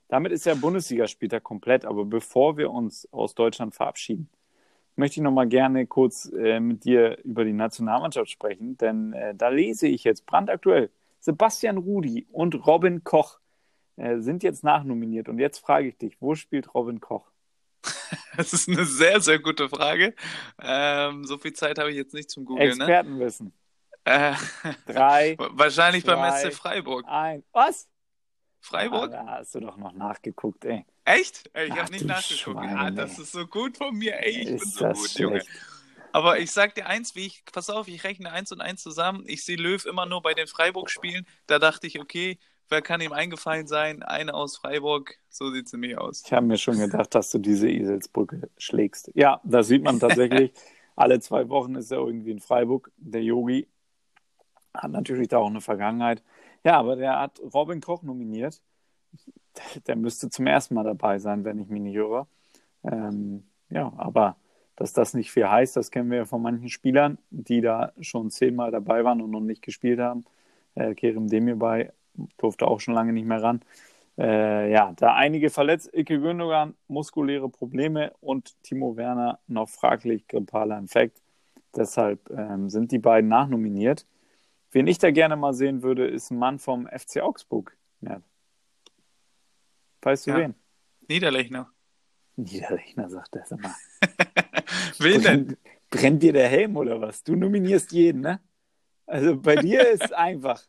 Damit 0.08 0.32
ist 0.32 0.46
der 0.46 0.56
Bundesligaspieltag 0.56 1.44
komplett, 1.44 1.86
aber 1.86 2.06
bevor 2.06 2.58
wir 2.58 2.72
uns 2.72 3.08
aus 3.12 3.36
Deutschland 3.36 3.76
verabschieden, 3.76 4.30
möchte 4.96 5.20
ich 5.20 5.24
noch 5.24 5.32
mal 5.32 5.48
gerne 5.48 5.88
kurz 5.88 6.32
äh, 6.38 6.60
mit 6.60 6.86
dir 6.86 7.18
über 7.24 7.46
die 7.46 7.54
Nationalmannschaft 7.54 8.30
sprechen, 8.30 8.78
denn 8.78 9.14
äh, 9.14 9.34
da 9.36 9.50
lese 9.50 9.88
ich 9.88 10.04
jetzt 10.04 10.26
brandaktuell 10.26 10.90
Sebastian 11.20 11.78
Rudi 11.78 12.28
und 12.32 12.68
Robin 12.68 13.04
Koch 13.04 13.40
sind 13.96 14.42
jetzt 14.42 14.64
nachnominiert. 14.64 15.30
Und 15.30 15.38
jetzt 15.38 15.60
frage 15.60 15.88
ich 15.88 15.98
dich, 15.98 16.18
wo 16.20 16.34
spielt 16.34 16.74
Robin 16.74 17.00
Koch? 17.00 17.33
Das 18.38 18.52
ist 18.52 18.68
eine 18.68 18.86
sehr, 18.86 19.22
sehr 19.22 19.38
gute 19.38 19.70
Frage. 19.70 20.16
Ähm, 20.60 21.24
so 21.26 21.38
viel 21.38 21.54
Zeit 21.54 21.78
habe 21.78 21.92
ich 21.92 21.98
jetzt 21.98 22.16
nicht 22.16 22.32
zum 22.32 22.46
Googeln. 22.46 22.78
Ne? 22.80 22.86
Expertenwissen. 22.86 23.54
Äh, 24.06 24.34
Drei. 24.88 25.36
wahrscheinlich 25.52 26.04
beim 26.04 26.18
zwei, 26.18 26.50
SC 26.50 26.54
Freiburg. 26.54 27.06
Ein. 27.08 27.44
Was? 27.52 27.88
Freiburg? 28.60 29.14
Ah, 29.14 29.24
da 29.24 29.32
hast 29.40 29.54
du 29.56 29.60
doch 29.60 29.78
noch 29.78 29.94
nachgeguckt, 29.94 30.66
ey. 30.66 30.86
Echt? 31.06 31.50
Ey, 31.54 31.68
Ich 31.68 31.76
habe 31.76 31.92
nicht 31.92 32.06
nachgeguckt. 32.06 32.40
Schwein, 32.40 32.78
ah, 32.78 32.92
das 32.92 33.20
ist 33.20 33.34
so 33.34 33.46
gut 33.46 33.78
von 33.78 33.96
mir, 33.96 34.18
ey. 34.20 34.32
Ich 34.40 34.46
bin 34.46 34.56
Ist 34.56 34.76
so 34.76 34.86
das 34.86 34.98
gut, 34.98 35.14
Junge. 35.20 35.42
Aber 36.14 36.40
ich 36.40 36.52
sag 36.52 36.76
dir 36.76 36.86
eins, 36.88 37.16
wie 37.16 37.26
ich, 37.26 37.44
pass 37.52 37.70
auf, 37.70 37.88
ich 37.88 38.04
rechne 38.04 38.32
eins 38.32 38.52
und 38.52 38.62
eins 38.62 38.82
zusammen. 38.84 39.24
Ich 39.28 39.44
sehe 39.44 39.58
Löw 39.58 39.84
immer 39.86 40.06
nur 40.06 40.22
bei 40.22 40.34
den 40.34 40.48
Freiburg-Spielen. 40.48 41.28
Da 41.48 41.60
dachte 41.60 41.88
ich, 41.88 42.00
okay, 42.00 42.38
wer 42.70 42.82
kann 42.82 43.02
ihm 43.02 43.14
eingefallen 43.14 43.68
sein? 43.68 44.04
Eine 44.04 44.34
aus 44.34 44.58
Freiburg. 44.58 45.18
So 45.30 45.52
sieht 45.52 45.68
es 45.68 45.74
nämlich 45.74 45.98
aus. 45.98 46.24
Ich 46.26 46.34
habe 46.34 46.46
mir 46.46 46.58
schon 46.58 46.78
gedacht, 46.78 47.14
dass 47.16 47.32
du 47.32 47.40
diese 47.40 47.70
Eselsbrücke 47.70 48.50
schlägst. 48.58 49.12
Ja, 49.14 49.42
das 49.44 49.68
sieht 49.68 49.84
man 49.84 50.00
tatsächlich. 50.00 50.54
Alle 50.96 51.20
zwei 51.20 51.50
Wochen 51.50 51.76
ist 51.76 51.92
er 51.92 52.00
irgendwie 52.00 52.32
in 52.32 52.40
Freiburg. 52.40 52.92
Der 52.98 53.24
Yogi 53.24 53.68
hat 54.74 54.92
natürlich 54.92 55.28
da 55.28 55.38
auch 55.40 55.48
eine 55.48 55.62
Vergangenheit. 55.62 56.24
Ja, 56.64 56.78
aber 56.78 56.96
der 56.96 57.20
hat 57.20 57.42
Robin 57.54 57.82
Koch 57.82 58.04
nominiert. 58.04 58.62
Der 59.88 59.96
müsste 59.96 60.30
zum 60.30 60.48
ersten 60.48 60.76
Mal 60.76 60.84
dabei 60.84 61.20
sein, 61.20 61.44
wenn 61.44 61.60
ich 61.60 61.68
mich 61.68 61.82
nicht 61.82 61.96
irre. 61.96 62.28
Ähm, 62.84 63.44
ja, 63.70 63.92
aber 63.98 64.38
dass 64.76 64.94
das 64.94 65.14
nicht 65.14 65.32
viel 65.32 65.48
heißt, 65.48 65.76
das 65.76 65.92
kennen 65.92 66.10
wir 66.10 66.20
ja 66.20 66.26
von 66.26 66.42
manchen 66.42 66.70
Spielern, 66.70 67.20
die 67.30 67.62
da 67.62 67.94
schon 68.02 68.32
zehnmal 68.32 68.72
dabei 68.72 69.04
waren 69.04 69.22
und 69.22 69.32
noch 69.32 69.42
nicht 69.42 69.62
gespielt 69.62 70.00
haben. 70.00 70.26
Äh, 70.76 70.96
Kerem 70.96 71.28
Demirbay 71.28 71.92
durfte 72.38 72.68
auch 72.68 72.80
schon 72.80 72.94
lange 72.94 73.14
nicht 73.14 73.26
mehr 73.26 73.42
ran. 73.42 73.62
Äh, 74.18 74.72
ja, 74.72 74.94
da 74.96 75.16
einige 75.16 75.50
verletzt, 75.50 75.90
Ike 75.94 76.20
Gündogan 76.20 76.76
muskuläre 76.88 77.50
Probleme 77.50 78.14
und 78.20 78.62
Timo 78.64 78.96
Werner 78.96 79.40
noch 79.48 79.70
fraglich 79.70 80.28
grippaler 80.28 80.78
Infekt. 80.78 81.22
Deshalb 81.76 82.30
ähm, 82.30 82.70
sind 82.70 82.92
die 82.92 83.00
beiden 83.00 83.30
nachnominiert. 83.30 84.06
Wen 84.72 84.86
ich 84.88 85.00
da 85.00 85.12
gerne 85.12 85.36
mal 85.36 85.54
sehen 85.54 85.82
würde, 85.82 86.08
ist 86.08 86.32
ein 86.32 86.38
Mann 86.38 86.60
vom 86.60 86.88
FC 86.88 87.22
Augsburg. 87.22 87.76
Ja. 88.02 88.22
Weißt 90.02 90.28
du 90.28 90.32
Ja. 90.32 90.38
wen? 90.38 90.56
Niederlechner. 91.08 91.72
Niederlechner, 92.36 93.10
sagt 93.10 93.36
er. 93.36 93.58
Mal. 93.58 93.76
Wen 95.00 95.22
denn? 95.22 95.46
Brennt, 95.46 95.58
brennt 95.90 96.24
dir 96.24 96.34
der 96.34 96.48
Helm 96.48 96.78
oder 96.78 97.00
was? 97.00 97.24
Du 97.24 97.36
nominierst 97.36 97.92
jeden, 97.92 98.22
ne? 98.22 98.40
Also 99.06 99.40
bei 99.40 99.56
dir 99.56 99.88
ist 99.92 100.14
einfach. 100.14 100.64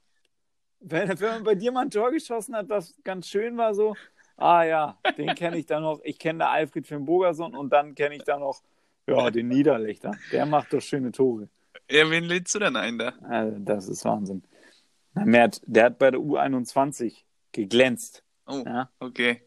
Wenn, 0.87 1.09
wenn 1.09 1.29
man 1.31 1.45
bei 1.45 1.55
dir 1.55 1.73
mal 1.73 1.83
ein 1.83 1.91
Tor 1.91 2.11
geschossen 2.11 2.55
hat, 2.55 2.69
was 2.69 2.95
ganz 3.05 3.27
schön 3.29 3.57
war, 3.57 3.75
so, 3.75 3.95
ah 4.37 4.63
ja, 4.65 4.99
den 5.17 5.35
kenne 5.35 5.57
ich 5.59 5.67
da 5.67 5.81
noch. 5.81 6.01
Ich 6.05 6.19
kenne 6.19 6.41
da 6.41 6.51
Alfred 6.51 6.87
Finn 6.87 7.05
Bogerson 7.05 7.55
und 7.55 7.73
dann 7.73 7.95
kenne 7.95 8.17
ich 8.17 8.25
da 8.25 8.39
noch, 8.39 8.63
ja, 9.07 9.31
den 9.31 9.49
Niederlechner. 9.49 10.13
Der 10.33 10.47
macht 10.47 10.73
doch 10.73 10.81
schöne 10.81 11.11
Tore. 11.13 11.49
Ja, 11.91 12.09
wen 12.11 12.25
lädst 12.25 12.55
du 12.55 12.59
denn 12.59 12.77
ein 12.77 12.99
da? 12.99 13.13
Also, 13.23 13.59
das 13.59 13.89
ist 13.89 14.05
Wahnsinn. 14.05 14.43
Na, 15.15 15.25
Mert, 15.25 15.61
der 15.67 15.85
hat 15.85 15.99
bei 15.99 16.11
der 16.11 16.21
U21 16.21 17.15
geglänzt. 17.53 18.23
Oh, 18.47 18.63
Ja, 18.67 18.91
okay. 18.99 19.43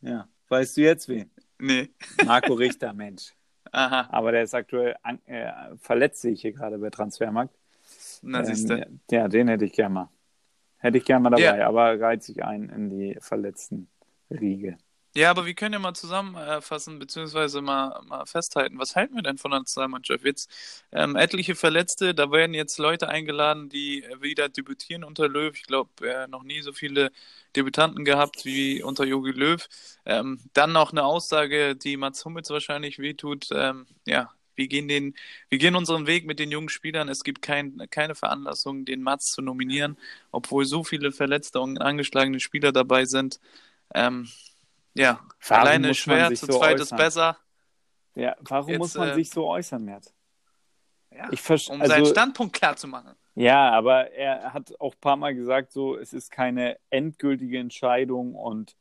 ja. 0.00 0.28
Weißt 0.48 0.76
du 0.76 0.82
jetzt 0.82 1.08
wen? 1.08 1.30
Nee. 1.58 1.90
Marco 2.24 2.52
Richter, 2.54 2.92
Mensch. 2.92 3.32
Aha, 3.70 4.08
Aber 4.10 4.32
der 4.32 4.42
ist 4.42 4.54
aktuell 4.54 4.96
an, 5.02 5.18
äh, 5.26 5.50
verletzt, 5.78 6.20
sehe 6.20 6.32
ich 6.32 6.42
hier 6.42 6.52
gerade 6.52 6.78
bei 6.78 6.90
Transfermarkt. 6.90 7.54
na 8.22 8.44
siehst 8.44 8.68
du. 8.68 8.74
Ähm, 8.74 9.00
ja, 9.10 9.28
den 9.28 9.48
hätte 9.48 9.64
ich 9.64 9.72
gerne 9.72 9.94
mal. 9.94 10.08
Hätte 10.82 10.98
ich 10.98 11.04
gerne 11.04 11.22
mal 11.22 11.30
dabei, 11.30 11.58
Ja. 11.58 11.68
aber 11.68 12.00
reiht 12.00 12.22
sich 12.22 12.44
ein 12.44 12.68
in 12.68 12.90
die 12.90 13.16
verletzten 13.20 13.88
Riege. 14.30 14.76
Ja, 15.14 15.30
aber 15.30 15.44
wir 15.44 15.52
können 15.54 15.74
ja 15.74 15.78
mal 15.78 15.92
zusammenfassen, 15.92 16.98
beziehungsweise 16.98 17.60
mal, 17.60 18.00
mal 18.06 18.24
festhalten, 18.24 18.78
was 18.78 18.96
halten 18.96 19.14
wir 19.14 19.22
denn 19.22 19.36
von 19.36 19.50
der 19.50 19.60
Nationalmannschaft? 19.60 20.24
Jetzt 20.24 20.50
ähm, 20.90 21.16
etliche 21.16 21.54
Verletzte, 21.54 22.14
da 22.14 22.32
werden 22.32 22.54
jetzt 22.54 22.78
Leute 22.78 23.08
eingeladen, 23.10 23.68
die 23.68 24.04
wieder 24.20 24.48
debütieren 24.48 25.04
unter 25.04 25.28
Löw. 25.28 25.54
Ich 25.54 25.64
glaube, 25.64 25.90
äh, 26.08 26.28
noch 26.28 26.44
nie 26.44 26.62
so 26.62 26.72
viele 26.72 27.12
Debütanten 27.54 28.06
gehabt 28.06 28.46
wie 28.46 28.82
unter 28.82 29.04
Jogi 29.04 29.32
Löw. 29.32 29.68
Ähm, 30.06 30.40
dann 30.54 30.72
noch 30.72 30.92
eine 30.92 31.04
Aussage, 31.04 31.76
die 31.76 31.98
Mats 31.98 32.24
Hummels 32.24 32.48
wahrscheinlich 32.48 32.98
wehtut. 32.98 33.48
Ähm, 33.52 33.86
ja, 34.06 34.30
wir 34.54 34.68
gehen, 34.68 34.88
den, 34.88 35.14
wir 35.48 35.58
gehen 35.58 35.74
unseren 35.74 36.06
Weg 36.06 36.26
mit 36.26 36.38
den 36.38 36.50
jungen 36.50 36.68
Spielern. 36.68 37.08
Es 37.08 37.24
gibt 37.24 37.42
kein, 37.42 37.86
keine 37.90 38.14
Veranlassung, 38.14 38.84
den 38.84 39.02
Mats 39.02 39.32
zu 39.32 39.42
nominieren, 39.42 39.96
obwohl 40.30 40.64
so 40.64 40.84
viele 40.84 41.12
verletzte 41.12 41.60
und 41.60 41.80
angeschlagene 41.80 42.40
Spieler 42.40 42.72
dabei 42.72 43.04
sind. 43.04 43.40
Ähm, 43.94 44.28
ja, 44.94 45.20
Warum 45.48 45.62
alleine 45.62 45.94
schwer, 45.94 46.34
zu 46.34 46.46
so 46.46 46.58
zweit 46.58 46.76
ist 46.76 46.92
äußern? 46.92 46.98
besser. 46.98 47.36
Ja, 48.14 48.36
warum 48.40 48.70
Jetzt, 48.70 48.78
muss 48.78 48.94
man 48.94 49.08
äh, 49.10 49.14
sich 49.14 49.30
so 49.30 49.46
äußern, 49.46 49.84
Mert? 49.84 50.12
Ja, 51.10 51.26
um 51.26 51.80
also- 51.80 51.86
seinen 51.86 52.06
Standpunkt 52.06 52.54
klar 52.54 52.76
zu 52.76 52.88
machen. 52.88 53.14
Ja, 53.34 53.70
aber 53.70 54.10
er 54.10 54.52
hat 54.52 54.78
auch 54.78 54.92
ein 54.92 55.00
paar 55.00 55.16
Mal 55.16 55.34
gesagt, 55.34 55.72
so, 55.72 55.96
es 55.96 56.12
ist 56.12 56.30
keine 56.30 56.78
endgültige 56.90 57.58
Entscheidung 57.58 58.34
und 58.34 58.76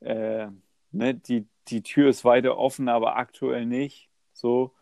äh, 0.00 0.46
ne, 0.92 1.14
die, 1.14 1.48
die 1.68 1.82
Tür 1.82 2.10
ist 2.10 2.24
weiter 2.24 2.56
offen, 2.56 2.88
aber 2.88 3.16
aktuell 3.16 3.66
nicht. 3.66 4.08
So, 4.32 4.72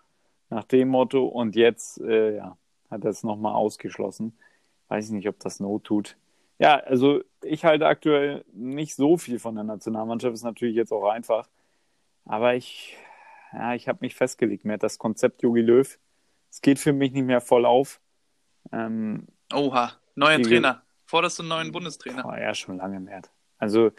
nach 0.54 0.64
dem 0.64 0.88
Motto. 0.88 1.26
Und 1.26 1.56
jetzt 1.56 2.00
äh, 2.00 2.36
ja, 2.36 2.56
hat 2.90 3.04
er 3.04 3.10
es 3.10 3.22
nochmal 3.22 3.54
ausgeschlossen. 3.54 4.38
Weiß 4.88 5.06
ich 5.06 5.12
nicht, 5.12 5.28
ob 5.28 5.38
das 5.40 5.60
Not 5.60 5.84
tut. 5.84 6.16
Ja, 6.58 6.76
also 6.76 7.22
ich 7.42 7.64
halte 7.64 7.86
aktuell 7.86 8.44
nicht 8.52 8.94
so 8.94 9.16
viel 9.16 9.38
von 9.38 9.56
der 9.56 9.64
Nationalmannschaft, 9.64 10.34
ist 10.34 10.44
natürlich 10.44 10.76
jetzt 10.76 10.92
auch 10.92 11.08
einfach. 11.08 11.48
Aber 12.24 12.54
ich, 12.54 12.96
ja, 13.52 13.74
ich 13.74 13.88
habe 13.88 13.98
mich 14.02 14.14
festgelegt. 14.14 14.64
Mir 14.64 14.74
hat 14.74 14.82
das 14.82 14.98
Konzept 14.98 15.42
Jogi 15.42 15.60
Löw, 15.60 15.98
es 16.50 16.60
geht 16.60 16.78
für 16.78 16.92
mich 16.92 17.12
nicht 17.12 17.26
mehr 17.26 17.40
voll 17.40 17.66
auf. 17.66 18.00
Ähm, 18.72 19.26
Oha, 19.52 19.92
neuer 20.14 20.40
Trainer. 20.40 20.82
Forderst 21.06 21.38
du 21.38 21.42
einen 21.42 21.50
neuen 21.50 21.72
Bundestrainer? 21.72 22.24
war 22.24 22.40
ja 22.40 22.54
schon 22.54 22.76
lange 22.76 23.00
mehr. 23.00 23.22
Also 23.58 23.90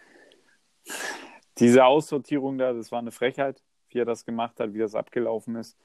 diese 1.60 1.86
Aussortierung 1.86 2.58
da, 2.58 2.74
das 2.74 2.92
war 2.92 3.00
eine 3.00 3.12
Frechheit, 3.12 3.62
wie 3.90 4.00
er 4.00 4.06
das 4.06 4.26
gemacht 4.26 4.60
hat, 4.60 4.74
wie 4.74 4.80
das 4.80 4.96
abgelaufen 4.96 5.56
ist. 5.56 5.78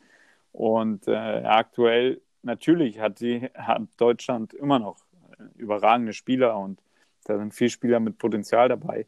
Und 0.52 1.06
äh, 1.08 1.14
aktuell, 1.14 2.20
natürlich 2.42 3.00
hat, 3.00 3.20
die, 3.20 3.48
hat 3.54 3.82
Deutschland 3.96 4.52
immer 4.54 4.78
noch 4.78 4.96
äh, 5.38 5.60
überragende 5.60 6.12
Spieler 6.12 6.58
und 6.58 6.80
da 7.24 7.38
sind 7.38 7.54
viele 7.54 7.70
Spieler 7.70 8.00
mit 8.00 8.18
Potenzial 8.18 8.68
dabei. 8.68 9.06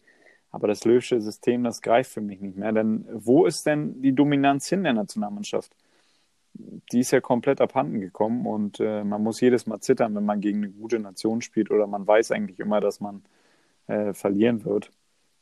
Aber 0.51 0.69
das 0.69 0.85
Löwsche 0.85 1.21
System, 1.21 1.65
das 1.65 1.81
greift 1.81 2.13
für 2.13 2.21
mich 2.21 2.41
nicht 2.41 2.57
mehr. 2.57 2.73
Denn 2.73 3.07
wo 3.11 3.47
ist 3.47 3.67
denn 3.67 4.03
die 4.03 4.15
Dominanz 4.15 4.69
hin 4.69 4.85
der 4.85 4.93
Nationalmannschaft? 4.93 5.75
Die 6.93 7.01
ist 7.01 7.11
ja 7.11 7.21
komplett 7.23 7.63
abhanden 7.63 8.01
gekommen 8.01 8.47
und 8.47 8.79
äh, 8.79 9.03
man 9.05 9.23
muss 9.23 9.41
jedes 9.41 9.67
Mal 9.67 9.81
zittern, 9.81 10.15
wenn 10.15 10.27
man 10.27 10.43
gegen 10.43 10.59
eine 10.59 10.71
gute 10.71 10.99
Nation 10.99 11.41
spielt 11.41 11.71
oder 11.71 11.87
man 11.87 12.07
weiß 12.07 12.31
eigentlich 12.31 12.61
immer, 12.61 12.81
dass 12.81 13.01
man 13.01 13.23
äh, 13.87 14.13
verlieren 14.13 14.65
wird. 14.67 14.91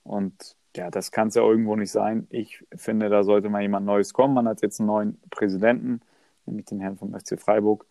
Und 0.04 0.56
ja, 0.76 0.90
das 0.90 1.10
kann 1.10 1.28
es 1.28 1.34
ja 1.34 1.42
irgendwo 1.42 1.76
nicht 1.76 1.90
sein. 1.90 2.26
Ich 2.30 2.64
finde, 2.76 3.08
da 3.08 3.24
sollte 3.24 3.48
mal 3.48 3.62
jemand 3.62 3.86
Neues 3.86 4.12
kommen. 4.12 4.34
Man 4.34 4.48
hat 4.48 4.62
jetzt 4.62 4.80
einen 4.80 4.86
neuen 4.86 5.20
Präsidenten, 5.30 6.00
nämlich 6.46 6.66
den 6.66 6.80
Herrn 6.80 6.96
vom 6.96 7.12
FC 7.12 7.40
Freiburg. 7.40 7.86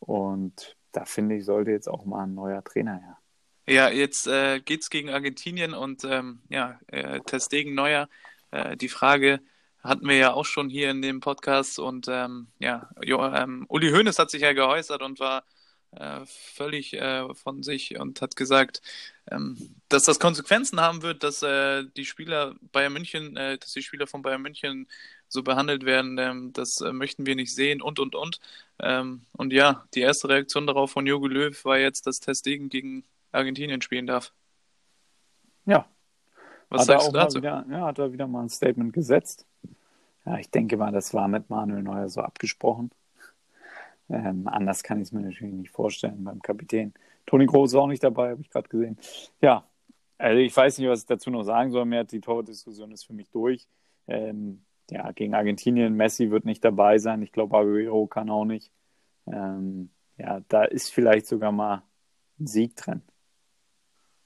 Und 0.00 0.76
da 0.92 1.04
finde 1.04 1.36
ich, 1.36 1.44
sollte 1.44 1.70
jetzt 1.70 1.88
auch 1.88 2.04
mal 2.04 2.24
ein 2.24 2.34
neuer 2.34 2.62
Trainer 2.64 2.96
her. 2.96 3.18
Ja, 3.66 3.88
jetzt 3.88 4.26
äh, 4.26 4.60
geht's 4.60 4.90
gegen 4.90 5.08
Argentinien 5.10 5.72
und 5.72 6.04
ähm, 6.04 6.40
ja, 6.48 6.78
äh, 6.88 7.20
Testegen 7.20 7.74
Neuer. 7.74 8.08
Äh, 8.50 8.76
die 8.76 8.88
Frage 8.90 9.40
hatten 9.82 10.06
wir 10.06 10.16
ja 10.16 10.32
auch 10.32 10.44
schon 10.44 10.68
hier 10.68 10.90
in 10.90 11.00
dem 11.02 11.20
Podcast 11.20 11.78
und 11.78 12.06
ähm, 12.08 12.48
ja, 12.58 12.90
jo, 13.02 13.24
ähm, 13.24 13.64
Uli 13.68 13.90
Hoeneß 13.90 14.18
hat 14.18 14.30
sich 14.30 14.42
ja 14.42 14.52
geäußert 14.52 15.02
und 15.02 15.18
war 15.18 15.44
äh, 15.92 16.20
völlig 16.26 16.94
äh, 16.94 17.32
von 17.34 17.62
sich 17.62 17.98
und 17.98 18.20
hat 18.20 18.36
gesagt, 18.36 18.82
ähm, 19.30 19.76
dass 19.88 20.04
das 20.04 20.20
Konsequenzen 20.20 20.80
haben 20.80 21.02
wird, 21.02 21.22
dass 21.22 21.42
äh, 21.42 21.84
die 21.96 22.04
Spieler 22.04 22.54
Bayern 22.72 22.92
München, 22.92 23.36
äh, 23.36 23.58
dass 23.58 23.72
die 23.72 23.82
Spieler 23.82 24.06
von 24.06 24.22
Bayern 24.22 24.42
München 24.42 24.86
so 25.28 25.42
behandelt 25.42 25.84
werden, 25.84 26.18
ähm, 26.18 26.52
das 26.52 26.80
äh, 26.80 26.92
möchten 26.92 27.26
wir 27.26 27.34
nicht 27.34 27.54
sehen 27.54 27.80
und 27.80 27.98
und 27.98 28.14
und. 28.14 28.38
Ähm, 28.80 29.22
und 29.32 29.52
ja, 29.52 29.84
die 29.94 30.00
erste 30.00 30.28
Reaktion 30.28 30.66
darauf 30.66 30.90
von 30.90 31.06
Jogi 31.06 31.28
Löw 31.28 31.64
war 31.64 31.78
jetzt, 31.78 32.06
dass 32.06 32.20
Testegen 32.20 32.68
gegen 32.68 33.04
Argentinien 33.32 33.82
spielen 33.82 34.06
darf. 34.06 34.32
Ja, 35.66 35.86
Was 36.68 36.82
hat 36.82 36.88
er 36.88 37.00
sagst 37.00 37.08
du 37.08 37.12
dazu? 37.12 37.38
wieder, 37.38 37.64
ja, 37.70 37.86
hat 37.86 37.98
er 37.98 38.12
wieder 38.12 38.26
mal 38.26 38.42
ein 38.42 38.50
Statement 38.50 38.92
gesetzt. 38.92 39.46
Ja, 40.26 40.38
ich 40.38 40.50
denke 40.50 40.76
mal, 40.76 40.92
das 40.92 41.14
war 41.14 41.28
mit 41.28 41.50
Manuel 41.50 41.82
Neuer 41.82 42.08
so 42.08 42.20
abgesprochen. 42.20 42.90
Ähm, 44.10 44.48
anders 44.48 44.82
kann 44.82 44.98
ich 45.00 45.08
es 45.08 45.12
mir 45.12 45.22
natürlich 45.22 45.54
nicht 45.54 45.70
vorstellen 45.70 46.24
beim 46.24 46.42
Kapitän. 46.42 46.92
Toni 47.26 47.46
Groß 47.46 47.72
ist 47.72 47.76
auch 47.76 47.86
nicht 47.86 48.04
dabei, 48.04 48.30
habe 48.30 48.42
ich 48.42 48.50
gerade 48.50 48.68
gesehen. 48.68 48.98
Ja, 49.40 49.66
also 50.18 50.38
ich 50.38 50.56
weiß 50.56 50.78
nicht, 50.78 50.88
was 50.88 51.00
ich 51.00 51.06
dazu 51.06 51.30
noch 51.30 51.42
sagen 51.42 51.70
soll. 51.70 51.84
Mehr 51.84 52.04
die 52.04 52.20
Tordiskussion 52.20 52.92
ist 52.92 53.06
für 53.06 53.12
mich 53.12 53.30
durch. 53.30 53.66
Ähm, 54.06 54.64
ja, 54.90 55.12
gegen 55.12 55.34
Argentinien, 55.34 55.94
Messi 55.94 56.30
wird 56.30 56.44
nicht 56.44 56.64
dabei 56.64 56.98
sein. 56.98 57.22
Ich 57.22 57.32
glaube, 57.32 57.56
Aguero 57.56 58.06
kann 58.06 58.30
auch 58.30 58.44
nicht. 58.44 58.70
Ähm, 59.26 59.90
ja, 60.18 60.40
da 60.48 60.64
ist 60.64 60.92
vielleicht 60.92 61.26
sogar 61.26 61.52
mal 61.52 61.82
ein 62.38 62.46
Sieg 62.46 62.76
drin. 62.76 63.02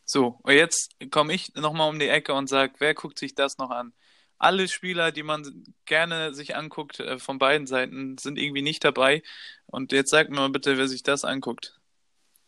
So, 0.05 0.39
und 0.43 0.55
jetzt 0.55 0.97
komme 1.11 1.35
ich 1.35 1.55
nochmal 1.55 1.91
um 1.91 1.99
die 1.99 2.09
Ecke 2.09 2.33
und 2.33 2.49
sage, 2.49 2.75
wer 2.79 2.95
guckt 2.95 3.19
sich 3.19 3.35
das 3.35 3.59
noch 3.59 3.71
an? 3.71 3.93
Alle 4.39 4.69
Spieler, 4.69 5.13
die 5.13 5.23
man 5.23 5.65
gerne 5.85 6.33
sich 6.33 6.57
anguckt 6.57 7.01
äh, 7.01 7.19
von 7.19 7.39
beiden 7.39 7.67
Seiten, 7.67 8.17
sind 8.19 8.39
irgendwie 8.39 8.63
nicht 8.63 8.85
dabei. 8.85 9.23
Und 9.67 9.93
jetzt 9.93 10.11
sag 10.11 10.31
mir 10.31 10.37
mal 10.37 10.51
bitte, 10.51 10.79
wer 10.79 10.89
sich 10.89 11.03
das 11.03 11.25
anguckt. 11.25 11.78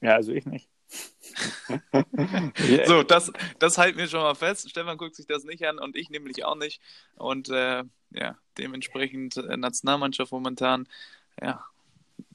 Ja, 0.00 0.14
also 0.14 0.32
ich 0.32 0.46
nicht. 0.46 0.68
so, 2.86 3.02
das, 3.02 3.32
das 3.58 3.78
halten 3.78 3.98
wir 3.98 4.08
schon 4.08 4.22
mal 4.22 4.34
fest. 4.34 4.68
Stefan 4.68 4.96
guckt 4.96 5.14
sich 5.14 5.26
das 5.26 5.44
nicht 5.44 5.64
an 5.64 5.78
und 5.78 5.96
ich 5.96 6.10
nämlich 6.10 6.44
auch 6.44 6.56
nicht. 6.56 6.80
Und 7.16 7.48
äh, 7.50 7.84
ja, 8.10 8.36
dementsprechend 8.58 9.36
äh, 9.36 9.56
Nationalmannschaft 9.56 10.32
momentan, 10.32 10.88
ja, 11.40 11.64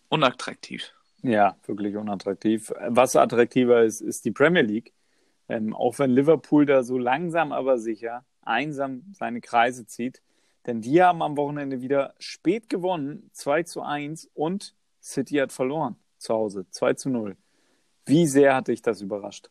unattraktiv. 0.10 0.94
Ja, 1.22 1.58
wirklich 1.66 1.98
unattraktiv. 1.98 2.72
Was 2.88 3.16
attraktiver 3.16 3.84
ist, 3.84 4.02
ist 4.02 4.26
die 4.26 4.32
Premier 4.32 4.62
League. 4.62 4.94
Ähm, 5.50 5.74
auch 5.74 6.00
wenn 6.00 6.12
Liverpool 6.12 6.66
da 6.66 6.84
so 6.84 6.98
langsam 6.98 7.52
aber 7.52 7.78
sicher 7.78 8.26
einsam 8.42 9.04
seine 9.14 9.42
Kreise 9.42 9.86
zieht. 9.86 10.22
Denn 10.66 10.82
die 10.82 11.02
haben 11.04 11.22
am 11.22 11.38
Wochenende 11.38 11.82
wieder 11.82 12.16
spät 12.20 12.70
gewonnen, 12.70 13.30
2 13.34 13.64
zu 13.64 13.82
1 13.82 14.30
und 14.34 14.76
City 15.02 15.36
hat 15.36 15.52
verloren 15.52 15.96
zu 16.18 16.34
Hause, 16.34 16.66
2 16.72 16.94
zu 16.94 17.10
0. 17.10 17.38
Wie 18.06 18.28
sehr 18.28 18.56
hat 18.56 18.68
dich 18.68 18.82
das 18.82 19.02
überrascht? 19.02 19.50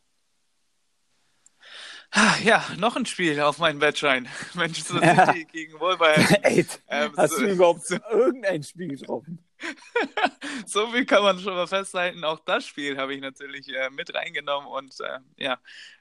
Ja, 2.45 2.65
noch 2.79 2.95
ein 2.95 3.07
Spiel 3.07 3.41
auf 3.41 3.59
meinen 3.59 3.81
Wettschein. 3.81 4.29
Manchester 4.55 4.95
City 4.95 5.07
ja. 5.07 5.33
gegen 5.51 5.81
Wolverhampton. 5.81 6.37
Ey, 6.43 6.65
ähm, 6.89 7.13
hast 7.17 7.35
so, 7.35 7.43
du 7.43 7.49
überhaupt 7.53 7.85
so, 7.87 7.97
irgendein 8.13 8.63
Spiel 8.63 8.89
getroffen? 8.89 9.41
so 10.67 10.87
viel 10.89 11.07
kann 11.07 11.25
man 11.25 11.41
schon 11.41 11.55
mal 11.55 11.67
festhalten. 11.67 12.23
Auch 12.23 12.39
das 12.39 12.67
Spiel 12.67 12.99
habe 12.99 13.15
ich 13.15 13.21
natürlich 13.21 13.69
äh, 13.69 13.91
mit 13.91 14.15
reingenommen 14.15 14.69
und 14.69 14.95
äh, 15.01 15.19
ja, 15.43 15.59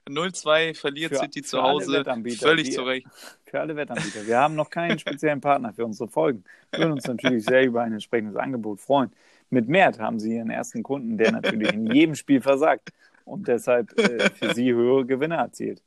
0-2 0.07 0.75
verliert 0.75 1.13
für, 1.13 1.19
City 1.19 1.41
zu 1.41 1.63
Hause. 1.63 2.03
Völlig 2.37 2.73
zu 2.73 2.83
Recht. 2.83 3.07
Für 3.45 3.61
alle 3.61 3.75
Wettanbieter. 3.75 4.27
Wir 4.27 4.37
haben 4.37 4.53
noch 4.53 4.69
keinen 4.69 4.99
speziellen 4.99 5.41
Partner 5.41 5.73
für 5.73 5.85
unsere 5.85 6.09
Folgen. 6.09 6.43
Wir 6.71 6.79
würden 6.79 6.93
uns 6.93 7.07
natürlich 7.07 7.45
sehr 7.45 7.63
über 7.63 7.81
ein 7.81 7.93
entsprechendes 7.93 8.35
Angebot 8.35 8.81
freuen. 8.81 9.11
Mit 9.53 9.69
Mert 9.69 9.99
haben 9.99 10.19
Sie 10.19 10.35
Ihren 10.35 10.49
ersten 10.49 10.81
Kunden, 10.81 11.15
der 11.15 11.31
natürlich 11.31 11.71
in 11.71 11.85
jedem 11.85 12.15
Spiel 12.15 12.41
versagt 12.41 12.89
und 13.23 13.47
deshalb 13.47 13.97
äh, 13.99 14.31
für 14.31 14.55
Sie 14.55 14.73
höhere 14.73 15.05
Gewinne 15.05 15.35
erzielt. 15.35 15.83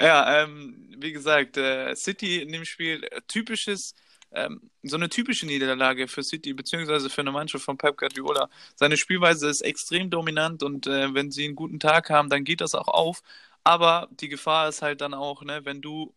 Ja, 0.00 0.42
ähm, 0.42 0.88
wie 0.98 1.12
gesagt, 1.12 1.56
äh, 1.56 1.94
City 1.96 2.42
in 2.42 2.52
dem 2.52 2.64
Spiel 2.64 3.02
äh, 3.10 3.20
typisches, 3.26 3.94
ähm, 4.32 4.70
so 4.84 4.96
eine 4.96 5.08
typische 5.08 5.46
Niederlage 5.46 6.06
für 6.06 6.22
City, 6.22 6.52
beziehungsweise 6.52 7.10
für 7.10 7.22
eine 7.22 7.32
Mannschaft 7.32 7.64
von 7.64 7.76
Pep 7.76 7.96
Guardiola. 7.96 8.48
Seine 8.76 8.96
Spielweise 8.96 9.48
ist 9.48 9.62
extrem 9.62 10.10
dominant 10.10 10.62
und 10.62 10.86
äh, 10.86 11.12
wenn 11.12 11.32
sie 11.32 11.44
einen 11.44 11.56
guten 11.56 11.80
Tag 11.80 12.08
haben, 12.08 12.30
dann 12.30 12.44
geht 12.44 12.60
das 12.60 12.76
auch 12.76 12.88
auf. 12.88 13.20
Aber 13.64 14.08
die 14.12 14.28
Gefahr 14.28 14.68
ist 14.68 14.80
halt 14.80 15.00
dann 15.00 15.12
auch, 15.12 15.42
ne, 15.42 15.64
wenn 15.64 15.80
du 15.80 16.14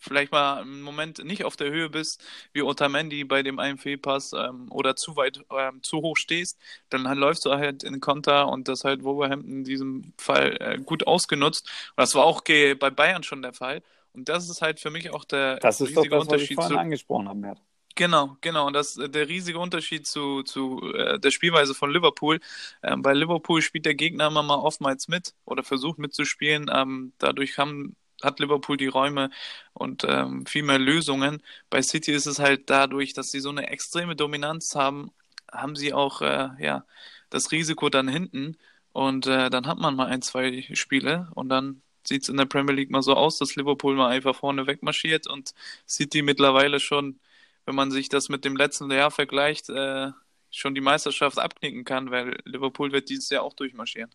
vielleicht 0.00 0.32
mal 0.32 0.62
im 0.62 0.82
Moment 0.82 1.24
nicht 1.24 1.44
auf 1.44 1.56
der 1.56 1.70
Höhe 1.70 1.90
bist, 1.90 2.24
wie 2.52 2.62
Otamendi 2.62 3.24
bei 3.24 3.42
dem 3.42 3.58
einen 3.58 3.78
Fehlpass 3.78 4.32
ähm, 4.32 4.66
oder 4.70 4.96
zu 4.96 5.16
weit, 5.16 5.40
ähm, 5.50 5.82
zu 5.82 5.98
hoch 5.98 6.16
stehst, 6.16 6.58
dann 6.88 7.02
läufst 7.16 7.44
du 7.44 7.52
halt 7.52 7.82
in 7.82 8.00
Konter 8.00 8.48
und 8.48 8.68
das 8.68 8.84
halt 8.84 9.04
Wolverhampton 9.04 9.50
in 9.50 9.64
diesem 9.64 10.12
Fall 10.18 10.56
äh, 10.60 10.78
gut 10.78 11.06
ausgenutzt. 11.06 11.66
Und 11.96 12.02
das 12.02 12.14
war 12.14 12.24
auch 12.24 12.42
bei 12.42 12.90
Bayern 12.90 13.22
schon 13.22 13.42
der 13.42 13.52
Fall. 13.52 13.82
Und 14.12 14.28
das 14.28 14.48
ist 14.50 14.62
halt 14.62 14.80
für 14.80 14.90
mich 14.90 15.10
auch 15.10 15.24
der 15.24 15.56
das 15.58 15.80
ist 15.80 15.90
riesige 15.90 16.08
doch 16.08 16.18
das, 16.18 16.28
Unterschied 16.28 16.56
was 16.56 16.66
ich 16.66 16.72
zu 16.72 16.78
angesprochen 16.78 17.28
habe, 17.28 17.38
Mert. 17.38 17.60
Genau, 17.96 18.36
genau. 18.40 18.66
Und 18.66 18.72
das 18.72 18.94
der 18.94 19.28
riesige 19.28 19.58
Unterschied 19.58 20.06
zu, 20.06 20.42
zu 20.42 20.92
äh, 20.94 21.18
der 21.18 21.30
Spielweise 21.30 21.74
von 21.74 21.92
Liverpool. 21.92 22.40
Ähm, 22.82 23.02
bei 23.02 23.12
Liverpool 23.12 23.62
spielt 23.62 23.84
der 23.84 23.94
Gegner 23.94 24.28
immer 24.28 24.42
mal 24.42 24.56
oftmals 24.56 25.08
mit 25.08 25.34
oder 25.44 25.62
versucht 25.62 25.98
mitzuspielen. 25.98 26.70
Ähm, 26.72 27.12
dadurch 27.18 27.58
haben 27.58 27.96
hat 28.22 28.40
Liverpool 28.40 28.76
die 28.76 28.86
Räume 28.86 29.30
und 29.72 30.04
ähm, 30.08 30.46
viel 30.46 30.62
mehr 30.62 30.78
Lösungen. 30.78 31.42
Bei 31.70 31.82
City 31.82 32.12
ist 32.12 32.26
es 32.26 32.38
halt 32.38 32.70
dadurch, 32.70 33.12
dass 33.12 33.30
sie 33.30 33.40
so 33.40 33.50
eine 33.50 33.68
extreme 33.68 34.16
Dominanz 34.16 34.74
haben, 34.74 35.10
haben 35.52 35.76
sie 35.76 35.92
auch 35.92 36.22
äh, 36.22 36.50
ja 36.58 36.84
das 37.30 37.52
Risiko 37.52 37.88
dann 37.88 38.08
hinten 38.08 38.56
und 38.92 39.26
äh, 39.26 39.50
dann 39.50 39.66
hat 39.66 39.78
man 39.78 39.94
mal 39.96 40.06
ein, 40.06 40.22
zwei 40.22 40.62
Spiele 40.72 41.28
und 41.34 41.48
dann 41.48 41.82
sieht 42.02 42.22
es 42.22 42.28
in 42.28 42.36
der 42.36 42.46
Premier 42.46 42.74
League 42.74 42.90
mal 42.90 43.02
so 43.02 43.14
aus, 43.14 43.38
dass 43.38 43.56
Liverpool 43.56 43.94
mal 43.94 44.08
einfach 44.08 44.34
vorne 44.34 44.66
wegmarschiert 44.66 45.26
und 45.28 45.54
City 45.88 46.22
mittlerweile 46.22 46.80
schon, 46.80 47.20
wenn 47.66 47.74
man 47.74 47.90
sich 47.90 48.08
das 48.08 48.28
mit 48.28 48.44
dem 48.44 48.56
letzten 48.56 48.90
Jahr 48.90 49.10
vergleicht, 49.10 49.68
äh, 49.70 50.10
schon 50.50 50.74
die 50.74 50.80
Meisterschaft 50.80 51.38
abknicken 51.38 51.84
kann, 51.84 52.10
weil 52.10 52.38
Liverpool 52.44 52.92
wird 52.92 53.08
dieses 53.08 53.30
Jahr 53.30 53.44
auch 53.44 53.54
durchmarschieren. 53.54 54.10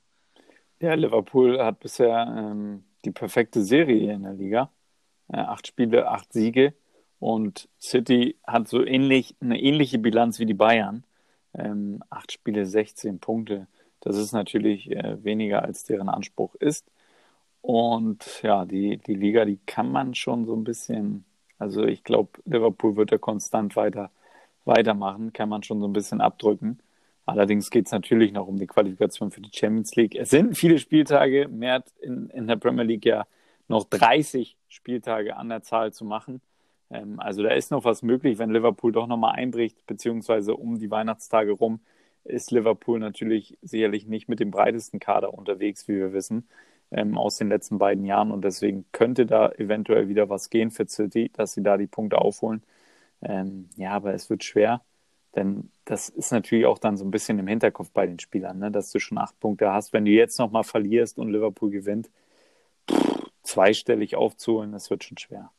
Ja, 0.82 0.94
Liverpool 0.94 1.64
hat 1.64 1.80
bisher 1.80 2.26
ähm, 2.38 2.84
die 3.06 3.12
perfekte 3.12 3.64
Serie 3.64 4.14
in 4.14 4.24
der 4.24 4.34
Liga. 4.34 4.72
Äh, 5.32 5.38
acht 5.38 5.68
Spiele, 5.68 6.10
acht 6.10 6.34
Siege. 6.34 6.74
Und 7.20 7.70
City 7.80 8.38
hat 8.46 8.68
so 8.68 8.86
ähnlich, 8.86 9.36
eine 9.40 9.60
ähnliche 9.62 10.00
Bilanz 10.00 10.40
wie 10.40 10.46
die 10.46 10.54
Bayern. 10.54 11.04
Ähm, 11.54 12.04
acht 12.10 12.32
Spiele, 12.32 12.66
16 12.66 13.20
Punkte. 13.20 13.68
Das 14.02 14.18
ist 14.18 14.34
natürlich 14.34 14.92
äh, 14.92 15.24
weniger, 15.24 15.64
als 15.64 15.84
deren 15.84 16.10
Anspruch 16.10 16.56
ist. 16.56 16.86
Und 17.62 18.44
ja, 18.44 18.66
die, 18.66 18.98
die 18.98 19.16
Liga, 19.16 19.46
die 19.46 19.60
kann 19.66 19.92
man 19.92 20.14
schon 20.14 20.46
so 20.46 20.56
ein 20.56 20.64
bisschen, 20.64 21.26
also 21.58 21.84
ich 21.86 22.04
glaube, 22.04 22.30
Liverpool 22.46 22.96
wird 22.96 23.12
da 23.12 23.18
konstant 23.18 23.76
weiter, 23.76 24.12
weitermachen, 24.66 25.34
kann 25.34 25.50
man 25.50 25.64
schon 25.64 25.80
so 25.80 25.88
ein 25.88 25.94
bisschen 25.94 26.22
abdrücken. 26.22 26.80
Allerdings 27.26 27.70
geht 27.72 27.88
es 27.88 27.92
natürlich 27.92 28.32
noch 28.32 28.48
um 28.48 28.58
die 28.58 28.68
Qualifikation 28.68 29.32
für 29.32 29.42
die 29.42 29.52
Champions 29.52 29.96
League. 29.96 30.16
Es 30.16 30.30
sind 30.30 30.56
viele 30.58 30.78
Spieltage, 30.78 31.48
mehr 31.48 31.84
in, 32.02 32.30
in 32.30 32.48
der 32.48 32.56
Premier 32.58 32.84
League 32.84 33.06
ja 33.06 33.26
noch 33.68 33.86
30 33.86 34.58
Spieltage 34.68 35.36
an 35.36 35.50
der 35.50 35.64
Zahl 35.64 35.92
zu 35.92 36.06
machen. 36.06 36.42
Ähm, 36.92 37.20
also 37.20 37.42
da 37.44 37.50
ist 37.50 37.72
noch 37.72 37.84
was 37.84 38.04
möglich, 38.04 38.38
wenn 38.38 38.52
Liverpool 38.52 38.92
doch 38.92 39.08
nochmal 39.08 39.36
einbricht, 39.36 39.86
beziehungsweise 39.88 40.56
um 40.56 40.78
die 40.78 40.92
Weihnachtstage 40.92 41.52
rum 41.52 41.80
ist 42.26 42.52
Liverpool 42.52 43.00
natürlich 43.00 43.58
sicherlich 43.62 44.08
nicht 44.08 44.28
mit 44.28 44.40
dem 44.40 44.52
breitesten 44.52 45.00
Kader 45.00 45.34
unterwegs, 45.34 45.88
wie 45.88 45.96
wir 45.96 46.12
wissen, 46.14 46.48
ähm, 46.92 47.18
aus 47.18 47.38
den 47.38 47.50
letzten 47.50 47.78
beiden 47.78 48.06
Jahren. 48.06 48.32
Und 48.32 48.44
deswegen 48.44 48.86
könnte 48.92 49.26
da 49.26 49.52
eventuell 49.52 50.10
wieder 50.10 50.30
was 50.30 50.50
gehen 50.50 50.72
für 50.72 50.88
City, 50.88 51.32
dass 51.34 51.54
sie 51.54 51.64
da 51.64 51.78
die 51.78 51.88
Punkte 51.88 52.18
aufholen. 52.18 52.64
Ähm, 53.22 53.70
ja, 53.78 53.92
aber 53.92 54.14
es 54.14 54.30
wird 54.30 54.44
schwer. 54.44 54.82
Denn 55.36 55.70
das 55.86 56.10
ist 56.10 56.32
natürlich 56.32 56.66
auch 56.66 56.80
dann 56.80 56.98
so 56.98 57.06
ein 57.06 57.12
bisschen 57.12 57.40
im 57.40 57.48
Hinterkopf 57.48 57.92
bei 57.92 58.08
den 58.08 58.20
Spielern, 58.20 58.60
ne? 58.60 58.72
dass 58.72 58.92
du 58.92 59.00
schon 59.00 59.18
acht 59.18 59.40
Punkte 59.40 59.72
hast. 59.72 59.94
Wenn 59.94 60.06
du 60.06 60.12
jetzt 60.12 60.40
nochmal 60.40 60.64
verlierst 60.64 61.18
und 61.18 61.32
Liverpool 61.32 61.72
gewinnt, 61.72 62.10
pff, 62.90 63.30
zweistellig 63.44 64.16
aufzuholen, 64.16 64.72
das 64.72 64.90
wird 64.90 65.04
schon 65.04 65.18
schwer. 65.18 65.52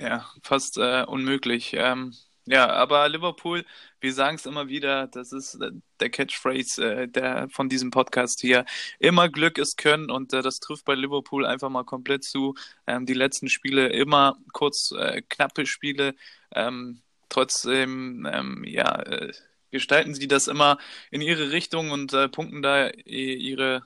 Ja, 0.00 0.26
fast 0.42 0.78
äh, 0.78 1.04
unmöglich. 1.04 1.74
Ähm, 1.74 2.14
ja, 2.50 2.66
aber 2.70 3.08
Liverpool, 3.10 3.64
wir 4.00 4.14
sagen 4.14 4.36
es 4.36 4.46
immer 4.46 4.68
wieder, 4.68 5.06
das 5.06 5.32
ist 5.32 5.56
äh, 5.56 5.70
der 6.00 6.08
Catchphrase 6.08 7.02
äh, 7.02 7.08
der, 7.08 7.48
von 7.50 7.68
diesem 7.68 7.90
Podcast 7.90 8.40
hier. 8.40 8.64
Immer 8.98 9.28
Glück 9.28 9.58
ist 9.58 9.76
Können 9.76 10.10
und 10.10 10.32
äh, 10.32 10.40
das 10.40 10.58
trifft 10.60 10.86
bei 10.86 10.94
Liverpool 10.94 11.44
einfach 11.44 11.68
mal 11.68 11.84
komplett 11.84 12.24
zu. 12.24 12.54
Ähm, 12.86 13.04
die 13.04 13.14
letzten 13.14 13.48
Spiele 13.50 13.88
immer 13.88 14.38
kurz 14.52 14.92
äh, 14.92 15.20
knappe 15.28 15.66
Spiele. 15.66 16.14
Ähm, 16.54 17.02
trotzdem, 17.28 18.28
ähm, 18.30 18.64
ja, 18.66 19.02
äh, 19.02 19.32
gestalten 19.70 20.14
sie 20.14 20.28
das 20.28 20.48
immer 20.48 20.78
in 21.10 21.20
ihre 21.20 21.52
Richtung 21.52 21.90
und 21.90 22.12
äh, 22.12 22.28
punkten 22.28 22.62
da 22.62 22.88
ihre, 22.88 23.82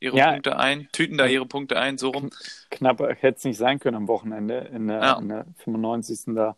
ihre 0.00 0.16
ja. 0.16 0.32
Punkte 0.32 0.58
ein, 0.58 0.88
tüten 0.92 1.18
da 1.18 1.26
ihre 1.26 1.46
Punkte 1.46 1.78
ein, 1.78 1.98
so 1.98 2.10
rum. 2.10 2.30
Knapp 2.70 3.00
hätte 3.00 3.38
es 3.38 3.44
nicht 3.44 3.58
sein 3.58 3.80
können 3.80 3.96
am 3.96 4.08
Wochenende. 4.08 4.70
In 4.72 4.88
der, 4.88 5.00
ja. 5.00 5.18
in 5.18 5.28
der 5.28 5.46
95. 5.64 6.34
da 6.34 6.56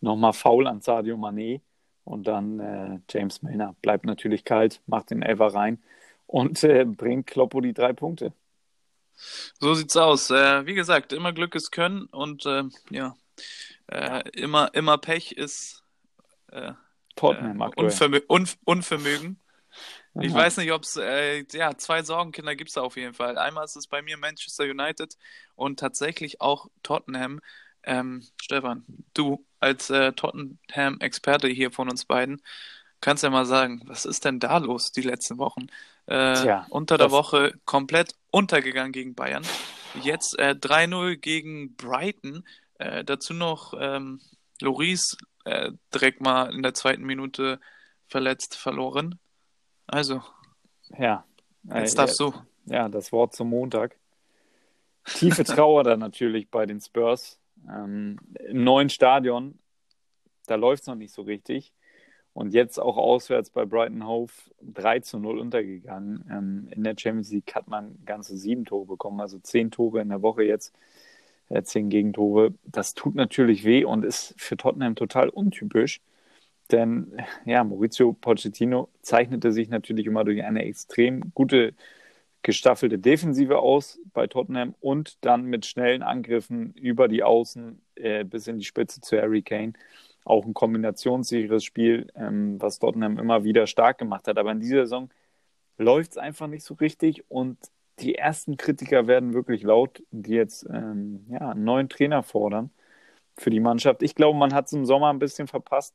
nochmal 0.00 0.32
faul 0.32 0.66
an 0.66 0.80
Sadio 0.80 1.16
Mané 1.16 1.60
und 2.04 2.26
dann 2.26 2.60
äh, 2.60 2.98
James 3.08 3.42
Milner 3.42 3.74
bleibt 3.80 4.04
natürlich 4.04 4.44
kalt, 4.44 4.80
macht 4.86 5.10
den 5.10 5.22
Elfer 5.22 5.54
rein 5.54 5.82
und 6.26 6.62
äh, 6.64 6.84
bringt 6.84 7.28
Kloppo 7.28 7.60
die 7.60 7.72
drei 7.72 7.92
Punkte. 7.92 8.32
So 9.60 9.74
sieht's 9.74 9.96
aus. 9.96 10.30
Äh, 10.30 10.66
wie 10.66 10.74
gesagt, 10.74 11.12
immer 11.12 11.32
Glück 11.32 11.54
ist 11.54 11.70
Können 11.70 12.06
und 12.06 12.44
äh, 12.46 12.64
ja, 12.90 13.14
äh, 13.92 14.22
immer, 14.30 14.72
immer 14.74 14.98
Pech 14.98 15.32
ist 15.32 15.84
äh, 16.50 16.72
Tottenham 17.16 17.60
äh, 17.60 17.70
Unvermö 17.76 18.20
Unf 18.26 18.56
Unvermögen. 18.64 19.38
Aha. 20.14 20.24
Ich 20.24 20.34
weiß 20.34 20.58
nicht, 20.58 20.72
ob 20.72 20.82
es, 20.82 20.96
äh, 20.96 21.44
ja, 21.52 21.76
zwei 21.76 22.02
Sorgenkinder 22.02 22.54
gibt 22.54 22.70
es 22.70 22.76
auf 22.76 22.96
jeden 22.96 23.14
Fall. 23.14 23.38
Einmal 23.38 23.64
ist 23.64 23.76
es 23.76 23.86
bei 23.86 24.02
mir 24.02 24.16
Manchester 24.18 24.64
United 24.64 25.16
und 25.54 25.80
tatsächlich 25.80 26.40
auch 26.40 26.68
Tottenham. 26.82 27.40
Ähm, 27.84 28.22
Stefan, 28.40 28.84
du 29.14 29.44
als 29.58 29.90
äh, 29.90 30.12
Tottenham-Experte 30.12 31.48
hier 31.48 31.72
von 31.72 31.88
uns 31.90 32.04
beiden, 32.04 32.42
kannst 33.00 33.22
ja 33.22 33.30
mal 33.30 33.46
sagen, 33.46 33.82
was 33.86 34.04
ist 34.04 34.24
denn 34.24 34.38
da 34.38 34.58
los 34.58 34.92
die 34.92 35.02
letzten 35.02 35.38
Wochen? 35.38 35.66
Äh, 36.06 36.34
Tja, 36.34 36.66
unter 36.70 36.98
der 36.98 37.10
Woche 37.10 37.54
komplett 37.64 38.14
untergegangen 38.30 38.92
gegen 38.92 39.14
Bayern. 39.14 39.44
Jetzt 39.94 40.38
äh, 40.38 40.54
3-0 40.58 41.16
gegen 41.16 41.74
Brighton. 41.76 42.44
Äh, 42.82 43.04
dazu 43.04 43.32
noch 43.32 43.74
ähm, 43.78 44.20
Loris 44.60 45.16
äh, 45.44 45.70
direkt 45.94 46.20
mal 46.20 46.52
in 46.52 46.62
der 46.62 46.74
zweiten 46.74 47.04
Minute 47.04 47.60
verletzt 48.06 48.56
verloren. 48.56 49.20
Also. 49.86 50.22
Ja. 50.98 51.24
Jetzt 51.62 51.96
darfst 51.96 52.18
du. 52.18 52.34
ja, 52.66 52.88
das 52.88 53.12
Wort 53.12 53.34
zum 53.36 53.50
Montag. 53.50 53.96
Tiefe 55.04 55.44
Trauer 55.44 55.84
dann 55.84 56.00
natürlich 56.00 56.50
bei 56.50 56.66
den 56.66 56.80
Spurs. 56.80 57.38
Ähm, 57.68 58.18
Im 58.48 58.64
neuen 58.64 58.88
Stadion, 58.88 59.60
da 60.46 60.56
läuft 60.56 60.82
es 60.82 60.88
noch 60.88 60.96
nicht 60.96 61.14
so 61.14 61.22
richtig. 61.22 61.72
Und 62.32 62.52
jetzt 62.52 62.80
auch 62.80 62.96
auswärts 62.96 63.50
bei 63.50 63.64
Brighton 63.64 64.06
Hove 64.06 64.32
3 64.62 65.00
zu 65.00 65.20
0 65.20 65.38
untergegangen. 65.38 66.24
Ähm, 66.28 66.68
in 66.72 66.82
der 66.82 66.96
Champions 66.98 67.30
League 67.30 67.54
hat 67.54 67.68
man 67.68 68.04
ganze 68.04 68.36
sieben 68.36 68.64
Tore 68.64 68.86
bekommen, 68.86 69.20
also 69.20 69.38
zehn 69.38 69.70
Tore 69.70 70.00
in 70.00 70.08
der 70.08 70.22
Woche 70.22 70.42
jetzt, 70.42 70.74
äh, 71.52 71.62
zehn 71.62 71.90
Gegentore. 71.90 72.54
Das 72.64 72.94
tut 72.94 73.14
natürlich 73.14 73.64
weh 73.64 73.84
und 73.84 74.04
ist 74.04 74.34
für 74.38 74.56
Tottenham 74.56 74.96
total 74.96 75.28
untypisch. 75.28 76.00
Denn 76.70 77.18
ja, 77.44 77.64
Maurizio 77.64 78.12
Pochettino 78.14 78.88
zeichnete 79.02 79.52
sich 79.52 79.68
natürlich 79.68 80.06
immer 80.06 80.24
durch 80.24 80.42
eine 80.42 80.64
extrem 80.64 81.32
gute 81.34 81.74
gestaffelte 82.42 82.98
Defensive 82.98 83.58
aus 83.58 84.00
bei 84.12 84.26
Tottenham 84.26 84.74
und 84.80 85.24
dann 85.24 85.44
mit 85.44 85.66
schnellen 85.66 86.02
Angriffen 86.02 86.72
über 86.74 87.08
die 87.08 87.22
Außen 87.22 87.80
äh, 87.96 88.24
bis 88.24 88.48
in 88.48 88.58
die 88.58 88.64
Spitze 88.64 89.00
zu 89.00 89.16
Harry 89.20 89.42
Kane. 89.42 89.74
Auch 90.24 90.44
ein 90.44 90.54
kombinationssicheres 90.54 91.64
Spiel, 91.64 92.08
ähm, 92.16 92.60
was 92.60 92.78
Tottenham 92.78 93.18
immer 93.18 93.44
wieder 93.44 93.66
stark 93.66 93.98
gemacht 93.98 94.26
hat. 94.28 94.38
Aber 94.38 94.52
in 94.52 94.60
dieser 94.60 94.84
Saison 94.84 95.10
läuft 95.78 96.12
es 96.12 96.18
einfach 96.18 96.48
nicht 96.48 96.64
so 96.64 96.74
richtig 96.74 97.24
und 97.30 97.58
die 98.02 98.16
ersten 98.16 98.56
Kritiker 98.56 99.06
werden 99.06 99.32
wirklich 99.32 99.62
laut, 99.62 100.02
die 100.10 100.34
jetzt 100.34 100.66
ähm, 100.70 101.26
ja, 101.30 101.50
einen 101.50 101.64
neuen 101.64 101.88
Trainer 101.88 102.22
fordern 102.22 102.70
für 103.36 103.50
die 103.50 103.60
Mannschaft. 103.60 104.02
Ich 104.02 104.14
glaube, 104.14 104.38
man 104.38 104.54
hat 104.54 104.66
es 104.66 104.72
im 104.72 104.84
Sommer 104.86 105.10
ein 105.10 105.18
bisschen 105.18 105.46
verpasst, 105.46 105.94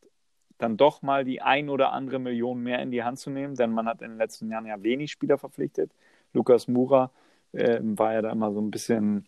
dann 0.57 0.77
doch 0.77 1.01
mal 1.01 1.23
die 1.23 1.41
ein 1.41 1.69
oder 1.69 1.91
andere 1.91 2.19
Million 2.19 2.61
mehr 2.63 2.79
in 2.81 2.91
die 2.91 3.03
Hand 3.03 3.19
zu 3.19 3.29
nehmen, 3.29 3.55
denn 3.55 3.71
man 3.71 3.87
hat 3.87 4.01
in 4.01 4.09
den 4.09 4.17
letzten 4.17 4.49
Jahren 4.49 4.65
ja 4.65 4.81
wenig 4.81 5.11
Spieler 5.11 5.37
verpflichtet. 5.37 5.91
Lukas 6.33 6.67
Mura 6.67 7.11
äh, 7.51 7.79
war 7.81 8.13
ja 8.13 8.21
da 8.21 8.31
immer 8.31 8.51
so 8.51 8.59
ein 8.59 8.71
bisschen, 8.71 9.25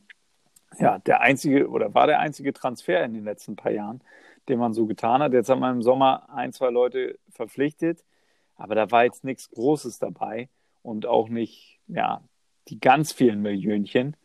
ja, 0.79 0.99
der 0.99 1.21
einzige 1.21 1.69
oder 1.69 1.93
war 1.93 2.07
der 2.07 2.19
einzige 2.19 2.53
Transfer 2.53 3.03
in 3.03 3.13
den 3.13 3.23
letzten 3.25 3.55
paar 3.55 3.71
Jahren, 3.71 4.01
den 4.47 4.59
man 4.59 4.73
so 4.73 4.85
getan 4.85 5.21
hat. 5.21 5.33
Jetzt 5.33 5.49
hat 5.49 5.59
man 5.59 5.75
im 5.75 5.81
Sommer 5.83 6.29
ein, 6.33 6.53
zwei 6.53 6.69
Leute 6.69 7.19
verpflichtet, 7.29 8.03
aber 8.55 8.75
da 8.75 8.89
war 8.91 9.03
jetzt 9.03 9.23
nichts 9.23 9.49
Großes 9.51 9.99
dabei 9.99 10.49
und 10.81 11.05
auch 11.05 11.29
nicht, 11.29 11.79
ja, 11.87 12.21
die 12.69 12.79
ganz 12.79 13.11
vielen 13.11 13.41
Millionchen, 13.41 14.15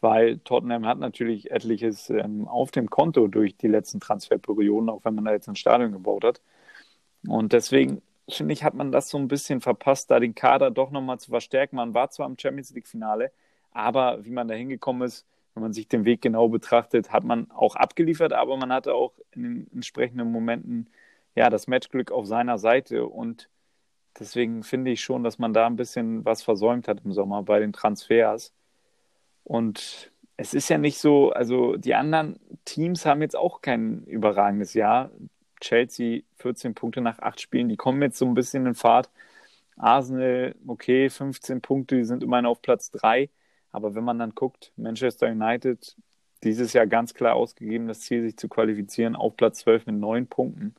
weil 0.00 0.38
Tottenham 0.38 0.86
hat 0.86 0.98
natürlich 0.98 1.50
etliches 1.50 2.10
ähm, 2.10 2.46
auf 2.48 2.70
dem 2.70 2.88
Konto 2.90 3.26
durch 3.28 3.56
die 3.56 3.68
letzten 3.68 4.00
Transferperioden, 4.00 4.88
auch 4.88 5.04
wenn 5.04 5.14
man 5.14 5.24
da 5.24 5.32
jetzt 5.32 5.48
ein 5.48 5.56
Stadion 5.56 5.92
gebaut 5.92 6.24
hat. 6.24 6.40
Und 7.26 7.52
deswegen 7.52 8.02
finde 8.28 8.52
ich, 8.52 8.64
hat 8.64 8.74
man 8.74 8.92
das 8.92 9.08
so 9.08 9.18
ein 9.18 9.28
bisschen 9.28 9.60
verpasst, 9.60 10.10
da 10.10 10.20
den 10.20 10.34
Kader 10.34 10.70
doch 10.70 10.90
nochmal 10.90 11.18
zu 11.18 11.30
verstärken. 11.30 11.76
Man 11.76 11.94
war 11.94 12.10
zwar 12.10 12.26
im 12.26 12.38
Champions 12.38 12.72
League-Finale, 12.74 13.32
aber 13.72 14.24
wie 14.24 14.30
man 14.30 14.48
da 14.48 14.54
hingekommen 14.54 15.02
ist, 15.02 15.26
wenn 15.54 15.62
man 15.62 15.72
sich 15.72 15.88
den 15.88 16.04
Weg 16.04 16.22
genau 16.22 16.48
betrachtet, 16.48 17.10
hat 17.10 17.24
man 17.24 17.50
auch 17.50 17.74
abgeliefert, 17.74 18.32
aber 18.32 18.56
man 18.56 18.72
hatte 18.72 18.94
auch 18.94 19.12
in 19.32 19.42
den 19.42 19.70
entsprechenden 19.74 20.30
Momenten 20.30 20.88
ja 21.34 21.50
das 21.50 21.66
Matchglück 21.66 22.12
auf 22.12 22.26
seiner 22.26 22.58
Seite 22.58 23.06
und 23.06 23.48
deswegen 24.20 24.62
finde 24.62 24.90
ich 24.90 25.00
schon, 25.02 25.24
dass 25.24 25.38
man 25.38 25.52
da 25.52 25.66
ein 25.66 25.76
bisschen 25.76 26.24
was 26.24 26.42
versäumt 26.42 26.88
hat 26.88 27.04
im 27.04 27.12
Sommer 27.12 27.42
bei 27.42 27.60
den 27.60 27.72
Transfers. 27.72 28.52
Und 29.44 30.10
es 30.36 30.54
ist 30.54 30.68
ja 30.68 30.78
nicht 30.78 30.98
so, 30.98 31.30
also 31.32 31.76
die 31.76 31.94
anderen 31.94 32.38
Teams 32.64 33.06
haben 33.06 33.22
jetzt 33.22 33.36
auch 33.36 33.60
kein 33.62 34.04
überragendes 34.04 34.74
Jahr. 34.74 35.10
Chelsea 35.60 36.22
14 36.36 36.74
Punkte 36.74 37.00
nach 37.00 37.18
acht 37.18 37.40
Spielen, 37.40 37.68
die 37.68 37.76
kommen 37.76 38.00
jetzt 38.02 38.18
so 38.18 38.26
ein 38.26 38.34
bisschen 38.34 38.66
in 38.66 38.74
Fahrt. 38.74 39.10
Arsenal, 39.76 40.54
okay, 40.66 41.08
15 41.08 41.60
Punkte, 41.60 41.96
die 41.96 42.04
sind 42.04 42.22
immerhin 42.22 42.46
auf 42.46 42.62
Platz 42.62 42.90
3. 42.90 43.30
Aber 43.70 43.94
wenn 43.94 44.04
man 44.04 44.18
dann 44.18 44.34
guckt, 44.34 44.72
Manchester 44.76 45.28
United 45.28 45.96
dieses 46.44 46.72
Jahr 46.72 46.86
ganz 46.86 47.14
klar 47.14 47.34
ausgegeben, 47.34 47.88
das 47.88 48.00
Ziel, 48.00 48.22
sich 48.22 48.36
zu 48.36 48.48
qualifizieren, 48.48 49.16
auf 49.16 49.36
Platz 49.36 49.60
12 49.60 49.86
mit 49.86 49.96
neun 49.96 50.26
Punkten. 50.26 50.74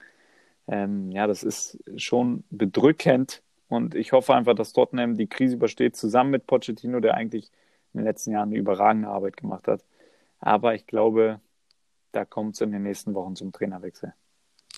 Ähm, 0.70 1.12
ja, 1.12 1.28
das 1.28 1.44
ist 1.44 1.80
schon 1.98 2.44
bedrückend. 2.50 3.42
Und 3.68 3.96
ich 3.96 4.12
hoffe 4.12 4.34
einfach, 4.34 4.56
dass 4.56 4.74
Tottenham 4.74 5.18
die 5.18 5.28
Krise 5.28 5.56
übersteht, 5.56 5.96
zusammen 5.96 6.32
mit 6.32 6.48
Pochettino, 6.48 7.00
der 7.00 7.16
eigentlich 7.16 7.52
in 7.94 8.00
den 8.00 8.06
letzten 8.06 8.32
Jahren 8.32 8.50
eine 8.50 8.58
überragende 8.58 9.10
Arbeit 9.10 9.38
gemacht 9.38 9.68
hat. 9.68 9.84
Aber 10.40 10.76
ich 10.76 10.88
glaube, 10.88 11.40
da 12.12 12.26
kommt 12.26 12.56
es 12.56 12.62
in 12.62 12.72
den 12.72 12.84
nächsten 12.84 13.14
Wochen 13.14 13.36
zum 13.36 13.52
Trainerwechsel. 13.52 14.14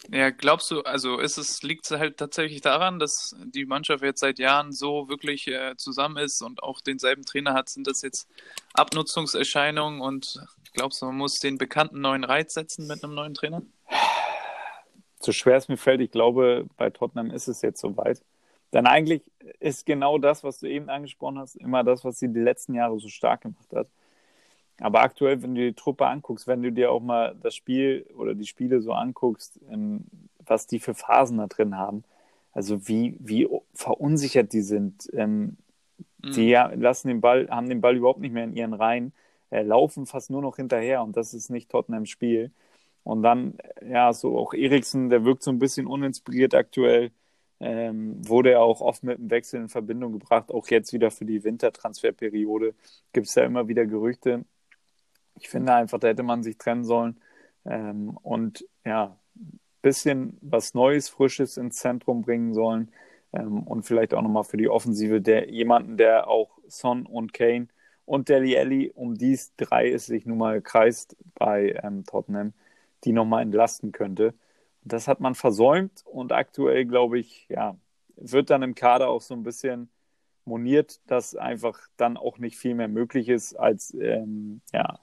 Ja, 0.09 0.31
glaubst 0.31 0.71
du, 0.71 0.81
also 0.81 1.19
ist 1.19 1.37
es, 1.37 1.61
liegt 1.61 1.85
es 1.85 1.99
halt 1.99 2.17
tatsächlich 2.17 2.61
daran, 2.61 2.97
dass 2.97 3.35
die 3.45 3.65
Mannschaft 3.65 4.03
jetzt 4.03 4.21
seit 4.21 4.39
Jahren 4.39 4.71
so 4.71 5.09
wirklich 5.09 5.47
äh, 5.47 5.75
zusammen 5.77 6.17
ist 6.17 6.41
und 6.41 6.63
auch 6.63 6.81
denselben 6.81 7.23
Trainer 7.23 7.53
hat, 7.53 7.69
sind 7.69 7.85
das 7.85 8.01
jetzt 8.01 8.27
Abnutzungserscheinungen 8.73 10.01
und 10.01 10.43
glaubst 10.73 11.01
du, 11.01 11.05
man 11.05 11.17
muss 11.17 11.39
den 11.39 11.57
bekannten 11.59 12.01
neuen 12.01 12.23
Reiz 12.23 12.55
setzen 12.55 12.87
mit 12.87 13.03
einem 13.03 13.13
neuen 13.13 13.35
Trainer? 13.35 13.61
So 15.21 15.31
schwer 15.31 15.57
es 15.57 15.67
mir 15.67 15.77
fällt, 15.77 16.01
ich 16.01 16.11
glaube, 16.11 16.65
bei 16.77 16.89
Tottenham 16.89 17.31
ist 17.31 17.47
es 17.47 17.61
jetzt 17.61 17.79
soweit. 17.79 18.21
Denn 18.73 18.87
eigentlich 18.87 19.21
ist 19.59 19.85
genau 19.85 20.17
das, 20.17 20.43
was 20.43 20.59
du 20.59 20.67
eben 20.67 20.89
angesprochen 20.89 21.39
hast, 21.39 21.55
immer 21.55 21.83
das, 21.83 22.05
was 22.05 22.19
sie 22.19 22.29
die 22.29 22.39
letzten 22.39 22.73
Jahre 22.73 22.99
so 22.99 23.09
stark 23.09 23.41
gemacht 23.41 23.71
hat. 23.73 23.87
Aber 24.79 25.01
aktuell, 25.01 25.43
wenn 25.43 25.53
du 25.53 25.61
die 25.61 25.73
Truppe 25.73 26.07
anguckst, 26.07 26.47
wenn 26.47 26.63
du 26.63 26.71
dir 26.71 26.91
auch 26.91 27.01
mal 27.01 27.35
das 27.41 27.53
Spiel 27.55 28.07
oder 28.17 28.33
die 28.33 28.47
Spiele 28.47 28.81
so 28.81 28.93
anguckst, 28.93 29.59
ähm, 29.69 30.05
was 30.43 30.65
die 30.67 30.79
für 30.79 30.95
Phasen 30.95 31.37
da 31.37 31.47
drin 31.47 31.77
haben, 31.77 32.03
also 32.51 32.87
wie, 32.87 33.15
wie 33.19 33.47
verunsichert 33.73 34.53
die 34.53 34.61
sind, 34.61 35.09
ähm, 35.13 35.57
mhm. 36.23 36.31
die 36.31 36.51
lassen 36.51 37.09
den 37.09 37.21
Ball, 37.21 37.47
haben 37.49 37.69
den 37.69 37.81
Ball 37.81 37.95
überhaupt 37.95 38.21
nicht 38.21 38.33
mehr 38.33 38.43
in 38.43 38.55
ihren 38.55 38.73
Reihen, 38.73 39.13
äh, 39.51 39.61
laufen 39.61 40.07
fast 40.07 40.31
nur 40.31 40.41
noch 40.41 40.55
hinterher 40.55 41.03
und 41.03 41.15
das 41.15 41.33
ist 41.33 41.49
nicht 41.49 41.69
Tottenham 41.69 42.05
Spiel. 42.05 42.51
Und 43.03 43.23
dann, 43.23 43.57
ja, 43.85 44.13
so 44.13 44.37
auch 44.37 44.53
Eriksen, 44.53 45.09
der 45.09 45.25
wirkt 45.25 45.43
so 45.43 45.51
ein 45.51 45.59
bisschen 45.59 45.87
uninspiriert 45.87 46.55
aktuell. 46.55 47.11
Ähm, 47.59 48.27
wurde 48.27 48.51
er 48.51 48.61
auch 48.61 48.81
oft 48.81 49.03
mit 49.03 49.19
dem 49.19 49.29
Wechsel 49.29 49.61
in 49.61 49.69
Verbindung 49.69 50.13
gebracht. 50.13 50.51
Auch 50.51 50.67
jetzt 50.69 50.93
wieder 50.93 51.11
für 51.11 51.25
die 51.25 51.43
Wintertransferperiode 51.43 52.73
gibt 53.13 53.27
es 53.27 53.35
ja 53.35 53.43
immer 53.43 53.67
wieder 53.67 53.85
Gerüchte, 53.85 54.45
ich 55.41 55.49
finde 55.49 55.73
einfach, 55.73 55.99
da 55.99 56.07
hätte 56.09 56.23
man 56.23 56.43
sich 56.43 56.57
trennen 56.57 56.83
sollen 56.83 57.19
ähm, 57.65 58.17
und 58.21 58.65
ja, 58.85 59.17
ein 59.35 59.59
bisschen 59.81 60.37
was 60.41 60.73
Neues, 60.73 61.09
Frisches 61.09 61.57
ins 61.57 61.77
Zentrum 61.77 62.21
bringen 62.21 62.53
sollen 62.53 62.91
ähm, 63.33 63.63
und 63.63 63.83
vielleicht 63.83 64.13
auch 64.13 64.21
nochmal 64.21 64.43
für 64.43 64.57
die 64.57 64.69
Offensive 64.69 65.21
der 65.21 65.49
jemanden, 65.49 65.97
der 65.97 66.27
auch 66.27 66.59
Son 66.67 67.05
und 67.05 67.33
Kane 67.33 67.67
und 68.05 68.29
Deli 68.29 68.57
Alli, 68.57 68.91
um 68.93 69.15
dies 69.15 69.53
drei 69.57 69.89
es 69.91 70.05
sich 70.05 70.25
nun 70.25 70.37
mal 70.37 70.61
kreist 70.61 71.15
bei 71.35 71.79
ähm, 71.83 72.03
Tottenham, 72.05 72.53
die 73.03 73.13
nochmal 73.13 73.43
entlasten 73.43 73.91
könnte. 73.91 74.33
Das 74.83 75.07
hat 75.07 75.19
man 75.19 75.35
versäumt 75.35 76.03
und 76.05 76.31
aktuell, 76.31 76.85
glaube 76.85 77.19
ich, 77.19 77.47
ja, 77.49 77.77
wird 78.15 78.49
dann 78.49 78.63
im 78.63 78.75
Kader 78.75 79.09
auch 79.09 79.21
so 79.21 79.33
ein 79.33 79.43
bisschen 79.43 79.89
moniert, 80.45 80.99
dass 81.09 81.35
einfach 81.35 81.79
dann 81.97 82.17
auch 82.17 82.37
nicht 82.37 82.57
viel 82.57 82.75
mehr 82.75 82.87
möglich 82.87 83.29
ist, 83.29 83.55
als 83.55 83.93
ähm, 83.93 84.61
ja, 84.73 84.99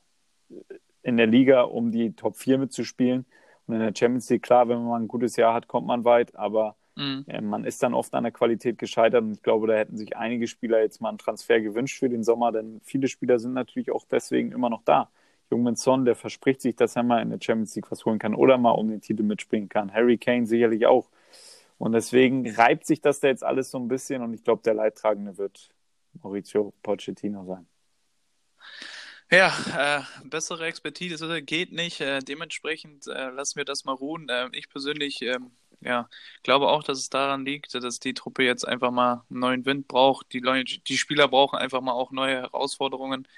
in 1.03 1.17
der 1.17 1.27
Liga, 1.27 1.63
um 1.63 1.91
die 1.91 2.13
Top 2.15 2.37
4 2.37 2.59
mitzuspielen. 2.59 3.25
Und 3.67 3.75
in 3.75 3.81
der 3.81 3.95
Champions 3.97 4.29
League, 4.31 4.43
klar, 4.43 4.69
wenn 4.69 4.85
man 4.85 5.03
ein 5.03 5.09
gutes 5.09 5.37
Jahr 5.37 5.55
hat, 5.55 5.69
kommt 5.69 5.87
man 5.87 6.05
weit, 6.05 6.35
aber 6.35 6.77
mhm. 6.97 7.25
äh, 7.29 7.41
man 7.41 7.65
ist 7.65 7.83
dann 7.83 7.95
oft 7.95 8.15
an 8.15 8.25
der 8.25 8.33
Qualität 8.33 8.79
gescheitert. 8.79 9.23
Und 9.23 9.33
ich 9.33 9.43
glaube, 9.43 9.67
da 9.67 9.75
hätten 9.75 9.97
sich 9.97 10.17
einige 10.17 10.47
Spieler 10.47 10.81
jetzt 10.81 11.01
mal 11.01 11.11
einen 11.11 11.19
Transfer 11.19 11.61
gewünscht 11.61 11.99
für 11.99 12.09
den 12.09 12.25
Sommer, 12.25 12.53
denn 12.53 12.81
viele 12.83 13.09
Spieler 13.09 13.39
sind 13.39 13.53
natürlich 13.53 13.91
auch 13.91 14.07
deswegen 14.11 14.53
immer 14.53 14.71
noch 14.71 14.83
da. 14.85 15.11
Jungmin 15.51 15.77
Son, 15.77 16.05
der 16.05 16.15
verspricht 16.15 16.61
sich, 16.61 16.77
dass 16.77 16.97
er 16.97 17.03
mal 17.03 17.23
in 17.23 17.31
der 17.31 17.39
Champions 17.41 17.75
League 17.75 17.91
was 17.91 18.05
holen 18.05 18.19
kann 18.19 18.35
oder 18.35 18.59
mal 18.59 18.73
um 18.73 18.89
den 18.89 19.01
Titel 19.01 19.23
mitspielen 19.23 19.69
kann. 19.69 19.93
Harry 19.93 20.19
Kane 20.19 20.47
sicherlich 20.47 20.87
auch. 20.87 21.09
Und 21.79 21.93
deswegen 21.93 22.49
reibt 22.51 22.87
sich 22.87 23.01
das 23.01 23.21
da 23.21 23.29
jetzt 23.29 23.45
alles 23.45 23.71
so 23.71 23.79
ein 23.79 23.89
bisschen 23.89 24.23
und 24.23 24.35
ich 24.35 24.45
glaube, 24.45 24.63
der 24.65 24.75
Leidtragende 24.75 25.39
wird 25.39 25.71
Maurizio 26.23 26.75
Pochettino 26.83 27.45
sein. 27.47 27.67
Ja, 29.31 29.53
äh, 29.77 30.29
bessere 30.29 30.67
Expertise 30.67 31.43
geht 31.43 31.73
nicht. 31.73 32.01
Äh, 32.01 32.21
dementsprechend 32.21 33.07
äh, 33.07 33.29
lassen 33.29 33.57
wir 33.57 33.65
das 33.65 33.85
mal 33.85 33.93
ruhen. 33.93 34.29
Äh, 34.29 34.49
ich 34.53 34.71
persönlich 34.71 35.21
ähm, 35.21 35.51
ja, 35.81 36.09
glaube 36.43 36.69
auch, 36.69 36.83
dass 36.83 36.99
es 36.99 37.11
daran 37.11 37.45
liegt, 37.45 37.75
dass 37.75 38.01
die 38.01 38.15
Truppe 38.15 38.43
jetzt 38.43 38.67
einfach 38.67 38.91
mal 38.91 39.25
einen 39.31 39.41
neuen 39.41 39.67
Wind 39.67 39.87
braucht. 39.87 40.33
Die, 40.33 40.41
die 40.41 40.99
Spieler 40.99 41.29
brauchen 41.29 41.59
einfach 41.59 41.81
mal 41.83 41.93
auch 41.93 42.11
neue 42.11 42.37
Herausforderungen. 42.37 43.29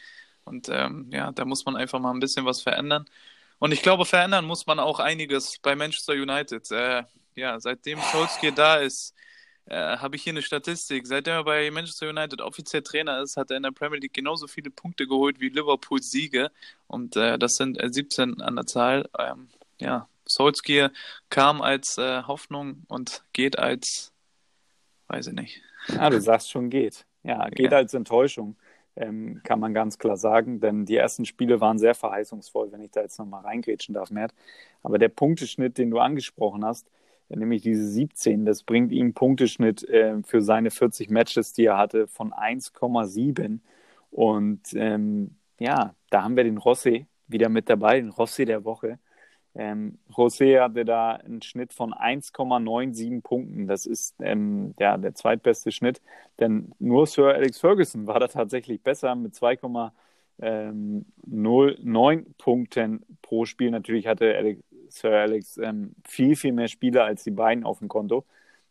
Und 0.50 0.68
ähm, 0.68 1.08
ja, 1.12 1.30
da 1.30 1.44
muss 1.44 1.64
man 1.64 1.76
einfach 1.76 2.00
mal 2.00 2.10
ein 2.10 2.18
bisschen 2.18 2.44
was 2.44 2.60
verändern. 2.60 3.04
Und 3.60 3.72
ich 3.72 3.82
glaube, 3.82 4.04
verändern 4.04 4.44
muss 4.44 4.66
man 4.66 4.80
auch 4.80 4.98
einiges 4.98 5.58
bei 5.62 5.76
Manchester 5.76 6.14
United. 6.14 6.68
Äh, 6.72 7.04
ja, 7.36 7.60
seitdem 7.60 8.00
Solskjaer 8.12 8.52
da 8.52 8.76
ist, 8.76 9.14
äh, 9.66 9.96
habe 9.98 10.16
ich 10.16 10.24
hier 10.24 10.32
eine 10.32 10.42
Statistik. 10.42 11.06
Seitdem 11.06 11.34
er 11.34 11.44
bei 11.44 11.70
Manchester 11.70 12.08
United 12.08 12.40
offiziell 12.40 12.82
Trainer 12.82 13.22
ist, 13.22 13.36
hat 13.36 13.52
er 13.52 13.58
in 13.58 13.62
der 13.62 13.70
Premier 13.70 14.00
League 14.00 14.12
genauso 14.12 14.48
viele 14.48 14.70
Punkte 14.70 15.06
geholt 15.06 15.38
wie 15.38 15.50
Liverpool 15.50 16.02
Siege. 16.02 16.50
Und 16.88 17.14
äh, 17.14 17.38
das 17.38 17.54
sind 17.54 17.78
17 17.80 18.40
äh, 18.40 18.42
an 18.42 18.56
der 18.56 18.66
Zahl. 18.66 19.08
Ähm, 19.16 19.48
ja, 19.78 20.08
Solskjaer 20.26 20.90
kam 21.28 21.62
als 21.62 21.96
äh, 21.96 22.24
Hoffnung 22.24 22.82
und 22.88 23.22
geht 23.32 23.56
als, 23.56 24.12
weiß 25.06 25.28
ich 25.28 25.34
nicht. 25.34 25.62
Ah, 25.96 26.10
du 26.10 26.20
sagst 26.20 26.50
schon 26.50 26.70
geht. 26.70 27.06
Ja, 27.22 27.48
geht 27.50 27.72
ja. 27.72 27.78
als 27.78 27.94
Enttäuschung, 27.94 28.56
ähm, 28.96 29.40
kann 29.44 29.60
man 29.60 29.74
ganz 29.74 29.98
klar 29.98 30.16
sagen, 30.16 30.60
denn 30.60 30.84
die 30.84 30.96
ersten 30.96 31.24
Spiele 31.24 31.60
waren 31.60 31.78
sehr 31.78 31.94
verheißungsvoll, 31.94 32.72
wenn 32.72 32.82
ich 32.82 32.90
da 32.90 33.02
jetzt 33.02 33.18
nochmal 33.18 33.42
reingrätschen 33.42 33.94
darf, 33.94 34.10
Mert. 34.10 34.34
Aber 34.82 34.98
der 34.98 35.08
Punkteschnitt, 35.08 35.78
den 35.78 35.90
du 35.90 35.98
angesprochen 35.98 36.64
hast, 36.64 36.90
nämlich 37.28 37.62
diese 37.62 37.86
17, 37.86 38.44
das 38.44 38.62
bringt 38.62 38.92
ihm 38.92 39.14
Punkteschnitt 39.14 39.88
äh, 39.88 40.22
für 40.22 40.42
seine 40.42 40.70
40 40.70 41.10
Matches, 41.10 41.52
die 41.52 41.66
er 41.66 41.78
hatte, 41.78 42.08
von 42.08 42.32
1,7. 42.32 43.60
Und 44.10 44.60
ähm, 44.74 45.36
ja, 45.58 45.94
da 46.10 46.22
haben 46.22 46.36
wir 46.36 46.44
den 46.44 46.58
Rossi 46.58 47.06
wieder 47.28 47.48
mit 47.48 47.68
dabei, 47.68 48.00
den 48.00 48.10
Rossi 48.10 48.44
der 48.44 48.64
Woche. 48.64 48.98
Ähm, 49.60 49.98
José 50.10 50.58
hatte 50.58 50.86
da 50.86 51.12
einen 51.16 51.42
Schnitt 51.42 51.74
von 51.74 51.92
1,97 51.92 53.20
Punkten. 53.20 53.66
Das 53.66 53.84
ist 53.84 54.14
ähm, 54.20 54.74
ja, 54.78 54.96
der 54.96 55.14
zweitbeste 55.14 55.70
Schnitt, 55.70 56.00
denn 56.38 56.72
nur 56.78 57.06
Sir 57.06 57.34
Alex 57.34 57.60
Ferguson 57.60 58.06
war 58.06 58.18
da 58.20 58.28
tatsächlich 58.28 58.82
besser 58.82 59.14
mit 59.14 59.34
2,09 59.34 59.92
ähm, 60.40 62.34
Punkten 62.38 63.04
pro 63.20 63.44
Spiel. 63.44 63.70
Natürlich 63.70 64.06
hatte 64.06 64.34
Alex, 64.34 64.62
Sir 64.88 65.12
Alex 65.12 65.58
ähm, 65.58 65.94
viel, 66.08 66.36
viel 66.36 66.52
mehr 66.52 66.68
Spieler 66.68 67.04
als 67.04 67.22
die 67.24 67.30
beiden 67.30 67.64
auf 67.64 67.80
dem 67.80 67.88
Konto. 67.88 68.24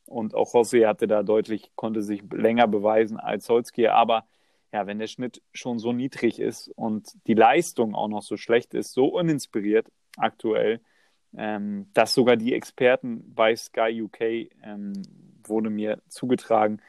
Und 0.07 0.33
auch 0.33 0.51
José 0.55 0.87
hatte 0.87 1.07
da 1.07 1.21
deutlich, 1.21 1.69
konnte 1.75 2.01
sich 2.01 2.23
länger 2.31 2.67
beweisen 2.67 3.19
als 3.19 3.47
Holzki. 3.47 3.89
Aber 3.89 4.25
ja, 4.73 4.87
wenn 4.87 4.97
der 4.97 5.05
Schnitt 5.07 5.43
schon 5.53 5.77
so 5.77 5.93
niedrig 5.93 6.39
ist 6.39 6.69
und 6.69 7.13
die 7.27 7.35
Leistung 7.35 7.93
auch 7.93 8.07
noch 8.07 8.23
so 8.23 8.37
schlecht 8.37 8.73
ist, 8.73 8.93
so 8.93 9.05
uninspiriert, 9.05 9.87
aktuell, 10.19 10.81
ähm, 11.37 11.87
dass 11.93 12.13
sogar 12.13 12.37
die 12.37 12.53
Experten 12.53 13.33
bei 13.33 13.55
Sky 13.55 14.01
UK 14.03 14.21
ähm, 14.63 14.93
wurde 15.43 15.69
mir 15.69 16.01
zugetragen, 16.07 16.81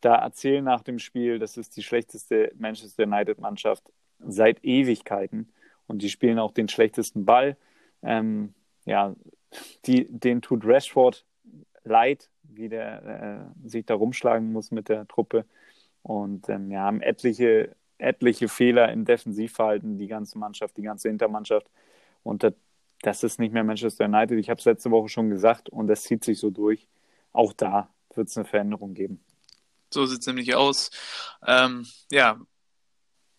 da 0.00 0.16
erzählen 0.16 0.64
nach 0.64 0.82
dem 0.82 0.98
Spiel, 0.98 1.38
das 1.38 1.56
ist 1.56 1.76
die 1.76 1.82
schlechteste 1.82 2.52
Manchester 2.58 3.04
United-Mannschaft 3.04 3.92
seit 4.20 4.62
Ewigkeiten 4.64 5.52
und 5.86 6.02
die 6.02 6.10
spielen 6.10 6.38
auch 6.38 6.52
den 6.52 6.68
schlechtesten 6.68 7.24
Ball. 7.24 7.56
Ähm, 8.02 8.54
ja, 8.84 9.14
die, 9.86 10.06
den 10.08 10.42
tut 10.42 10.64
Rashford 10.64 11.24
leid, 11.84 12.30
wie 12.42 12.68
der 12.68 13.52
äh, 13.64 13.68
sich 13.68 13.86
da 13.86 13.94
rumschlagen 13.94 14.52
muss 14.52 14.70
mit 14.70 14.88
der 14.88 15.06
Truppe. 15.08 15.44
Und 16.02 16.48
ähm, 16.48 16.70
ja, 16.70 16.82
haben 16.82 17.00
etliche, 17.00 17.74
etliche 17.98 18.48
Fehler 18.48 18.92
im 18.92 19.04
Defensivverhalten, 19.04 19.98
die 19.98 20.06
ganze 20.06 20.38
Mannschaft, 20.38 20.76
die 20.76 20.82
ganze 20.82 21.08
Hintermannschaft. 21.08 21.68
Und 22.22 22.42
das 22.42 22.54
das 23.02 23.22
ist 23.22 23.38
nicht 23.38 23.52
mehr 23.52 23.64
Manchester 23.64 24.06
United. 24.06 24.38
Ich 24.38 24.50
habe 24.50 24.58
es 24.58 24.64
letzte 24.64 24.90
Woche 24.90 25.08
schon 25.08 25.30
gesagt 25.30 25.68
und 25.68 25.86
das 25.86 26.02
zieht 26.02 26.24
sich 26.24 26.38
so 26.38 26.50
durch. 26.50 26.88
Auch 27.32 27.52
da 27.52 27.88
wird 28.14 28.28
es 28.28 28.36
eine 28.36 28.46
Veränderung 28.46 28.94
geben. 28.94 29.20
So 29.90 30.06
sieht 30.06 30.20
es 30.20 30.26
nämlich 30.26 30.54
aus. 30.54 30.90
Ähm, 31.46 31.86
ja, 32.10 32.40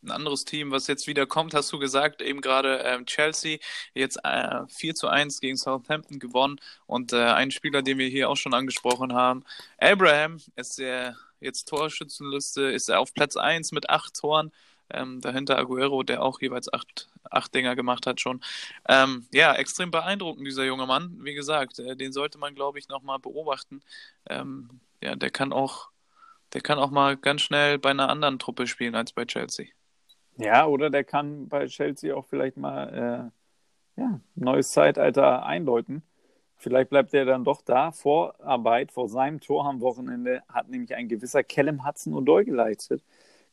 ein 0.03 0.11
anderes 0.11 0.45
Team, 0.45 0.71
was 0.71 0.87
jetzt 0.87 1.07
wieder 1.07 1.25
kommt, 1.25 1.53
hast 1.53 1.71
du 1.71 1.79
gesagt, 1.79 2.21
eben 2.21 2.41
gerade 2.41 2.77
ähm, 2.85 3.05
Chelsea, 3.05 3.57
jetzt 3.93 4.19
äh, 4.23 4.61
4 4.67 4.95
zu 4.95 5.07
1 5.07 5.41
gegen 5.41 5.57
Southampton 5.57 6.19
gewonnen 6.19 6.59
und 6.85 7.13
äh, 7.13 7.17
ein 7.17 7.51
Spieler, 7.51 7.81
den 7.81 7.97
wir 7.97 8.07
hier 8.07 8.29
auch 8.29 8.37
schon 8.37 8.53
angesprochen 8.53 9.13
haben, 9.13 9.43
Abraham 9.79 10.39
ist 10.55 10.79
der 10.79 11.17
jetzt 11.39 11.67
Torschützenliste, 11.67 12.63
ist 12.63 12.89
er 12.89 12.99
auf 12.99 13.13
Platz 13.13 13.35
1 13.37 13.71
mit 13.71 13.89
acht 13.89 14.15
Toren, 14.15 14.51
ähm, 14.89 15.21
dahinter 15.21 15.57
Aguero, 15.57 16.03
der 16.03 16.23
auch 16.23 16.41
jeweils 16.41 16.71
acht, 16.71 17.09
acht 17.29 17.53
Dinger 17.53 17.75
gemacht 17.75 18.05
hat 18.07 18.21
schon. 18.21 18.41
Ähm, 18.87 19.25
ja, 19.33 19.53
extrem 19.53 19.91
beeindruckend, 19.91 20.45
dieser 20.47 20.65
junge 20.65 20.85
Mann. 20.85 21.17
Wie 21.21 21.33
gesagt, 21.33 21.79
äh, 21.79 21.95
den 21.95 22.11
sollte 22.11 22.37
man, 22.37 22.55
glaube 22.55 22.79
ich, 22.79 22.87
nochmal 22.89 23.19
beobachten. 23.19 23.81
Ähm, 24.29 24.69
ja, 25.01 25.15
der 25.15 25.29
kann 25.29 25.53
auch, 25.53 25.89
der 26.53 26.61
kann 26.61 26.79
auch 26.79 26.91
mal 26.91 27.17
ganz 27.17 27.41
schnell 27.41 27.77
bei 27.77 27.89
einer 27.91 28.09
anderen 28.09 28.39
Truppe 28.39 28.67
spielen 28.67 28.95
als 28.95 29.13
bei 29.13 29.25
Chelsea. 29.25 29.67
Ja, 30.37 30.67
oder 30.67 30.89
der 30.89 31.03
kann 31.03 31.47
bei 31.47 31.65
Chelsea 31.65 32.15
auch 32.15 32.25
vielleicht 32.25 32.57
mal 32.57 33.31
äh, 33.97 34.01
ja, 34.01 34.19
neues 34.35 34.71
Zeitalter 34.71 35.45
einläuten. 35.45 36.03
Vielleicht 36.57 36.89
bleibt 36.89 37.13
er 37.13 37.25
dann 37.25 37.43
doch 37.43 37.61
da. 37.61 37.91
Vorarbeit 37.91 38.91
vor 38.91 39.09
seinem 39.09 39.39
Tor 39.39 39.65
am 39.65 39.81
Wochenende 39.81 40.43
hat 40.49 40.69
nämlich 40.69 40.95
ein 40.95 41.07
gewisser 41.07 41.43
Kellem 41.43 41.85
Hudson 41.85 42.13
Odoi 42.13 42.45
geleistet, 42.45 43.03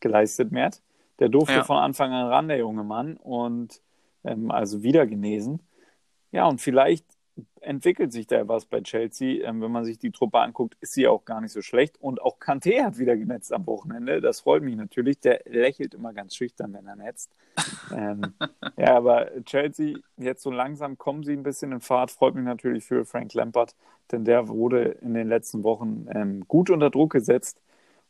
geleistet, 0.00 0.52
Mert. 0.52 0.80
Der 1.20 1.28
durfte 1.28 1.54
ja. 1.54 1.64
von 1.64 1.78
Anfang 1.78 2.12
an 2.12 2.26
ran, 2.26 2.48
der 2.48 2.58
junge 2.58 2.84
Mann, 2.84 3.16
und 3.16 3.80
ähm, 4.24 4.50
also 4.50 4.82
wieder 4.82 5.06
genesen. 5.06 5.60
Ja, 6.32 6.46
und 6.46 6.60
vielleicht 6.60 7.04
entwickelt 7.60 8.12
sich 8.12 8.26
da 8.26 8.46
was 8.48 8.66
bei 8.66 8.80
Chelsea. 8.80 9.44
Ähm, 9.44 9.60
wenn 9.60 9.72
man 9.72 9.84
sich 9.84 9.98
die 9.98 10.10
Truppe 10.10 10.40
anguckt, 10.40 10.76
ist 10.80 10.92
sie 10.92 11.08
auch 11.08 11.24
gar 11.24 11.40
nicht 11.40 11.52
so 11.52 11.62
schlecht. 11.62 12.00
Und 12.00 12.20
auch 12.20 12.38
Kanté 12.38 12.84
hat 12.84 12.98
wieder 12.98 13.16
genetzt 13.16 13.52
am 13.52 13.66
Wochenende. 13.66 14.20
Das 14.20 14.40
freut 14.40 14.62
mich 14.62 14.76
natürlich. 14.76 15.20
Der 15.20 15.40
lächelt 15.46 15.94
immer 15.94 16.12
ganz 16.12 16.36
schüchtern, 16.36 16.72
wenn 16.72 16.86
er 16.86 16.96
netzt. 16.96 17.30
ähm, 17.94 18.34
ja, 18.76 18.96
aber 18.96 19.30
Chelsea, 19.44 19.98
jetzt 20.16 20.42
so 20.42 20.50
langsam 20.50 20.98
kommen 20.98 21.24
sie 21.24 21.32
ein 21.32 21.42
bisschen 21.42 21.72
in 21.72 21.80
Fahrt. 21.80 22.10
Freut 22.10 22.34
mich 22.34 22.44
natürlich 22.44 22.84
für 22.84 23.04
Frank 23.04 23.32
Lampard, 23.34 23.74
denn 24.12 24.24
der 24.24 24.48
wurde 24.48 24.96
in 25.00 25.14
den 25.14 25.28
letzten 25.28 25.62
Wochen 25.64 26.06
ähm, 26.10 26.44
gut 26.46 26.70
unter 26.70 26.90
Druck 26.90 27.12
gesetzt. 27.12 27.60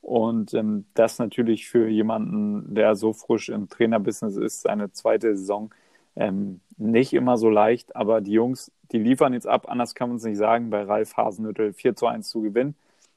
Und 0.05 0.52
ähm, 0.52 0.84
das 0.92 1.18
natürlich 1.18 1.66
für 1.66 1.88
jemanden, 1.88 2.74
der 2.74 2.94
so 2.94 3.14
frisch 3.14 3.48
im 3.48 3.70
Trainerbusiness 3.70 4.36
ist, 4.36 4.61
seine 4.61 4.92
zweite 4.92 5.34
Saison 5.34 5.70
ähm, 6.14 6.61
nicht 6.76 7.14
immer 7.14 7.38
so 7.38 7.48
leicht. 7.48 7.96
Aber 7.96 8.20
die 8.20 8.32
Jungs, 8.32 8.70
die 8.92 8.98
liefern 8.98 9.32
jetzt 9.32 9.46
ab, 9.46 9.66
anders 9.66 9.94
kann 9.94 10.11
man 10.11 10.18
es 10.18 10.24
nicht 10.24 10.36
sagen, 10.36 10.68
bei 10.68 10.82
Ralf 10.82 11.16
Hasenhüttel 11.16 11.72
4 11.72 11.96
zu 11.96 12.07
1 12.07 12.28
zu 12.28 12.42
gewinnen. 12.42 12.74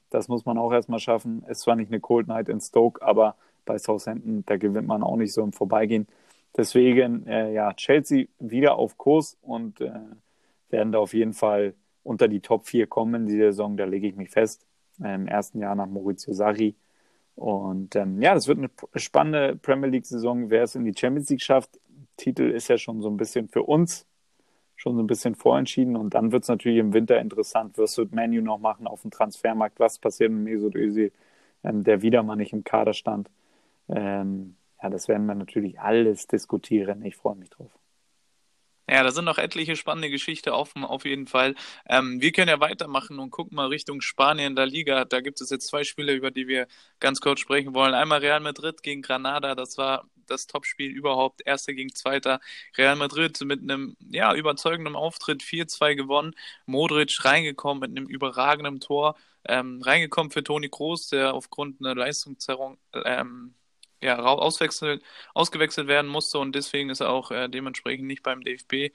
Das 0.08 0.28
muss 0.28 0.46
man 0.46 0.56
auch 0.56 0.72
erstmal 0.72 0.98
schaffen. 0.98 1.44
Ist 1.46 1.60
zwar 1.60 1.76
nicht 1.76 1.90
eine 1.90 2.00
Cold 2.00 2.26
Night 2.26 2.48
in 2.48 2.58
Stoke, 2.58 3.02
aber 3.02 3.36
bei 3.66 3.76
Southampton, 3.76 4.44
da 4.46 4.56
gewinnt 4.56 4.88
man 4.88 5.02
auch 5.02 5.16
nicht 5.16 5.34
so 5.34 5.42
im 5.42 5.52
Vorbeigehen. 5.52 6.06
Deswegen, 6.56 7.26
äh, 7.26 7.52
ja, 7.52 7.74
Chelsea 7.74 8.28
wieder 8.38 8.76
auf 8.76 8.96
Kurs 8.96 9.36
und 9.42 9.82
äh, 9.82 9.90
werden 10.70 10.92
da 10.92 11.00
auf 11.00 11.12
jeden 11.12 11.34
Fall 11.34 11.74
unter 12.02 12.28
die 12.28 12.40
Top 12.40 12.64
4 12.66 12.86
kommen 12.86 13.14
in 13.14 13.26
dieser 13.26 13.52
Saison, 13.52 13.76
da 13.76 13.84
lege 13.84 14.08
ich 14.08 14.16
mich 14.16 14.30
fest 14.30 14.64
im 14.98 15.26
ersten 15.26 15.60
Jahr 15.60 15.74
nach 15.74 15.86
Maurizio 15.86 16.32
Sarri. 16.32 16.76
Und 17.34 17.94
ähm, 17.96 18.20
ja, 18.20 18.34
das 18.34 18.48
wird 18.48 18.58
eine 18.58 18.70
spannende 18.96 19.56
Premier 19.56 19.88
League-Saison, 19.88 20.50
wer 20.50 20.64
es 20.64 20.74
in 20.74 20.84
die 20.84 20.94
Champions 20.96 21.30
League 21.30 21.42
schafft. 21.42 21.78
Titel 22.16 22.50
ist 22.50 22.68
ja 22.68 22.78
schon 22.78 23.00
so 23.00 23.08
ein 23.08 23.16
bisschen 23.16 23.48
für 23.48 23.62
uns 23.62 24.06
schon 24.78 24.96
so 24.96 25.02
ein 25.02 25.06
bisschen 25.06 25.34
vorentschieden. 25.34 25.96
Und 25.96 26.14
dann 26.14 26.32
wird 26.32 26.44
es 26.44 26.48
natürlich 26.48 26.78
im 26.78 26.94
Winter 26.94 27.20
interessant, 27.20 27.76
was 27.78 27.98
wird 27.98 28.12
Menu 28.12 28.40
noch 28.40 28.58
machen 28.58 28.86
auf 28.86 29.02
dem 29.02 29.10
Transfermarkt, 29.10 29.78
was 29.80 29.98
passiert 29.98 30.30
mit 30.32 30.44
Mesut 30.44 30.74
Özil, 30.74 31.12
ähm, 31.64 31.84
der 31.84 32.00
wieder 32.02 32.22
mal 32.22 32.36
nicht 32.36 32.52
im 32.52 32.64
Kader 32.64 32.94
stand. 32.94 33.28
Ähm, 33.88 34.56
ja, 34.82 34.88
das 34.90 35.08
werden 35.08 35.26
wir 35.26 35.34
natürlich 35.34 35.80
alles 35.80 36.26
diskutieren. 36.28 37.04
Ich 37.04 37.16
freue 37.16 37.36
mich 37.36 37.50
drauf. 37.50 37.70
Ja, 38.90 39.02
da 39.02 39.10
sind 39.10 39.26
noch 39.26 39.36
etliche 39.38 39.76
spannende 39.76 40.08
Geschichten 40.08 40.50
offen, 40.50 40.84
auf 40.84 41.04
jeden 41.04 41.26
Fall. 41.26 41.54
Ähm, 41.86 42.22
wir 42.22 42.32
können 42.32 42.48
ja 42.48 42.58
weitermachen 42.60 43.18
und 43.18 43.30
gucken 43.30 43.56
mal 43.56 43.66
Richtung 43.66 44.00
Spanien, 44.00 44.56
der 44.56 44.64
Liga. 44.66 45.04
Da 45.04 45.20
gibt 45.20 45.40
es 45.42 45.50
jetzt 45.50 45.66
zwei 45.66 45.84
Spiele, 45.84 46.14
über 46.14 46.30
die 46.30 46.48
wir 46.48 46.66
ganz 46.98 47.20
kurz 47.20 47.40
sprechen 47.40 47.74
wollen. 47.74 47.92
Einmal 47.92 48.20
Real 48.20 48.40
Madrid 48.40 48.82
gegen 48.82 49.02
Granada, 49.02 49.54
das 49.54 49.76
war 49.76 50.08
das 50.26 50.46
Topspiel 50.46 50.90
überhaupt. 50.90 51.42
Erster 51.44 51.74
gegen 51.74 51.94
Zweiter. 51.94 52.40
Real 52.76 52.96
Madrid 52.96 53.40
mit 53.42 53.60
einem 53.62 53.96
ja, 54.10 54.34
überzeugenden 54.34 54.96
Auftritt 54.96 55.42
4-2 55.42 55.94
gewonnen. 55.94 56.34
Modric 56.66 57.24
reingekommen 57.24 57.80
mit 57.80 57.90
einem 57.90 58.08
überragenden 58.08 58.80
Tor. 58.80 59.16
Ähm, 59.44 59.82
reingekommen 59.82 60.30
für 60.30 60.42
Toni 60.44 60.68
Kroos, 60.68 61.08
der 61.08 61.34
aufgrund 61.34 61.80
einer 61.80 61.94
Leistungszerrung 61.94 62.78
ähm, 63.04 63.54
ja, 64.02 64.18
auswechselt, 64.18 65.02
ausgewechselt 65.34 65.88
werden 65.88 66.10
musste 66.10 66.38
und 66.38 66.54
deswegen 66.54 66.90
ist 66.90 67.00
er 67.00 67.10
auch 67.10 67.30
äh, 67.30 67.48
dementsprechend 67.48 68.06
nicht 68.06 68.22
beim 68.22 68.42
DFB 68.44 68.92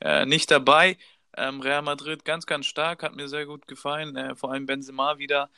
äh, 0.00 0.26
nicht 0.26 0.50
dabei. 0.50 0.98
Ähm, 1.36 1.60
Real 1.60 1.82
Madrid 1.82 2.24
ganz, 2.24 2.46
ganz 2.46 2.66
stark, 2.66 3.02
hat 3.02 3.16
mir 3.16 3.28
sehr 3.28 3.46
gut 3.46 3.66
gefallen, 3.66 4.16
äh, 4.16 4.36
vor 4.36 4.52
allem 4.52 4.66
Benzema 4.66 5.18
wieder. 5.18 5.50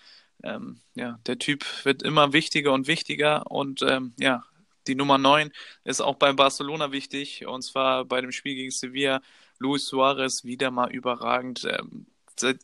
Ähm, 0.43 0.81
ja, 0.95 1.19
der 1.27 1.39
Typ 1.39 1.65
wird 1.85 2.03
immer 2.03 2.33
wichtiger 2.33 2.73
und 2.73 2.87
wichtiger 2.87 3.51
und 3.51 3.83
ähm, 3.83 4.15
ja, 4.19 4.45
die 4.87 4.95
Nummer 4.95 5.19
9 5.19 5.53
ist 5.85 6.01
auch 6.01 6.17
bei 6.17 6.33
Barcelona 6.33 6.93
wichtig 6.93 7.47
und 7.47 7.63
zwar 7.63 8.05
bei 8.05 8.21
dem 8.21 8.33
Spiel 8.33 8.55
gegen 8.55 8.71
Sevilla. 8.71 9.21
Luis 9.59 9.87
Suarez 9.87 10.45
wieder 10.45 10.71
mal 10.71 10.91
überragend. 10.93 11.65
Ähm, 11.65 12.07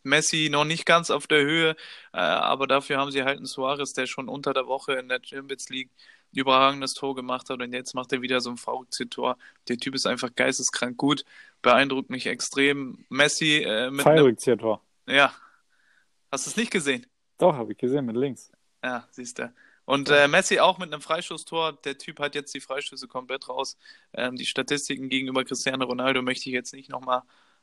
Messi 0.02 0.48
noch 0.50 0.64
nicht 0.64 0.84
ganz 0.84 1.10
auf 1.10 1.26
der 1.26 1.42
Höhe, 1.42 1.70
äh, 2.12 2.18
aber 2.18 2.66
dafür 2.66 2.98
haben 2.98 3.10
sie 3.10 3.22
halt 3.22 3.38
einen 3.38 3.46
Suarez, 3.46 3.94
der 3.94 4.06
schon 4.06 4.28
unter 4.28 4.52
der 4.52 4.66
Woche 4.66 4.94
in 4.94 5.08
der 5.08 5.20
Champions 5.24 5.70
League 5.70 5.90
überragendes 6.40 6.94
Tor 6.94 7.14
gemacht 7.14 7.50
hat 7.50 7.60
und 7.60 7.72
jetzt 7.72 7.94
macht 7.94 8.12
er 8.12 8.22
wieder 8.22 8.40
so 8.40 8.50
ein 8.50 8.56
verrücktes 8.56 9.08
Tor. 9.10 9.36
Der 9.68 9.76
Typ 9.76 9.94
ist 9.94 10.06
einfach 10.06 10.34
geisteskrank 10.34 10.96
gut, 10.96 11.24
beeindruckt 11.60 12.10
mich 12.10 12.26
extrem. 12.26 13.04
Messi 13.08 13.58
äh, 13.58 13.90
mit 13.90 14.02
Fallrückzieher-Tor. 14.02 14.80
Ja. 15.06 15.34
Hast 16.30 16.46
du 16.46 16.50
es 16.50 16.56
nicht 16.56 16.70
gesehen? 16.70 17.06
Doch, 17.38 17.54
habe 17.54 17.72
ich 17.72 17.78
gesehen, 17.78 18.06
mit 18.06 18.16
links. 18.16 18.50
Ja, 18.82 19.06
siehst 19.10 19.38
du. 19.38 19.52
Und 19.84 20.10
äh, 20.10 20.28
Messi 20.28 20.60
auch 20.60 20.78
mit 20.78 20.92
einem 20.92 21.02
Freistoßtor. 21.02 21.72
Der 21.84 21.98
Typ 21.98 22.20
hat 22.20 22.34
jetzt 22.34 22.54
die 22.54 22.60
Freistöße 22.60 23.08
komplett 23.08 23.48
raus. 23.48 23.76
Ähm, 24.12 24.36
die 24.36 24.46
Statistiken 24.46 25.08
gegenüber 25.08 25.44
Cristiano 25.44 25.84
Ronaldo 25.84 26.22
möchte 26.22 26.48
ich 26.48 26.54
jetzt 26.54 26.72
nicht 26.72 26.88
nochmal 26.88 27.22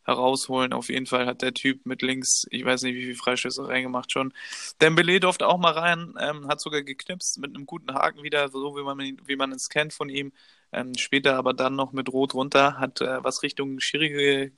herausholen. 0.09 0.73
Auf 0.73 0.89
jeden 0.89 1.05
Fall 1.05 1.25
hat 1.25 1.41
der 1.41 1.53
Typ 1.53 1.85
mit 1.85 2.01
links, 2.01 2.45
ich 2.51 2.65
weiß 2.65 2.83
nicht, 2.83 2.95
wie 2.95 3.03
viele 3.03 3.15
Freischüsse 3.15 3.67
reingemacht 3.67 4.11
schon. 4.11 4.33
Dembele 4.81 5.19
durfte 5.19 5.47
auch 5.47 5.57
mal 5.57 5.73
rein, 5.73 6.13
ähm, 6.19 6.47
hat 6.47 6.61
sogar 6.61 6.81
geknipst 6.83 7.39
mit 7.39 7.55
einem 7.55 7.65
guten 7.65 7.93
Haken 7.93 8.23
wieder, 8.23 8.49
so 8.49 8.75
wie 8.77 8.83
man, 8.83 8.99
wie 8.99 9.35
man 9.35 9.51
es 9.51 9.69
kennt 9.69 9.93
von 9.93 10.09
ihm. 10.09 10.31
Ähm, 10.71 10.93
später 10.97 11.35
aber 11.37 11.53
dann 11.53 11.75
noch 11.75 11.93
mit 11.93 12.09
Rot 12.09 12.33
runter, 12.33 12.79
hat 12.79 13.01
äh, 13.01 13.23
was 13.23 13.43
Richtung 13.43 13.79
Schiri 13.79 14.53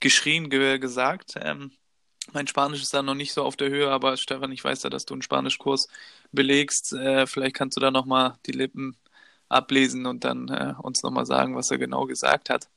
geschrien 0.00 0.50
ge 0.50 0.78
gesagt. 0.78 1.34
Ähm, 1.40 1.72
mein 2.32 2.46
Spanisch 2.46 2.82
ist 2.82 2.94
da 2.94 3.02
noch 3.02 3.14
nicht 3.14 3.32
so 3.32 3.42
auf 3.44 3.56
der 3.56 3.70
Höhe, 3.70 3.90
aber 3.90 4.16
Stefan, 4.16 4.52
ich 4.52 4.62
weiß 4.64 4.82
ja, 4.82 4.90
dass 4.90 5.06
du 5.06 5.14
einen 5.14 5.22
Spanischkurs 5.22 5.88
belegst. 6.32 6.92
Äh, 6.92 7.26
vielleicht 7.26 7.56
kannst 7.56 7.76
du 7.76 7.80
da 7.80 7.90
nochmal 7.90 8.36
die 8.46 8.52
Lippen 8.52 8.96
ablesen 9.48 10.06
und 10.06 10.24
dann 10.24 10.48
äh, 10.48 10.74
uns 10.82 11.02
nochmal 11.02 11.26
sagen, 11.26 11.56
was 11.56 11.70
er 11.70 11.78
genau 11.78 12.06
gesagt 12.06 12.50
hat. 12.50 12.68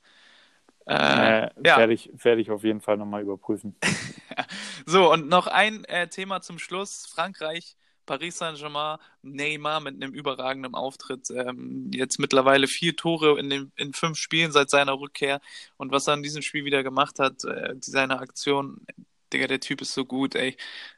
Äh, 0.86 1.48
ja. 1.64 1.78
Werde 1.78 1.92
ich, 1.92 2.10
werd 2.14 2.38
ich 2.38 2.50
auf 2.50 2.64
jeden 2.64 2.80
Fall 2.80 2.96
nochmal 2.96 3.22
überprüfen. 3.22 3.76
so, 4.86 5.12
und 5.12 5.28
noch 5.28 5.46
ein 5.46 5.84
äh, 5.84 6.08
Thema 6.08 6.40
zum 6.40 6.58
Schluss. 6.58 7.06
Frankreich, 7.06 7.76
Paris 8.06 8.38
Saint-Germain, 8.38 8.98
Neymar 9.22 9.80
mit 9.80 9.94
einem 9.94 10.12
überragenden 10.12 10.74
Auftritt. 10.74 11.30
Ähm, 11.30 11.90
jetzt 11.94 12.18
mittlerweile 12.18 12.66
vier 12.66 12.96
Tore 12.96 13.38
in, 13.38 13.48
den, 13.48 13.72
in 13.76 13.92
fünf 13.92 14.18
Spielen 14.18 14.52
seit 14.52 14.70
seiner 14.70 14.98
Rückkehr. 14.98 15.40
Und 15.76 15.92
was 15.92 16.08
er 16.08 16.14
in 16.14 16.22
diesem 16.22 16.42
Spiel 16.42 16.64
wieder 16.64 16.82
gemacht 16.82 17.18
hat, 17.18 17.44
äh, 17.44 17.74
seine 17.80 18.18
Aktion, 18.18 18.84
Digga, 19.32 19.46
der 19.46 19.60
Typ 19.60 19.80
ist 19.80 19.94
so 19.94 20.04
gut, 20.04 20.34
ey. 20.34 20.56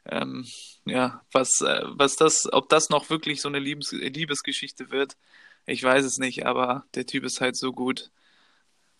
Ähm, 0.09 0.47
ja, 0.85 1.21
was, 1.31 1.61
äh, 1.61 1.81
was 1.85 2.15
das, 2.15 2.51
ob 2.51 2.69
das 2.69 2.89
noch 2.89 3.09
wirklich 3.09 3.41
so 3.41 3.49
eine 3.49 3.59
Liebes 3.59 3.91
Liebesgeschichte 3.91 4.91
wird, 4.91 5.15
ich 5.67 5.83
weiß 5.83 6.05
es 6.05 6.17
nicht, 6.17 6.45
aber 6.45 6.85
der 6.95 7.05
Typ 7.05 7.23
ist 7.23 7.41
halt 7.41 7.55
so 7.55 7.71
gut. 7.71 8.11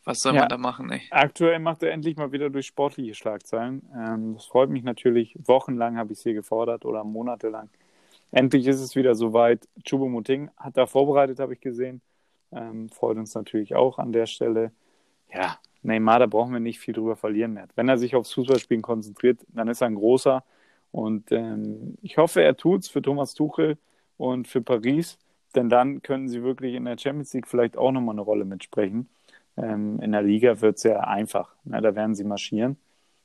Was 0.05 0.21
soll 0.21 0.35
ja, 0.35 0.41
man 0.41 0.49
da 0.49 0.57
machen, 0.57 0.91
ey? 0.91 1.01
Aktuell 1.09 1.59
macht 1.59 1.81
er 1.81 1.91
endlich 1.91 2.15
mal 2.15 2.31
wieder 2.31 2.51
durch 2.51 2.67
sportliche 2.67 3.15
Schlagzeilen. 3.15 3.81
Ähm, 3.95 4.35
das 4.35 4.45
freut 4.45 4.69
mich 4.69 4.83
natürlich. 4.83 5.35
Wochenlang 5.43 5.97
habe 5.97 6.13
ich 6.13 6.19
es 6.19 6.23
hier 6.23 6.35
gefordert 6.35 6.85
oder 6.85 7.03
monatelang. 7.03 7.69
Endlich 8.31 8.67
ist 8.67 8.81
es 8.81 8.95
wieder 8.95 9.15
soweit. 9.15 9.67
Chubomoting 9.83 10.51
hat 10.57 10.77
da 10.77 10.85
vorbereitet, 10.85 11.39
habe 11.39 11.53
ich 11.53 11.61
gesehen. 11.61 12.01
Ähm, 12.51 12.89
freut 12.89 13.17
uns 13.17 13.33
natürlich 13.33 13.75
auch 13.75 13.97
an 13.97 14.11
der 14.11 14.27
Stelle. 14.27 14.71
Ja, 15.33 15.57
Neymar, 15.81 16.19
da 16.19 16.27
brauchen 16.27 16.53
wir 16.53 16.59
nicht 16.59 16.79
viel 16.79 16.93
drüber 16.93 17.15
verlieren 17.15 17.53
mehr. 17.53 17.67
Wenn 17.75 17.89
er 17.89 17.97
sich 17.97 18.15
aufs 18.15 18.33
Fußballspielen 18.33 18.83
konzentriert, 18.83 19.39
dann 19.49 19.67
ist 19.67 19.81
er 19.81 19.87
ein 19.87 19.95
großer. 19.95 20.43
Und 20.91 21.31
ähm, 21.31 21.97
ich 22.03 22.17
hoffe, 22.17 22.41
er 22.41 22.55
tut 22.55 22.83
es 22.83 22.89
für 22.89 23.01
Thomas 23.01 23.33
Tuchel 23.33 23.77
und 24.17 24.47
für 24.47 24.61
Paris, 24.61 25.17
denn 25.55 25.69
dann 25.69 26.01
können 26.01 26.29
sie 26.29 26.43
wirklich 26.43 26.75
in 26.75 26.85
der 26.85 26.97
Champions 26.97 27.33
League 27.33 27.47
vielleicht 27.47 27.75
auch 27.75 27.91
nochmal 27.91 28.15
eine 28.15 28.21
Rolle 28.21 28.45
mitsprechen. 28.45 29.09
Ähm, 29.57 29.99
in 30.01 30.11
der 30.11 30.21
Liga 30.21 30.59
wird 30.61 30.75
es 30.75 30.81
sehr 30.81 31.07
einfach. 31.07 31.55
Ne? 31.63 31.81
Da 31.81 31.95
werden 31.95 32.15
sie 32.15 32.23
marschieren 32.23 32.77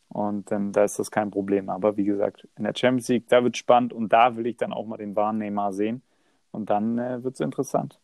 und 0.08 0.50
ähm, 0.50 0.72
da 0.72 0.84
ist 0.84 0.98
das 0.98 1.10
kein 1.10 1.30
Problem. 1.30 1.70
Aber 1.70 1.96
wie 1.96 2.04
gesagt, 2.04 2.48
in 2.56 2.64
der 2.64 2.74
Champions 2.74 3.08
League, 3.08 3.28
da 3.28 3.44
wird 3.44 3.54
es 3.54 3.58
spannend 3.60 3.92
und 3.92 4.12
da 4.12 4.36
will 4.36 4.46
ich 4.46 4.56
dann 4.56 4.72
auch 4.72 4.84
mal 4.84 4.96
den 4.96 5.14
wahren 5.14 5.38
Neymar 5.38 5.72
sehen. 5.72 6.02
Und 6.50 6.68
dann 6.68 6.98
äh, 6.98 7.22
wird 7.22 7.34
es 7.34 7.40
interessant. 7.40 8.00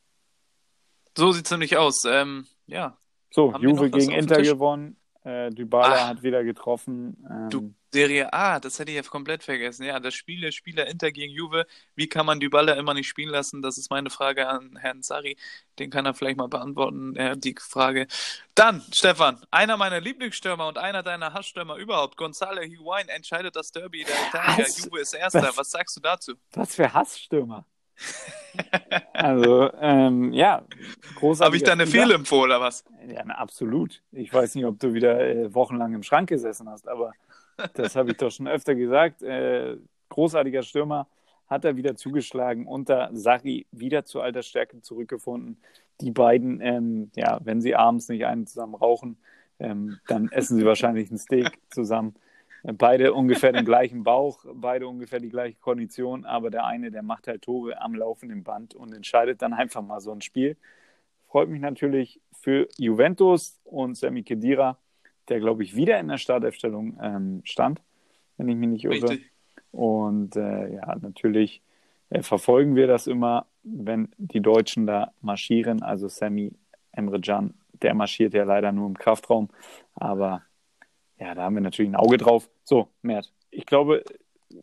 So 1.17 1.33
sieht 1.33 1.47
es 1.47 1.51
nämlich 1.51 1.77
aus. 1.77 2.05
Ähm, 2.07 2.47
ja. 2.67 2.97
So, 3.31 3.53
Juve 3.59 3.91
gegen 3.91 4.13
Inter 4.13 4.41
gewonnen. 4.41 4.97
Äh, 5.25 5.51
Dybala 5.51 5.95
ah, 5.95 6.09
hat 6.09 6.23
wieder 6.23 6.45
getroffen. 6.45 7.17
Ähm, 7.29 7.51
du, 7.51 7.75
Serie 7.97 8.31
A, 8.31 8.61
das 8.61 8.79
hätte 8.79 8.91
ich 8.91 8.97
ja 8.97 9.03
komplett 9.03 9.43
vergessen. 9.43 9.85
Ja, 9.85 9.99
das 9.99 10.13
Spiel 10.13 10.43
der 10.43 10.53
Spieler 10.53 10.87
Inter 10.87 11.13
gegen 11.13 11.33
Juve. 11.33 11.67
Wie 11.95 12.09
kann 12.09 12.27
man 12.27 12.41
Dybala 12.41 12.75
immer 12.75 12.93
nicht 12.93 13.09
spielen 13.09 13.31
lassen? 13.31 13.63
Das 13.63 13.79
ist 13.79 13.89
meine 13.89 14.11
Frage 14.11 14.49
an 14.49 14.77
Herrn 14.77 15.03
Sari. 15.03 15.39
Den 15.79 15.89
kann 15.89 16.05
er 16.05 16.13
vielleicht 16.13 16.37
mal 16.37 16.47
beantworten, 16.47 17.17
äh, 17.17 17.39
die 17.39 17.55
Frage. 17.59 18.07
Dann, 18.55 18.83
Stefan, 18.93 19.43
einer 19.51 19.79
meiner 19.79 19.99
Lieblingsstürmer 19.99 20.69
und 20.69 20.77
einer 20.77 21.03
deiner 21.03 21.33
Hassstürmer 21.33 21.77
überhaupt, 21.77 22.19
Gonzalo 22.19 22.61
Higuain, 22.61 23.09
entscheidet 23.09 23.57
das 23.57 23.73
Derby 23.73 24.05
der 24.05 24.15
Italia. 24.29 24.67
Juve 24.77 25.01
ist 25.01 25.15
Erster. 25.15 25.43
Was, 25.43 25.57
Was 25.57 25.71
sagst 25.71 25.97
du 25.97 26.01
dazu? 26.03 26.35
Was 26.53 26.75
für 26.75 26.93
Hassstürmer? 26.93 27.65
also, 29.15 29.73
ähm, 29.81 30.35
ja, 30.35 30.67
großartig. 31.15 31.47
Habe 31.47 31.57
ich 31.57 31.63
da 31.63 31.73
eine 31.73 31.87
Fehlinfo 31.87 32.43
oder 32.43 32.61
was? 32.61 32.85
Ja, 33.09 33.23
na, 33.25 33.37
absolut. 33.37 34.03
Ich 34.13 34.35
weiß 34.35 34.55
nicht, 34.55 34.67
ob 34.67 34.79
du 34.81 34.93
wieder 34.93 35.19
äh, 35.19 35.55
wochenlang 35.55 35.95
im 35.95 36.03
Schrank 36.03 36.29
gesessen 36.29 36.69
hast, 36.69 36.89
aber 36.89 37.15
das 37.75 37.97
habe 37.97 38.11
ich 38.11 38.17
doch 38.17 38.31
schon 38.31 38.49
öfter 38.49 38.75
gesagt. 38.75 39.23
Äh, 39.23 39.77
großartiger 40.09 40.63
Stürmer 40.63 41.09
hat 41.49 41.65
er 41.65 41.77
wieder 41.77 41.95
zugeschlagen, 41.97 42.67
unter 42.67 43.11
Sari 43.13 43.67
wieder 43.71 44.05
zu 44.05 44.21
alter 44.21 44.43
Stärke 44.43 44.81
zurückgefunden. 44.81 45.59
Die 46.01 46.11
beiden, 46.11 46.61
ähm, 46.61 47.11
ja, 47.15 47.39
wenn 47.45 47.61
sie 47.61 47.75
abends 47.75 48.09
nicht 48.09 48.27
einen 48.27 48.47
zusammen 48.47 48.75
rauchen, 48.75 49.17
ähm, 49.59 49.99
dann 50.09 50.29
essen 50.33 50.59
sie 50.59 50.67
wahrscheinlich 50.67 51.09
einen 51.09 51.19
Steak 51.19 51.59
zusammen. 51.71 52.15
Beide 52.63 53.15
ungefähr 53.15 53.53
den 53.53 53.65
gleichen 53.65 54.03
Bauch, 54.03 54.45
beide 54.53 54.89
ungefähr 54.89 55.21
die 55.21 55.29
gleiche 55.29 55.57
Kondition, 55.61 56.25
aber 56.25 56.51
der 56.51 56.67
eine, 56.67 56.91
der 56.91 57.03
macht 57.03 57.29
halt 57.29 57.43
Tore 57.43 57.81
am 57.81 57.95
laufenden 57.95 58.43
Band 58.43 58.75
und 58.75 58.93
entscheidet 58.93 59.41
dann 59.41 59.53
einfach 59.53 59.83
mal 59.83 60.01
so 60.01 60.11
ein 60.11 60.21
Spiel. 60.21 60.57
Freut 61.29 61.49
mich 61.49 61.61
natürlich 61.61 62.21
für 62.33 62.67
Juventus 62.77 63.61
und 63.65 63.97
Sami 63.97 64.25
Kedira, 64.25 64.79
der, 65.29 65.41
glaube 65.41 65.63
ich, 65.63 65.77
wieder 65.77 65.99
in 65.99 66.09
der 66.09 66.19
Startaufstellung 66.19 66.99
ähm, 67.01 67.41
stand, 67.45 67.81
wenn 68.37 68.49
ich 68.49 68.57
mich 68.57 68.69
nicht 68.69 68.85
irre. 68.85 69.11
Richtig. 69.11 69.31
Und 69.73 70.37
äh, 70.37 70.75
ja, 70.75 70.97
natürlich 71.01 71.63
äh, 72.11 72.23
verfolgen 72.23 72.77
wir 72.77 72.87
das 72.87 73.07
immer, 73.07 73.47
wenn 73.63 74.09
die 74.17 74.41
Deutschen 74.41 74.87
da 74.87 75.13
marschieren. 75.21 75.83
Also 75.83 76.09
Sammy 76.09 76.53
Emre 76.93 77.21
Can, 77.21 77.55
der 77.83 77.95
marschiert 77.95 78.35
ja 78.35 78.45
leider 78.45 78.73
nur 78.73 78.87
im 78.87 78.97
Kraftraum, 78.97 79.51
aber 79.95 80.43
ja, 81.19 81.35
da 81.35 81.43
haben 81.43 81.55
wir 81.55 81.63
natürlich 81.63 81.91
ein 81.91 81.97
Auge 81.97 82.19
drauf. 82.19 82.49
So, 82.65 82.89
Mert, 83.03 83.33
ich 83.51 83.67
glaube, 83.67 84.03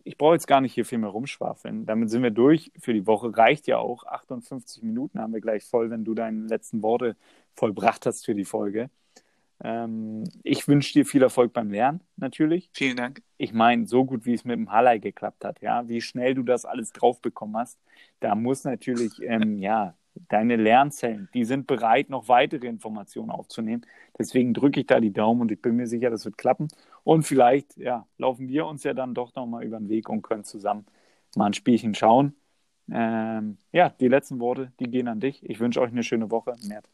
ich 0.04 0.18
brauche 0.18 0.34
jetzt 0.34 0.48
gar 0.48 0.62
nicht 0.62 0.74
hier 0.74 0.86
viel 0.86 0.98
mehr 0.98 1.10
rumschwafeln. 1.10 1.86
Damit 1.86 2.10
sind 2.10 2.24
wir 2.24 2.32
durch 2.32 2.72
für 2.80 2.94
die 2.94 3.06
Woche. 3.06 3.36
Reicht 3.36 3.68
ja 3.68 3.78
auch. 3.78 4.06
58 4.06 4.84
Minuten 4.84 5.20
haben 5.20 5.34
wir 5.34 5.42
gleich 5.42 5.66
voll, 5.66 5.90
wenn 5.90 6.04
du 6.04 6.14
deine 6.14 6.48
letzten 6.48 6.82
Worte 6.82 7.16
vollbracht 7.54 8.06
hast 8.06 8.26
für 8.26 8.36
die 8.36 8.46
Folge. 8.46 8.90
Ähm, 9.64 10.26
ich 10.44 10.68
wünsche 10.68 10.94
dir 10.94 11.06
viel 11.06 11.24
Erfolg 11.24 11.54
beim 11.54 11.72
Lernen, 11.72 12.02
natürlich. 12.18 12.70
Vielen 12.74 12.98
Dank. 12.98 13.22
Ich 13.38 13.54
meine, 13.54 13.88
so 13.88 14.04
gut 14.04 14.26
wie 14.26 14.34
es 14.34 14.44
mit 14.44 14.58
dem 14.58 14.72
Hallei 14.72 14.98
geklappt 14.98 15.46
hat, 15.46 15.62
ja, 15.62 15.88
wie 15.88 16.02
schnell 16.02 16.36
du 16.36 16.44
das 16.44 16.66
alles 16.66 16.92
drauf 16.92 17.22
bekommen 17.22 17.56
hast, 17.58 17.80
da 18.20 18.36
muss 18.36 18.66
natürlich, 18.66 19.22
ähm, 19.22 19.58
ja, 19.60 19.96
deine 20.30 20.58
Lernzellen, 20.58 21.30
die 21.34 21.46
sind 21.46 21.66
bereit, 21.66 22.10
noch 22.10 22.28
weitere 22.28 22.68
Informationen 22.68 23.32
aufzunehmen. 23.32 23.86
Deswegen 24.18 24.54
drücke 24.54 24.82
ich 24.82 24.86
da 24.86 25.00
die 25.00 25.14
Daumen 25.14 25.42
und 25.42 25.52
ich 25.52 25.62
bin 25.62 25.76
mir 25.76 25.88
sicher, 25.88 26.10
das 26.10 26.26
wird 26.26 26.38
klappen. 26.38 26.68
Und 27.04 27.24
vielleicht, 27.24 27.78
ja, 27.78 28.06
laufen 28.18 28.48
wir 28.48 28.68
uns 28.68 28.84
ja 28.84 28.94
dann 28.94 29.14
doch 29.14 29.34
nochmal 29.36 29.64
über 29.64 29.80
den 29.80 29.90
Weg 29.90 30.10
und 30.10 30.22
können 30.22 30.44
zusammen 30.44 30.86
mal 31.36 31.48
ein 31.48 31.54
Spielchen 31.54 31.96
schauen. 31.96 32.36
Ähm, 32.92 33.58
ja, 33.72 33.90
die 33.90 34.08
letzten 34.08 34.40
Worte, 34.40 34.72
die 34.80 34.90
gehen 34.92 35.08
an 35.08 35.20
dich. 35.20 35.48
Ich 35.50 35.60
wünsche 35.60 35.82
euch 35.82 35.92
eine 35.92 36.04
schöne 36.04 36.30
Woche. 36.32 36.56
Mert. 36.68 36.88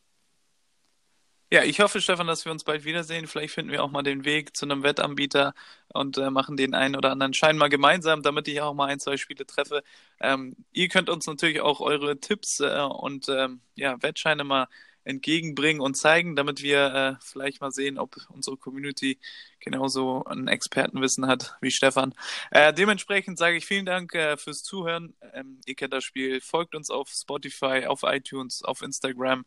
Ja, 1.52 1.64
ich 1.64 1.80
hoffe, 1.80 2.00
Stefan, 2.00 2.28
dass 2.28 2.45
wir 2.45 2.52
uns 2.52 2.64
bald 2.64 2.86
wiedersehen. 2.86 3.26
Vielleicht 3.26 3.56
finden 3.56 3.72
wir 3.72 3.84
auch 3.84 3.89
mal 3.89 4.04
den 4.04 4.24
Weg 4.24 4.56
zu 4.56 4.66
einem 4.66 4.84
Wettanbieter 4.84 5.56
und 5.91 6.18
äh, 6.20 6.30
machen 6.30 6.58
den 6.58 6.76
einen 6.76 6.95
oder 6.95 7.12
anderen 7.12 7.34
Schein 7.34 7.58
mal 7.58 7.70
gemeinsam, 7.70 8.22
damit 8.22 8.47
ich 8.47 8.62
auch 8.62 8.76
mal 8.76 8.86
ein, 8.86 9.00
zwei 9.00 9.18
Spiele 9.18 9.47
treffe. 9.47 9.82
Ähm, 10.20 10.56
ihr 10.74 10.89
könnt 10.89 11.10
uns 11.10 11.26
natürlich 11.26 11.62
auch 11.62 11.80
eure 11.80 12.20
Tipps 12.20 12.60
äh, 12.60 12.82
und 12.82 13.30
ähm, 13.30 13.62
ja, 13.74 14.00
Wettscheine 14.02 14.43
mal 14.43 14.68
entgegenbringen 15.06 15.82
und 15.82 15.95
zeigen, 15.95 16.36
damit 16.36 16.62
wir 16.62 16.93
äh, 16.93 17.16
vielleicht 17.26 17.62
mal 17.62 17.72
sehen, 17.72 17.97
ob 17.97 18.16
unsere 18.30 18.58
Community 18.58 19.20
genauso 19.60 20.24
ein 20.26 20.47
Expertenwissen 20.47 21.26
hat 21.26 21.56
wie 21.62 21.72
Stefan. 21.72 22.14
Äh, 22.52 22.74
dementsprechend 22.74 23.39
sage 23.39 23.58
ich 23.58 23.66
vielen 23.66 23.86
Dank 23.86 24.14
äh, 24.14 24.38
fürs 24.38 24.62
Zuhören. 24.64 25.16
Ähm, 25.34 25.60
ihr 25.66 25.76
kennt 25.76 25.93
das 25.93 26.04
Spiel. 26.04 26.41
Folgt 26.41 26.76
uns 26.76 26.91
auf 26.91 27.10
Spotify, 27.10 27.86
auf 27.88 28.04
iTunes, 28.04 28.64
auf 28.64 28.82
Instagram. 28.84 29.45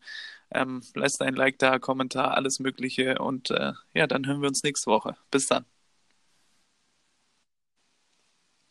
Ähm, 0.55 0.82
lasst 0.94 1.22
ein 1.22 1.34
Like 1.34 1.59
da, 1.59 1.78
Kommentar, 1.78 2.34
alles 2.34 2.61
Mögliche. 2.61 3.18
Und 3.18 3.50
äh, 3.50 3.72
ja, 3.94 4.07
dann 4.07 4.26
hören 4.26 4.40
wir 4.42 4.48
uns 4.48 4.62
nächste 4.62 4.90
Woche. 4.90 5.16
Bis 5.30 5.46
dann. 5.46 5.64